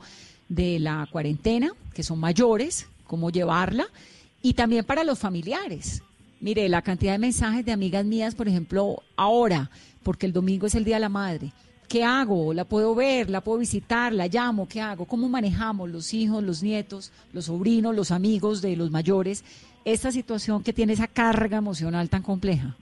de 0.49 0.79
la 0.79 1.07
cuarentena, 1.11 1.71
que 1.93 2.01
son 2.01 2.19
mayores, 2.19 2.87
cómo 3.05 3.29
llevarla, 3.29 3.85
y 4.41 4.53
también 4.53 4.83
para 4.83 5.03
los 5.03 5.19
familiares. 5.19 6.01
Mire, 6.39 6.67
la 6.67 6.81
cantidad 6.81 7.11
de 7.11 7.19
mensajes 7.19 7.63
de 7.63 7.71
amigas 7.71 8.03
mías, 8.03 8.33
por 8.33 8.47
ejemplo, 8.47 9.03
ahora, 9.15 9.69
porque 10.01 10.25
el 10.25 10.33
domingo 10.33 10.65
es 10.65 10.73
el 10.73 10.83
Día 10.83 10.95
de 10.95 11.01
la 11.01 11.09
Madre. 11.09 11.53
¿Qué 11.87 12.03
hago? 12.03 12.51
¿La 12.51 12.65
puedo 12.65 12.95
ver? 12.95 13.29
¿La 13.29 13.41
puedo 13.41 13.59
visitar? 13.59 14.11
¿La 14.11 14.27
llamo? 14.27 14.67
¿Qué 14.67 14.81
hago? 14.81 15.05
¿Cómo 15.05 15.29
manejamos 15.29 15.89
los 15.91 16.13
hijos, 16.15 16.43
los 16.43 16.63
nietos, 16.63 17.11
los 17.31 17.45
sobrinos, 17.45 17.95
los 17.95 18.09
amigos 18.09 18.61
de 18.61 18.75
los 18.75 18.89
mayores 18.89 19.43
esta 19.85 20.11
situación 20.11 20.63
que 20.63 20.73
tiene 20.73 20.93
esa 20.93 21.07
carga 21.07 21.57
emocional 21.57 22.09
tan 22.09 22.21
compleja? 22.21 22.75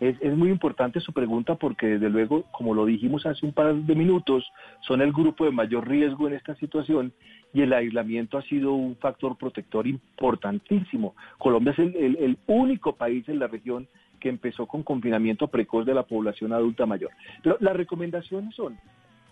Es, 0.00 0.16
es, 0.20 0.36
muy 0.36 0.50
importante 0.50 1.00
su 1.00 1.12
pregunta 1.12 1.54
porque 1.54 1.86
desde 1.86 2.10
luego, 2.10 2.42
como 2.50 2.74
lo 2.74 2.84
dijimos 2.84 3.24
hace 3.26 3.46
un 3.46 3.52
par 3.52 3.74
de 3.74 3.94
minutos, 3.94 4.44
son 4.80 5.00
el 5.00 5.12
grupo 5.12 5.44
de 5.44 5.52
mayor 5.52 5.88
riesgo 5.88 6.26
en 6.26 6.34
esta 6.34 6.54
situación 6.56 7.12
y 7.54 7.62
el 7.62 7.72
aislamiento 7.72 8.36
ha 8.36 8.42
sido 8.42 8.72
un 8.72 8.96
factor 8.96 9.36
protector 9.36 9.86
importantísimo. 9.86 11.14
Colombia 11.38 11.72
es 11.72 11.78
el, 11.78 12.16
el, 12.16 12.38
único 12.48 12.96
país 12.96 13.26
en 13.28 13.38
la 13.38 13.46
región 13.46 13.86
que 14.18 14.28
empezó 14.28 14.66
con 14.66 14.82
confinamiento 14.82 15.46
precoz 15.46 15.86
de 15.86 15.94
la 15.94 16.02
población 16.02 16.52
adulta 16.52 16.84
mayor. 16.84 17.12
Pero 17.42 17.56
las 17.60 17.76
recomendaciones 17.76 18.54
son, 18.56 18.76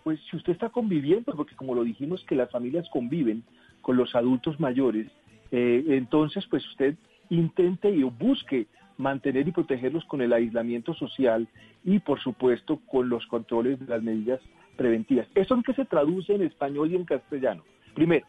pues 0.04 0.20
si 0.30 0.36
usted 0.36 0.52
está 0.52 0.68
conviviendo, 0.68 1.34
porque 1.34 1.56
como 1.56 1.74
lo 1.74 1.82
dijimos 1.82 2.24
que 2.24 2.36
las 2.36 2.50
familias 2.50 2.88
conviven 2.90 3.42
con 3.80 3.96
los 3.96 4.14
adultos 4.14 4.60
mayores, 4.60 5.08
eh, 5.52 5.84
entonces 5.90 6.44
pues 6.50 6.66
usted 6.66 6.96
intente 7.30 7.90
y 7.90 8.02
busque 8.02 8.66
mantener 8.96 9.46
y 9.46 9.52
protegerlos 9.52 10.04
con 10.06 10.20
el 10.20 10.32
aislamiento 10.32 10.94
social 10.94 11.46
y 11.84 11.98
por 11.98 12.20
supuesto 12.20 12.80
con 12.90 13.08
los 13.08 13.26
controles 13.26 13.78
de 13.78 13.86
las 13.86 14.02
medidas 14.02 14.40
preventivas. 14.76 15.28
¿Eso 15.34 15.54
en 15.54 15.62
qué 15.62 15.74
se 15.74 15.84
traduce 15.84 16.34
en 16.34 16.42
español 16.42 16.90
y 16.90 16.96
en 16.96 17.04
castellano? 17.04 17.62
Primero, 17.94 18.26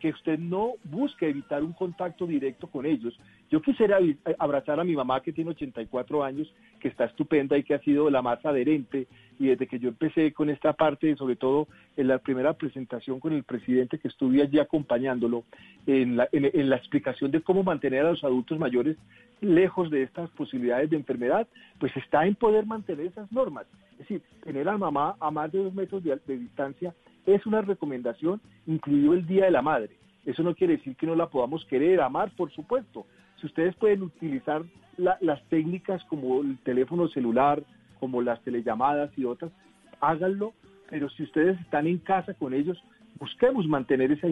que 0.00 0.10
usted 0.10 0.38
no 0.38 0.74
busque 0.84 1.28
evitar 1.28 1.62
un 1.64 1.72
contacto 1.72 2.26
directo 2.26 2.68
con 2.68 2.86
ellos. 2.86 3.18
Yo 3.50 3.60
quisiera 3.60 3.98
abrazar 4.38 4.78
a 4.78 4.84
mi 4.84 4.94
mamá 4.94 5.20
que 5.20 5.32
tiene 5.32 5.50
84 5.50 6.22
años, 6.22 6.52
que 6.78 6.88
está 6.88 7.04
estupenda 7.04 7.56
y 7.56 7.62
que 7.62 7.74
ha 7.74 7.80
sido 7.80 8.10
la 8.10 8.22
más 8.22 8.44
adherente. 8.44 9.06
Y 9.38 9.48
desde 9.48 9.66
que 9.66 9.78
yo 9.78 9.88
empecé 9.88 10.32
con 10.32 10.50
esta 10.50 10.72
parte, 10.72 11.14
sobre 11.16 11.36
todo 11.36 11.68
en 11.96 12.08
la 12.08 12.18
primera 12.18 12.54
presentación 12.54 13.20
con 13.20 13.32
el 13.32 13.44
presidente 13.44 13.98
que 13.98 14.08
estuve 14.08 14.42
allí 14.42 14.58
acompañándolo, 14.58 15.44
en 15.86 16.16
la, 16.16 16.28
explicación 16.76 17.30
de 17.30 17.40
cómo 17.40 17.62
mantener 17.62 18.04
a 18.04 18.10
los 18.10 18.24
adultos 18.24 18.58
mayores 18.58 18.96
lejos 19.40 19.90
de 19.90 20.02
estas 20.02 20.28
posibilidades 20.30 20.90
de 20.90 20.96
enfermedad, 20.96 21.46
pues 21.78 21.96
está 21.96 22.26
en 22.26 22.34
poder 22.34 22.66
mantener 22.66 23.06
esas 23.06 23.30
normas. 23.30 23.66
Es 23.92 23.98
decir, 23.98 24.22
tener 24.42 24.68
a 24.68 24.76
mamá 24.76 25.16
a 25.20 25.30
más 25.30 25.52
de 25.52 25.62
dos 25.62 25.74
metros 25.74 26.02
de, 26.02 26.18
de 26.26 26.38
distancia 26.38 26.94
es 27.26 27.44
una 27.46 27.60
recomendación, 27.60 28.40
incluido 28.66 29.14
el 29.14 29.26
Día 29.26 29.44
de 29.44 29.50
la 29.50 29.62
Madre. 29.62 29.90
Eso 30.24 30.42
no 30.42 30.54
quiere 30.54 30.76
decir 30.76 30.96
que 30.96 31.06
no 31.06 31.14
la 31.14 31.28
podamos 31.28 31.64
querer, 31.66 32.00
amar, 32.00 32.30
por 32.36 32.50
supuesto. 32.52 33.06
Si 33.40 33.46
ustedes 33.46 33.74
pueden 33.76 34.02
utilizar 34.02 34.62
las 34.96 35.42
técnicas 35.48 36.02
como 36.04 36.40
el 36.40 36.58
teléfono 36.58 37.08
celular, 37.08 37.62
como 38.00 38.20
las 38.22 38.42
telellamadas 38.42 39.10
y 39.16 39.24
otras, 39.24 39.52
háganlo, 40.00 40.52
pero 40.90 41.08
si 41.10 41.22
ustedes 41.22 41.60
están 41.60 41.86
en 41.86 41.98
casa 41.98 42.34
con 42.34 42.54
ellos, 42.54 42.82
busquemos 43.18 43.66
mantener 43.66 44.12
esa, 44.12 44.28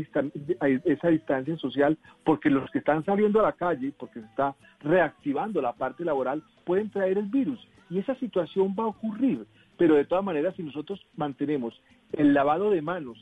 esa 0.84 1.09
distancia 1.09 1.57
social, 1.57 1.98
porque 2.24 2.50
los 2.50 2.70
que 2.70 2.78
están 2.78 3.04
saliendo 3.04 3.40
a 3.40 3.44
la 3.44 3.52
calle, 3.52 3.92
porque 3.96 4.20
se 4.20 4.26
está 4.26 4.54
reactivando 4.80 5.61
la 5.61 5.72
parte 5.72 6.04
laboral, 6.04 6.42
pueden 6.64 6.90
traer 6.90 7.18
el 7.18 7.26
virus. 7.26 7.61
Y 7.90 7.98
esa 7.98 8.14
situación 8.16 8.74
va 8.78 8.84
a 8.84 8.88
ocurrir. 8.88 9.46
Pero 9.76 9.94
de 9.94 10.04
todas 10.04 10.24
maneras, 10.24 10.54
si 10.57 10.62
nosotros 10.62 11.04
mantenemos 11.16 11.80
el 12.12 12.32
lavado 12.32 12.70
de 12.70 12.82
manos, 12.82 13.18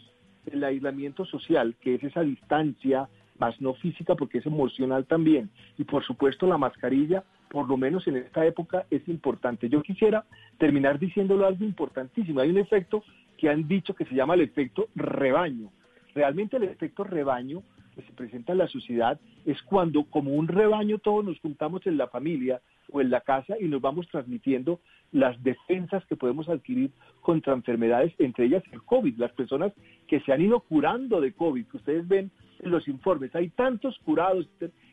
el 0.46 0.62
aislamiento 0.62 1.24
social, 1.24 1.74
que 1.80 1.94
es 1.94 2.04
esa 2.04 2.20
distancia, 2.20 3.08
más 3.38 3.60
no 3.60 3.74
física 3.74 4.14
porque 4.14 4.38
es 4.38 4.46
emocional 4.46 5.06
también, 5.06 5.50
y 5.78 5.84
por 5.84 6.04
supuesto 6.04 6.46
la 6.46 6.58
mascarilla, 6.58 7.24
por 7.50 7.68
lo 7.68 7.76
menos 7.76 8.06
en 8.06 8.16
esta 8.16 8.44
época, 8.46 8.86
es 8.90 9.06
importante. 9.08 9.68
Yo 9.68 9.82
quisiera 9.82 10.24
terminar 10.58 10.98
diciéndolo 10.98 11.46
algo 11.46 11.64
importantísimo. 11.64 12.40
Hay 12.40 12.50
un 12.50 12.58
efecto 12.58 13.02
que 13.36 13.48
han 13.48 13.66
dicho 13.68 13.94
que 13.94 14.04
se 14.04 14.14
llama 14.14 14.34
el 14.34 14.42
efecto 14.42 14.88
rebaño. 14.94 15.70
Realmente 16.14 16.56
el 16.56 16.64
efecto 16.64 17.04
rebaño 17.04 17.62
que 17.94 18.02
se 18.02 18.12
presenta 18.12 18.52
en 18.52 18.58
la 18.58 18.68
sociedad 18.68 19.20
es 19.44 19.60
cuando 19.62 20.04
como 20.04 20.32
un 20.32 20.48
rebaño 20.48 20.98
todos 20.98 21.24
nos 21.24 21.38
juntamos 21.40 21.86
en 21.86 21.96
la 21.96 22.08
familia 22.08 22.60
o 22.90 23.00
en 23.00 23.10
la 23.10 23.20
casa 23.20 23.54
y 23.60 23.68
nos 23.68 23.80
vamos 23.80 24.08
transmitiendo 24.08 24.80
las 25.12 25.40
defensas 25.42 26.04
que 26.06 26.16
podemos 26.16 26.48
adquirir 26.48 26.90
contra 27.20 27.52
enfermedades, 27.52 28.12
entre 28.18 28.46
ellas 28.46 28.64
el 28.72 28.82
COVID, 28.82 29.16
las 29.16 29.32
personas 29.32 29.72
que 30.08 30.20
se 30.20 30.32
han 30.32 30.40
ido 30.40 30.60
curando 30.60 31.20
de 31.20 31.32
COVID, 31.32 31.66
que 31.66 31.76
ustedes 31.76 32.06
ven 32.06 32.18
en 32.26 32.30
los 32.60 32.86
informes, 32.88 33.34
hay 33.34 33.48
tantos 33.50 33.98
curados, 34.04 34.48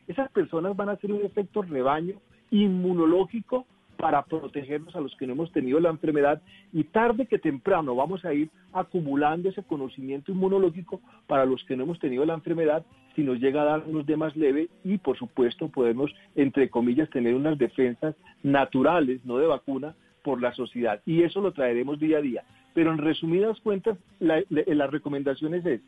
esas 0.06 0.30
personas 0.30 0.76
van 0.76 0.88
a 0.88 0.92
hacer 0.92 1.12
un 1.12 1.24
efecto 1.24 1.62
rebaño 1.62 2.16
inmunológico 2.50 3.66
para 3.96 4.24
protegernos 4.24 4.96
a 4.96 5.00
los 5.00 5.14
que 5.14 5.28
no 5.28 5.34
hemos 5.34 5.52
tenido 5.52 5.78
la 5.78 5.90
enfermedad 5.90 6.42
y 6.72 6.82
tarde 6.82 7.26
que 7.26 7.38
temprano 7.38 7.94
vamos 7.94 8.24
a 8.24 8.34
ir 8.34 8.50
acumulando 8.72 9.48
ese 9.48 9.62
conocimiento 9.62 10.32
inmunológico 10.32 11.00
para 11.28 11.46
los 11.46 11.62
que 11.64 11.76
no 11.76 11.84
hemos 11.84 12.00
tenido 12.00 12.24
la 12.24 12.34
enfermedad 12.34 12.84
si 13.14 13.22
nos 13.22 13.38
llega 13.38 13.62
a 13.62 13.66
darnos 13.66 14.04
de 14.04 14.16
más 14.16 14.34
leve 14.36 14.68
y 14.82 14.98
por 14.98 15.16
supuesto 15.16 15.68
podemos, 15.68 16.12
entre 16.34 16.68
comillas, 16.68 17.10
tener 17.10 17.34
unas 17.34 17.56
defensas 17.58 18.16
naturales, 18.42 19.24
no 19.24 19.38
de 19.38 19.46
vacuna, 19.46 19.94
por 20.24 20.40
la 20.40 20.52
sociedad. 20.52 21.00
Y 21.06 21.22
eso 21.22 21.40
lo 21.40 21.52
traeremos 21.52 22.00
día 22.00 22.18
a 22.18 22.22
día. 22.22 22.42
Pero 22.74 22.90
en 22.90 22.98
resumidas 22.98 23.60
cuentas, 23.60 23.98
la, 24.18 24.42
la, 24.48 24.62
las 24.66 24.90
recomendaciones 24.90 25.64
es, 25.66 25.80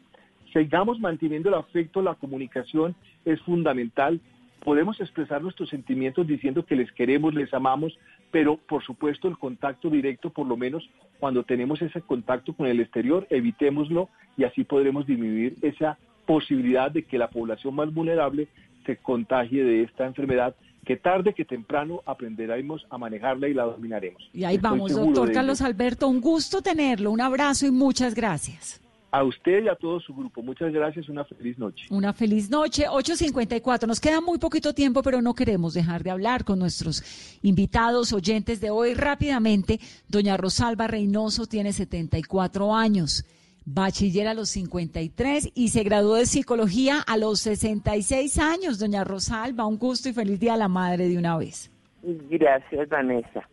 sigamos 0.54 0.98
manteniendo 0.98 1.50
el 1.50 1.56
afecto, 1.56 2.00
la 2.00 2.14
comunicación 2.14 2.94
es 3.26 3.40
fundamental, 3.42 4.20
podemos 4.64 4.98
expresar 5.00 5.42
nuestros 5.42 5.68
sentimientos 5.68 6.26
diciendo 6.26 6.64
que 6.64 6.76
les 6.76 6.90
queremos, 6.92 7.34
les 7.34 7.52
amamos, 7.52 7.98
pero 8.30 8.56
por 8.56 8.82
supuesto 8.82 9.28
el 9.28 9.36
contacto 9.36 9.90
directo, 9.90 10.30
por 10.30 10.46
lo 10.46 10.56
menos 10.56 10.88
cuando 11.20 11.42
tenemos 11.42 11.82
ese 11.82 12.00
contacto 12.00 12.54
con 12.54 12.66
el 12.66 12.80
exterior, 12.80 13.26
evitémoslo 13.28 14.08
y 14.38 14.44
así 14.44 14.64
podremos 14.64 15.06
disminuir 15.06 15.56
esa 15.60 15.98
posibilidad 16.24 16.90
de 16.90 17.02
que 17.02 17.18
la 17.18 17.28
población 17.28 17.74
más 17.74 17.92
vulnerable 17.92 18.48
se 18.86 18.96
contagie 18.96 19.62
de 19.62 19.82
esta 19.82 20.06
enfermedad 20.06 20.54
que 20.84 20.96
tarde 20.96 21.32
que 21.34 21.44
temprano 21.44 22.02
aprenderemos 22.04 22.86
a 22.90 22.98
manejarla 22.98 23.48
y 23.48 23.54
la 23.54 23.64
dominaremos. 23.64 24.22
Y 24.32 24.44
ahí 24.44 24.56
Estoy 24.56 24.70
vamos, 24.70 24.94
doctor 24.94 25.32
Carlos 25.32 25.62
Alberto, 25.62 26.08
un 26.08 26.20
gusto 26.20 26.60
tenerlo, 26.60 27.10
un 27.10 27.20
abrazo 27.20 27.66
y 27.66 27.70
muchas 27.70 28.14
gracias. 28.14 28.83
A 29.16 29.22
usted 29.22 29.62
y 29.62 29.68
a 29.68 29.76
todo 29.76 30.00
su 30.00 30.12
grupo. 30.12 30.42
Muchas 30.42 30.72
gracias. 30.72 31.08
Una 31.08 31.24
feliz 31.24 31.56
noche. 31.56 31.86
Una 31.90 32.12
feliz 32.12 32.50
noche. 32.50 32.86
8.54. 32.88 33.86
Nos 33.86 34.00
queda 34.00 34.20
muy 34.20 34.38
poquito 34.38 34.72
tiempo, 34.74 35.04
pero 35.04 35.22
no 35.22 35.34
queremos 35.34 35.72
dejar 35.72 36.02
de 36.02 36.10
hablar 36.10 36.44
con 36.44 36.58
nuestros 36.58 37.38
invitados, 37.42 38.12
oyentes 38.12 38.60
de 38.60 38.70
hoy. 38.70 38.94
Rápidamente, 38.94 39.78
doña 40.08 40.36
Rosalba 40.36 40.88
Reynoso 40.88 41.46
tiene 41.46 41.72
74 41.72 42.74
años. 42.74 43.24
bachiller 43.64 44.26
a 44.26 44.34
los 44.34 44.50
53 44.50 45.52
y 45.54 45.68
se 45.68 45.84
graduó 45.84 46.16
de 46.16 46.26
psicología 46.26 47.00
a 47.00 47.16
los 47.16 47.38
66 47.38 48.38
años. 48.38 48.80
Doña 48.80 49.04
Rosalba, 49.04 49.64
un 49.64 49.78
gusto 49.78 50.08
y 50.08 50.12
feliz 50.12 50.40
día 50.40 50.54
a 50.54 50.56
la 50.56 50.68
madre 50.68 51.08
de 51.08 51.16
una 51.16 51.38
vez. 51.38 51.70
Gracias, 52.02 52.88
Vanessa. 52.88 53.48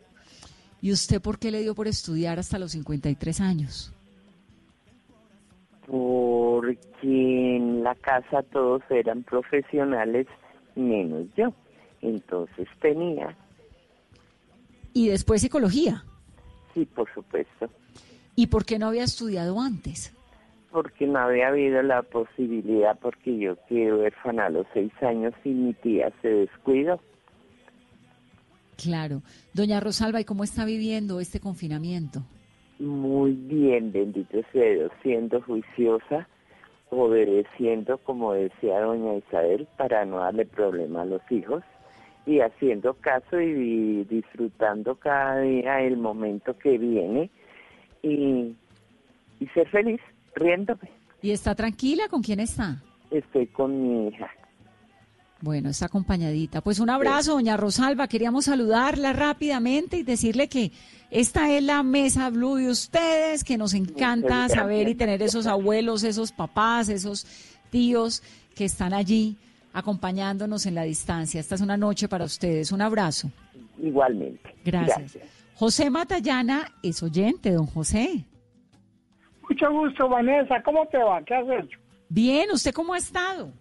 ¿Y 0.80 0.90
usted 0.90 1.22
por 1.22 1.38
qué 1.38 1.52
le 1.52 1.62
dio 1.62 1.76
por 1.76 1.86
estudiar 1.86 2.40
hasta 2.40 2.58
los 2.58 2.72
53 2.72 3.40
años? 3.40 3.92
Porque 5.92 7.56
en 7.56 7.84
la 7.84 7.94
casa 7.96 8.42
todos 8.50 8.80
eran 8.88 9.24
profesionales, 9.24 10.26
menos 10.74 11.26
yo. 11.36 11.52
Entonces 12.00 12.66
tenía. 12.80 13.36
¿Y 14.94 15.08
después 15.08 15.42
psicología? 15.42 16.02
Sí, 16.72 16.86
por 16.86 17.12
supuesto. 17.12 17.68
¿Y 18.34 18.46
por 18.46 18.64
qué 18.64 18.78
no 18.78 18.86
había 18.86 19.04
estudiado 19.04 19.60
antes? 19.60 20.16
Porque 20.70 21.06
no 21.06 21.18
había 21.18 21.48
habido 21.48 21.82
la 21.82 22.02
posibilidad, 22.02 22.98
porque 22.98 23.36
yo 23.36 23.58
quedé 23.68 23.92
huérfana 23.92 24.46
a 24.46 24.50
los 24.50 24.66
seis 24.72 24.92
años 25.02 25.34
y 25.44 25.50
mi 25.50 25.74
tía 25.74 26.10
se 26.22 26.28
descuidó. 26.28 26.98
Claro. 28.78 29.20
Doña 29.52 29.78
Rosalba, 29.80 30.22
¿y 30.22 30.24
cómo 30.24 30.42
está 30.42 30.64
viviendo 30.64 31.20
este 31.20 31.38
confinamiento? 31.38 32.24
Muy 32.82 33.30
bien, 33.30 33.92
bendito 33.92 34.40
sea 34.50 34.72
Dios, 34.72 34.90
siendo 35.04 35.40
juiciosa, 35.42 36.26
obedeciendo, 36.90 37.96
como 37.98 38.32
decía 38.32 38.80
doña 38.80 39.14
Isabel, 39.14 39.68
para 39.76 40.04
no 40.04 40.16
darle 40.18 40.46
problema 40.46 41.02
a 41.02 41.04
los 41.04 41.22
hijos 41.30 41.62
y 42.26 42.40
haciendo 42.40 42.94
caso 42.94 43.40
y 43.40 44.02
disfrutando 44.10 44.96
cada 44.96 45.42
día 45.42 45.80
el 45.80 45.96
momento 45.96 46.58
que 46.58 46.76
viene 46.76 47.30
y, 48.02 48.56
y 49.38 49.46
ser 49.54 49.68
feliz, 49.68 50.00
riéndome. 50.34 50.90
¿Y 51.22 51.30
está 51.30 51.54
tranquila? 51.54 52.08
¿Con 52.10 52.20
quién 52.20 52.40
está? 52.40 52.82
Estoy 53.12 53.46
con 53.46 53.80
mi 53.80 54.08
hija. 54.08 54.28
Bueno, 55.42 55.70
está 55.70 55.86
acompañadita. 55.86 56.60
Pues 56.60 56.78
un 56.78 56.88
abrazo, 56.88 57.32
doña 57.32 57.56
Rosalba. 57.56 58.06
Queríamos 58.06 58.44
saludarla 58.44 59.12
rápidamente 59.12 59.96
y 59.96 60.04
decirle 60.04 60.48
que 60.48 60.70
esta 61.10 61.50
es 61.50 61.64
la 61.64 61.82
mesa 61.82 62.30
blue 62.30 62.54
de 62.54 62.70
ustedes, 62.70 63.42
que 63.42 63.58
nos 63.58 63.74
encanta 63.74 64.48
saber 64.48 64.88
y 64.88 64.94
tener 64.94 65.20
esos 65.20 65.48
abuelos, 65.48 66.04
esos 66.04 66.30
papás, 66.30 66.88
esos 66.88 67.26
tíos 67.70 68.22
que 68.54 68.64
están 68.64 68.94
allí 68.94 69.36
acompañándonos 69.72 70.64
en 70.66 70.76
la 70.76 70.84
distancia. 70.84 71.40
Esta 71.40 71.56
es 71.56 71.60
una 71.60 71.76
noche 71.76 72.08
para 72.08 72.24
ustedes. 72.24 72.70
Un 72.70 72.80
abrazo. 72.80 73.28
Igualmente. 73.78 74.54
Gracias. 74.64 75.18
José 75.56 75.90
Matallana 75.90 76.70
es 76.84 77.02
oyente, 77.02 77.50
don 77.50 77.66
José. 77.66 78.24
Mucho 79.48 79.72
gusto, 79.72 80.08
Vanessa. 80.08 80.62
¿Cómo 80.62 80.86
te 80.86 80.98
va? 80.98 81.20
¿Qué 81.24 81.34
has 81.34 81.46
hecho? 81.48 81.78
Bien, 82.08 82.48
¿usted 82.52 82.72
cómo 82.72 82.94
ha 82.94 82.98
estado? 82.98 83.52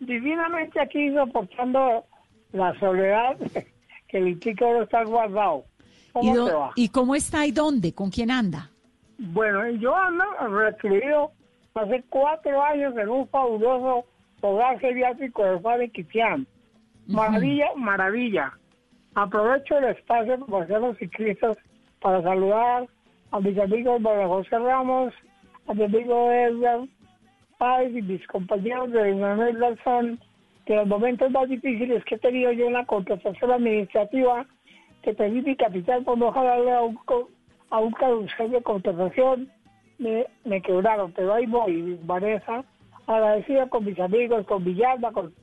Divinamente 0.00 0.80
aquí 0.80 1.12
soportando 1.14 2.04
la 2.52 2.78
soledad 2.80 3.36
que 4.08 4.18
el 4.18 4.40
chico 4.40 4.64
no 4.64 4.82
está 4.82 5.04
guardado. 5.04 5.64
¿Cómo 6.12 6.32
¿Y, 6.32 6.48
te 6.48 6.52
va? 6.52 6.70
¿Y 6.74 6.88
cómo 6.88 7.14
está 7.14 7.46
y 7.46 7.52
dónde? 7.52 7.94
¿Con 7.94 8.10
quién 8.10 8.30
anda? 8.30 8.70
Bueno, 9.18 9.68
yo 9.70 9.94
ando 9.94 10.24
recluido 10.48 11.30
hace 11.74 12.02
cuatro 12.08 12.62
años 12.62 12.96
en 12.96 13.08
un 13.08 13.28
fabuloso 13.28 14.06
hogar 14.40 14.78
geriátrico 14.80 15.44
de 15.44 15.58
Padre 15.58 15.90
Quitián. 15.90 16.46
Maravilla, 17.06 17.66
maravilla. 17.76 18.52
Aprovecho 19.14 19.78
el 19.78 19.84
espacio 19.84 20.40
como 20.40 20.60
hacer 20.60 20.80
los 20.80 20.96
ciclistas 20.98 21.56
para 22.00 22.22
saludar 22.22 22.88
a 23.32 23.40
mis 23.40 23.58
amigos 23.58 24.00
María 24.00 24.26
José 24.26 24.58
Ramos, 24.58 25.12
a 25.66 25.74
mi 25.74 25.84
amigo 25.84 26.32
Edgar 26.32 26.80
Páez 27.60 27.94
y 27.94 28.00
mis 28.00 28.26
compañeros 28.26 28.90
de 28.90 29.14
Manuel 29.14 29.58
Garzón, 29.58 30.18
que 30.64 30.74
los 30.74 30.86
momentos 30.86 31.30
más 31.30 31.46
difíciles 31.46 32.02
que 32.06 32.14
he 32.14 32.18
tenido 32.18 32.52
yo 32.52 32.68
en 32.68 32.72
la 32.72 32.86
contratación 32.86 33.50
administrativa, 33.50 34.46
que 35.02 35.12
pedí 35.12 35.42
mi 35.42 35.54
capital 35.56 36.02
por 36.02 36.16
no 36.16 36.32
jalarle 36.32 36.72
a 36.72 36.80
un, 36.80 36.98
a 37.68 37.80
un 37.80 37.94
de 38.50 38.62
contratación, 38.62 39.50
me, 39.98 40.24
me 40.46 40.62
quebraron, 40.62 41.12
pero 41.12 41.34
ahí 41.34 41.44
voy, 41.44 42.00
Vanessa, 42.04 42.64
agradecida 43.06 43.68
con 43.68 43.84
mis 43.84 44.00
amigos, 44.00 44.46
con 44.46 44.64
Villalba, 44.64 45.12
con 45.12 45.34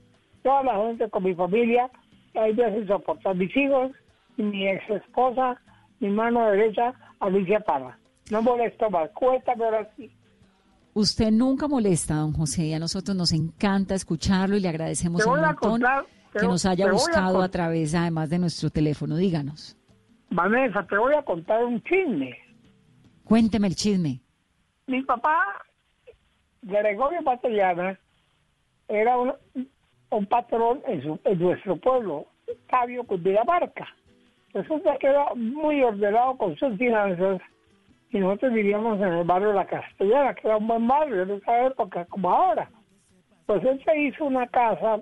toda 0.42 0.64
la 0.64 0.76
gente, 0.76 1.08
con 1.12 1.24
mi 1.24 1.36
familia, 1.36 1.88
ahí 2.34 2.52
me 2.56 2.66
hacen 2.66 2.88
soportar 2.88 3.36
mis 3.36 3.56
hijos, 3.56 3.92
mi 4.38 4.68
ex 4.68 4.90
esposa, 4.90 5.62
mi 6.00 6.10
mano 6.10 6.50
derecha, 6.50 6.96
Alicia 7.20 7.60
Parra. 7.60 7.96
No 8.32 8.42
molesto 8.42 8.90
más, 8.90 9.12
cuéntame 9.12 9.66
ahora 9.66 9.88
sí. 9.96 10.12
Usted 10.98 11.30
nunca 11.32 11.68
molesta, 11.68 12.16
don 12.16 12.34
José, 12.34 12.66
y 12.66 12.74
a 12.74 12.80
nosotros 12.80 13.16
nos 13.16 13.32
encanta 13.32 13.94
escucharlo 13.94 14.56
y 14.58 14.60
le 14.62 14.70
agradecemos 14.70 15.24
un 15.26 15.40
montón 15.40 15.56
contar, 15.56 16.06
que 16.34 16.48
nos 16.48 16.66
haya 16.66 16.88
a 16.88 16.92
buscado 16.92 17.42
a, 17.44 17.50
través, 17.50 17.94
además 17.94 18.30
de 18.32 18.40
nuestro 18.40 18.72
teléfono. 18.72 19.16
Díganos, 19.16 19.78
Vanessa, 20.32 20.84
te 20.88 20.98
voy 20.98 21.14
a 21.14 21.22
contar 21.24 21.64
un 21.64 21.82
chisme. 21.84 22.36
cuénteme 23.26 23.68
el 23.68 23.76
chisme. 23.76 24.22
Mi 24.88 25.04
papá, 25.04 25.38
Gregorio 26.64 27.24
Patellana, 27.24 28.00
era 28.88 29.18
un, 29.20 29.34
un 30.10 30.26
patrón 30.26 30.82
en, 30.88 31.04
su- 31.04 31.20
en 31.26 31.38
nuestro 31.40 31.78
pueblo, 31.78 32.26
Fabio 32.70 33.04
Cundinamarca. 33.04 33.86
Resulta 34.54 34.98
que 35.00 35.08
era 35.08 35.26
muy 35.36 35.84
ordenado 35.84 36.38
con 36.38 36.56
sus 36.58 36.76
finanzas 36.78 37.40
y 38.12 38.20
nosotros 38.20 38.54
vivíamos 38.54 39.00
en 39.00 39.14
el 39.14 39.24
barrio 39.26 39.54
La 39.54 39.66
Castellana, 39.66 40.34
que 40.34 40.48
era 40.48 40.58
un 40.58 40.68
buen 40.68 40.88
barrio 40.88 41.24
en 41.24 41.32
esa 41.32 41.66
época 41.66 42.06
como 42.06 42.30
ahora. 42.30 42.70
Pues 43.46 43.64
él 43.64 43.82
se 43.84 43.98
hizo 44.00 44.26
una 44.26 44.48
casa 44.48 45.02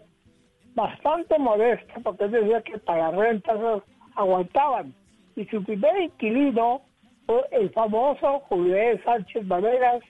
bastante 0.74 1.38
modesta, 1.40 1.94
porque 2.04 2.26
él 2.26 2.32
decía 2.32 2.62
que 2.62 2.78
para 2.80 3.12
rentas 3.12 3.84
aguantaban. 4.16 4.94
Y 5.36 5.46
su 5.46 5.64
primer 5.64 6.02
inquilino 6.02 6.82
fue 7.26 7.42
el 7.52 7.70
famoso 7.72 8.40
Julián 8.50 9.02
Sánchez 9.04 9.46
Maneras, 9.46 10.02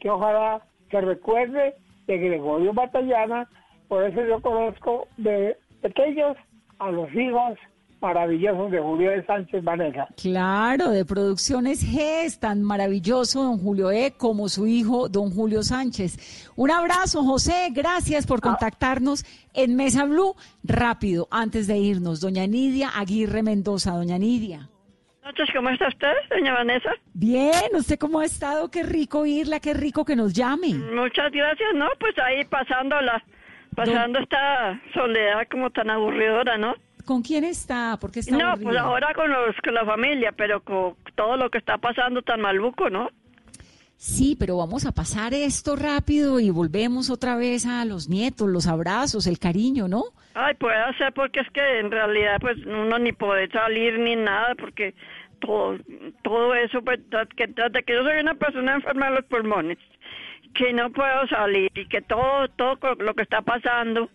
que 0.00 0.10
ojalá 0.10 0.62
se 0.90 1.00
recuerde 1.00 1.74
de 2.06 2.18
Gregorio 2.18 2.72
Batallana, 2.72 3.48
por 3.88 4.04
eso 4.04 4.24
yo 4.24 4.40
conozco 4.40 5.06
de 5.16 5.56
pequeños 5.82 6.36
a 6.78 6.90
los 6.90 7.12
hijos 7.14 7.58
maravillosos 8.00 8.70
de 8.70 8.80
Julio 8.80 9.10
de 9.10 9.24
Sánchez 9.24 9.62
Maneras. 9.62 10.08
Claro, 10.20 10.90
de 10.90 11.04
Producciones 11.04 11.84
G, 11.84 12.24
es 12.24 12.40
tan 12.40 12.62
maravilloso 12.62 13.42
don 13.42 13.58
Julio 13.58 13.90
E 13.90 14.12
como 14.16 14.48
su 14.48 14.66
hijo 14.66 15.08
don 15.08 15.30
Julio 15.30 15.62
Sánchez. 15.62 16.52
Un 16.56 16.70
abrazo, 16.70 17.22
José, 17.22 17.68
gracias 17.72 18.26
por 18.26 18.40
contactarnos 18.40 19.24
en 19.54 19.76
Mesa 19.76 20.04
Blue. 20.04 20.34
Rápido, 20.64 21.28
antes 21.30 21.66
de 21.66 21.78
irnos, 21.78 22.20
doña 22.20 22.46
Nidia 22.46 22.88
Aguirre 22.96 23.42
Mendoza, 23.42 23.92
doña 23.92 24.18
Nidia. 24.18 24.68
noches, 25.24 25.48
¿cómo 25.54 25.68
está 25.70 25.88
usted, 25.88 26.12
doña 26.30 26.54
Vanessa? 26.54 26.90
Bien, 27.14 27.70
¿usted 27.74 27.98
cómo 27.98 28.20
ha 28.20 28.24
estado? 28.24 28.70
Qué 28.70 28.82
rico 28.82 29.20
oírla, 29.20 29.60
qué 29.60 29.74
rico 29.74 30.04
que 30.04 30.16
nos 30.16 30.32
llame. 30.32 30.74
Muchas 30.74 31.30
gracias, 31.30 31.68
¿no? 31.74 31.86
Pues 32.00 32.18
ahí 32.18 32.44
pasándola, 32.46 33.22
pasando 33.76 34.18
esta 34.18 34.80
soledad 34.92 35.46
como 35.50 35.70
tan 35.70 35.90
aburridora, 35.90 36.58
¿no? 36.58 36.74
¿Con 37.10 37.22
quién 37.22 37.42
está? 37.42 37.98
¿Por 38.00 38.12
qué 38.12 38.20
está 38.20 38.36
No, 38.36 38.54
pues 38.56 38.76
ahora 38.76 39.12
con, 39.14 39.28
los, 39.28 39.56
con 39.64 39.74
la 39.74 39.84
familia, 39.84 40.30
pero 40.30 40.60
con 40.60 40.94
todo 41.16 41.36
lo 41.36 41.50
que 41.50 41.58
está 41.58 41.76
pasando 41.76 42.22
tan 42.22 42.40
maluco, 42.40 42.88
¿no? 42.88 43.10
Sí, 43.96 44.36
pero 44.38 44.58
vamos 44.58 44.86
a 44.86 44.92
pasar 44.92 45.34
esto 45.34 45.74
rápido 45.74 46.38
y 46.38 46.50
volvemos 46.50 47.10
otra 47.10 47.34
vez 47.34 47.66
a 47.66 47.84
los 47.84 48.08
nietos, 48.08 48.48
los 48.48 48.68
abrazos, 48.68 49.26
el 49.26 49.40
cariño, 49.40 49.88
¿no? 49.88 50.04
Ay, 50.34 50.54
puede 50.54 50.76
ser 50.98 51.12
porque 51.12 51.40
es 51.40 51.50
que 51.50 51.80
en 51.80 51.90
realidad 51.90 52.36
pues 52.40 52.64
uno 52.64 52.96
ni 53.00 53.10
puede 53.10 53.50
salir 53.50 53.98
ni 53.98 54.14
nada 54.14 54.54
porque 54.54 54.94
todo, 55.40 55.78
todo 56.22 56.54
eso, 56.54 56.80
pues 56.82 57.00
que, 57.36 57.48
que 57.48 57.92
yo 57.92 58.04
soy 58.04 58.20
una 58.20 58.34
persona 58.34 58.74
enferma 58.74 59.06
de 59.10 59.16
los 59.16 59.24
pulmones, 59.24 59.78
que 60.54 60.72
no 60.72 60.90
puedo 60.90 61.26
salir 61.26 61.72
y 61.74 61.86
que 61.86 62.02
todo, 62.02 62.46
todo 62.50 62.94
lo 63.00 63.14
que 63.14 63.22
está 63.24 63.42
pasando, 63.42 64.08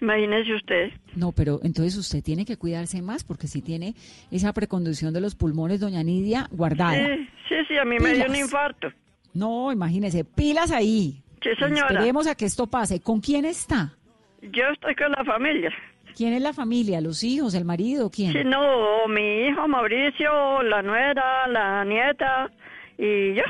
imagínese 0.00 0.54
usted. 0.54 0.90
No, 1.14 1.32
pero 1.32 1.60
entonces 1.62 1.96
usted 1.96 2.22
tiene 2.22 2.44
que 2.44 2.56
cuidarse 2.56 3.02
más 3.02 3.24
porque 3.24 3.46
si 3.46 3.62
tiene 3.62 3.94
esa 4.30 4.52
precondición 4.52 5.12
de 5.14 5.20
los 5.20 5.34
pulmones, 5.34 5.80
doña 5.80 6.02
Nidia, 6.02 6.48
guardada. 6.50 6.94
Sí, 6.94 7.28
sí, 7.48 7.54
sí, 7.68 7.78
a 7.78 7.84
mí 7.84 7.96
me 7.98 8.14
dio 8.14 8.22
un 8.22 8.32
Pilas. 8.32 8.40
infarto. 8.40 8.88
No, 9.34 9.70
imagínese, 9.72 10.24
pilas 10.24 10.70
ahí. 10.72 11.22
Sí, 11.42 11.50
señora. 11.58 11.86
Esperemos 11.88 12.26
a 12.26 12.34
que 12.34 12.44
esto 12.46 12.66
pase. 12.66 13.00
¿Con 13.00 13.20
quién 13.20 13.44
está? 13.44 13.94
Yo 14.42 14.64
estoy 14.72 14.94
con 14.96 15.12
la 15.12 15.24
familia. 15.24 15.70
¿Quién 16.16 16.32
es 16.32 16.42
la 16.42 16.52
familia? 16.52 17.00
¿Los 17.00 17.22
hijos? 17.22 17.54
¿El 17.54 17.64
marido? 17.64 18.10
¿Quién? 18.10 18.32
Sí, 18.32 18.38
no, 18.44 19.06
mi 19.08 19.46
hijo 19.46 19.68
Mauricio, 19.68 20.62
la 20.64 20.82
nuera, 20.82 21.46
la 21.48 21.84
nieta 21.84 22.50
y 22.98 23.34
yo. 23.34 23.42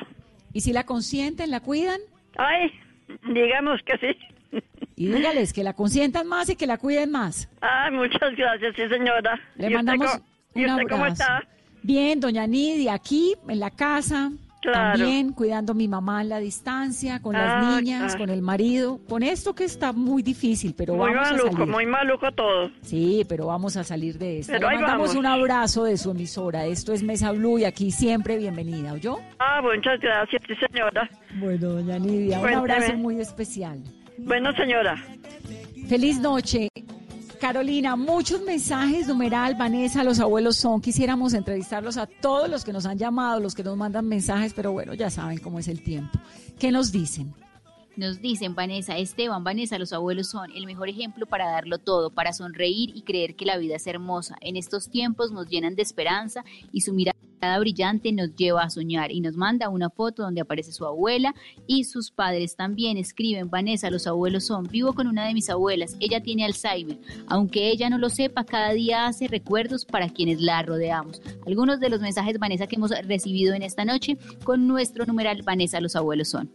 ¿Y 0.52 0.60
si 0.60 0.72
la 0.72 0.84
consienten, 0.84 1.50
la 1.50 1.60
cuidan? 1.60 2.00
Ay, 2.36 2.70
digamos 3.32 3.80
que 3.86 3.96
sí. 3.98 4.18
Y 5.00 5.06
dígales 5.08 5.54
que 5.54 5.64
la 5.64 5.72
consientan 5.72 6.26
más 6.26 6.50
y 6.50 6.56
que 6.56 6.66
la 6.66 6.76
cuiden 6.76 7.10
más. 7.10 7.48
Ay, 7.62 7.90
muchas 7.90 8.36
gracias, 8.36 8.76
sí, 8.76 8.82
señora. 8.86 9.40
Le 9.56 9.64
¿Y 9.64 9.66
usted 9.68 9.76
mandamos 9.76 10.10
co- 10.18 10.24
¿Y 10.54 10.64
un 10.66 10.70
usted 10.72 10.82
cómo 10.90 11.04
abrazo. 11.04 11.22
está? 11.22 11.42
Bien, 11.82 12.20
doña 12.20 12.46
Nidia, 12.46 12.92
aquí 12.92 13.34
en 13.48 13.60
la 13.60 13.70
casa, 13.70 14.30
También 14.62 15.32
cuidando 15.32 15.72
a 15.72 15.74
mi 15.74 15.88
mamá 15.88 16.18
a 16.20 16.24
la 16.24 16.38
distancia, 16.38 17.22
con 17.22 17.32
las 17.32 17.48
Ah, 17.50 17.78
niñas, 17.80 18.00
claro. 18.14 18.18
con 18.18 18.28
el 18.28 18.42
marido, 18.42 19.00
con 19.08 19.22
esto 19.22 19.54
que 19.54 19.64
está 19.64 19.94
muy 19.94 20.22
difícil, 20.22 20.74
pero 20.76 20.96
Muy 20.96 21.14
vamos 21.14 21.28
a 21.28 21.32
maluco, 21.32 21.52
salir. 21.52 21.66
muy 21.66 21.86
maluco 21.86 22.32
todo. 22.32 22.70
Sí, 22.82 23.24
pero 23.26 23.46
vamos 23.46 23.78
a 23.78 23.84
salir 23.84 24.18
de 24.18 24.40
esto. 24.40 24.52
Pero 24.52 24.68
Le 24.68 24.74
mandamos 24.76 25.08
vamos. 25.08 25.16
un 25.16 25.24
abrazo 25.24 25.84
de 25.84 25.96
su 25.96 26.10
emisora. 26.10 26.66
Esto 26.66 26.92
es 26.92 27.02
Mesa 27.02 27.32
Blue 27.32 27.58
y 27.58 27.64
aquí 27.64 27.90
siempre 27.90 28.36
bienvenida, 28.36 28.92
¿oyó? 28.92 29.16
Ah, 29.38 29.62
muchas 29.62 29.98
gracias, 29.98 30.42
sí, 30.46 30.52
señora. 30.56 31.08
Bueno, 31.36 31.68
doña 31.70 31.98
Nidia, 31.98 32.38
un 32.40 32.52
abrazo 32.52 32.92
muy 32.98 33.18
especial. 33.18 33.82
Bueno, 34.24 34.52
señora. 34.52 34.96
Feliz 35.88 36.20
noche. 36.20 36.68
Carolina, 37.40 37.96
muchos 37.96 38.42
mensajes, 38.42 39.08
numeral, 39.08 39.54
Vanessa, 39.54 40.04
los 40.04 40.20
abuelos 40.20 40.56
son. 40.56 40.82
Quisiéramos 40.82 41.32
entrevistarlos 41.32 41.96
a 41.96 42.06
todos 42.06 42.50
los 42.50 42.64
que 42.64 42.72
nos 42.72 42.84
han 42.84 42.98
llamado, 42.98 43.40
los 43.40 43.54
que 43.54 43.64
nos 43.64 43.76
mandan 43.78 44.06
mensajes, 44.06 44.52
pero 44.52 44.72
bueno, 44.72 44.92
ya 44.92 45.08
saben 45.08 45.38
cómo 45.38 45.58
es 45.58 45.66
el 45.66 45.82
tiempo. 45.82 46.18
¿Qué 46.58 46.70
nos 46.70 46.92
dicen? 46.92 47.34
Nos 47.96 48.20
dicen, 48.20 48.54
Vanessa, 48.54 48.98
Esteban, 48.98 49.42
Vanessa, 49.42 49.78
los 49.78 49.92
abuelos 49.92 50.28
son 50.28 50.52
el 50.52 50.66
mejor 50.66 50.90
ejemplo 50.90 51.26
para 51.26 51.50
darlo 51.50 51.78
todo, 51.78 52.10
para 52.10 52.32
sonreír 52.32 52.90
y 52.94 53.02
creer 53.02 53.34
que 53.36 53.46
la 53.46 53.56
vida 53.56 53.76
es 53.76 53.86
hermosa. 53.86 54.36
En 54.42 54.56
estos 54.56 54.90
tiempos 54.90 55.32
nos 55.32 55.48
llenan 55.48 55.74
de 55.74 55.82
esperanza 55.82 56.44
y 56.72 56.82
su 56.82 56.92
mirada 56.92 57.19
brillante 57.58 58.12
nos 58.12 58.34
lleva 58.36 58.62
a 58.62 58.70
soñar 58.70 59.10
y 59.12 59.20
nos 59.20 59.36
manda 59.36 59.68
una 59.68 59.90
foto 59.90 60.22
donde 60.22 60.40
aparece 60.40 60.72
su 60.72 60.84
abuela 60.84 61.34
y 61.66 61.84
sus 61.84 62.10
padres 62.10 62.56
también 62.56 62.96
escriben, 62.96 63.50
Vanessa, 63.50 63.90
los 63.90 64.06
abuelos 64.06 64.44
son, 64.46 64.64
vivo 64.64 64.92
con 64.92 65.06
una 65.06 65.26
de 65.26 65.34
mis 65.34 65.50
abuelas, 65.50 65.96
ella 66.00 66.22
tiene 66.22 66.44
Alzheimer, 66.44 66.98
aunque 67.26 67.70
ella 67.70 67.90
no 67.90 67.98
lo 67.98 68.10
sepa, 68.10 68.44
cada 68.44 68.72
día 68.72 69.06
hace 69.06 69.28
recuerdos 69.28 69.84
para 69.84 70.08
quienes 70.08 70.40
la 70.40 70.62
rodeamos. 70.62 71.20
Algunos 71.46 71.80
de 71.80 71.88
los 71.88 72.00
mensajes, 72.00 72.38
Vanessa, 72.38 72.66
que 72.66 72.76
hemos 72.76 72.90
recibido 73.06 73.54
en 73.54 73.62
esta 73.62 73.84
noche 73.84 74.18
con 74.44 74.66
nuestro 74.66 75.06
numeral, 75.06 75.42
Vanessa, 75.42 75.80
los 75.80 75.96
abuelos 75.96 76.28
son. 76.28 76.50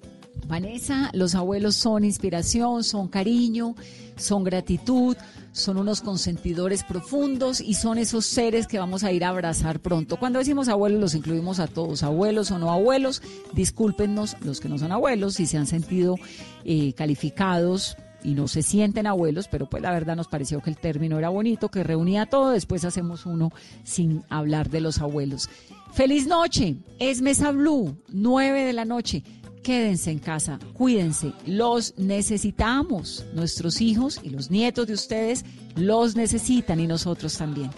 Vanessa, 0.48 1.10
los 1.14 1.36
abuelos 1.36 1.76
son 1.76 2.04
inspiración, 2.04 2.84
son 2.84 3.08
cariño, 3.08 3.76
son 4.16 4.44
gratitud, 4.44 5.18
son 5.52 5.78
unos 5.78 6.02
consentidores 6.02 6.84
profundos 6.84 7.62
y 7.62 7.74
son 7.76 7.98
esos 7.98 8.26
seres 8.26 8.68
que 8.68 8.78
vamos 8.78 9.04
a 9.04 9.12
ir 9.12 9.24
a 9.24 9.30
abrazar 9.30 9.80
pronto. 9.80 10.18
Cuando 10.18 10.40
decimos 10.40 10.68
abuelos 10.68 11.00
los 11.00 11.16
incluimos 11.16 11.60
a 11.60 11.68
todos, 11.68 12.04
abuelos 12.04 12.52
o 12.52 12.60
no 12.60 12.72
abuelos. 12.72 13.22
Discúlpenos 13.54 14.36
los 14.42 14.60
que 14.60 14.70
no 14.70 14.78
son 14.78 14.92
abuelos 14.92 15.36
si 15.36 15.46
se 15.46 15.58
han 15.58 15.66
sentido 15.66 16.16
eh, 16.64 16.94
calificados 16.94 17.98
y 18.26 18.34
no 18.34 18.48
se 18.48 18.64
sienten 18.64 19.08
abuelos, 19.08 19.48
pero 19.48 19.70
pues 19.70 19.84
la 19.84 19.92
verdad 19.92 20.16
nos 20.16 20.28
pareció 20.28 20.62
que 20.62 20.72
el 20.72 20.78
término 20.78 21.20
era 21.20 21.30
bonito, 21.30 21.70
que 21.70 21.84
reunía 21.84 22.26
todo, 22.26 22.50
después 22.50 22.84
hacemos 22.84 23.26
uno 23.26 23.52
sin 23.84 24.24
hablar 24.30 24.70
de 24.70 24.82
los 24.82 25.00
abuelos. 25.00 25.50
Feliz 25.94 26.28
noche, 26.28 26.76
es 27.00 27.22
Mesa 27.22 27.52
Blue, 27.52 27.96
9 28.10 28.66
de 28.66 28.74
la 28.74 28.84
noche. 28.84 29.24
Quédense 29.66 30.12
en 30.12 30.20
casa, 30.20 30.60
cuídense, 30.74 31.34
los 31.48 31.98
necesitamos. 31.98 33.26
Nuestros 33.34 33.82
hijos 33.82 34.20
y 34.22 34.30
los 34.30 34.52
nietos 34.52 34.86
de 34.86 34.94
ustedes 34.94 35.44
los 35.76 36.16
necesitan 36.16 36.80
y 36.80 36.86
nosotros 36.86 37.36
también. 37.36 37.72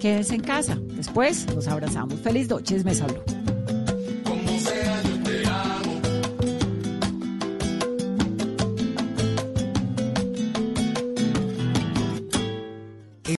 Quédense 0.00 0.36
en 0.36 0.40
casa, 0.40 0.78
después 0.96 1.46
los 1.54 1.68
abrazamos. 1.68 2.18
Feliz 2.20 2.48
noche, 2.48 2.82
Mesa 2.82 3.06
Blue. 3.06 3.43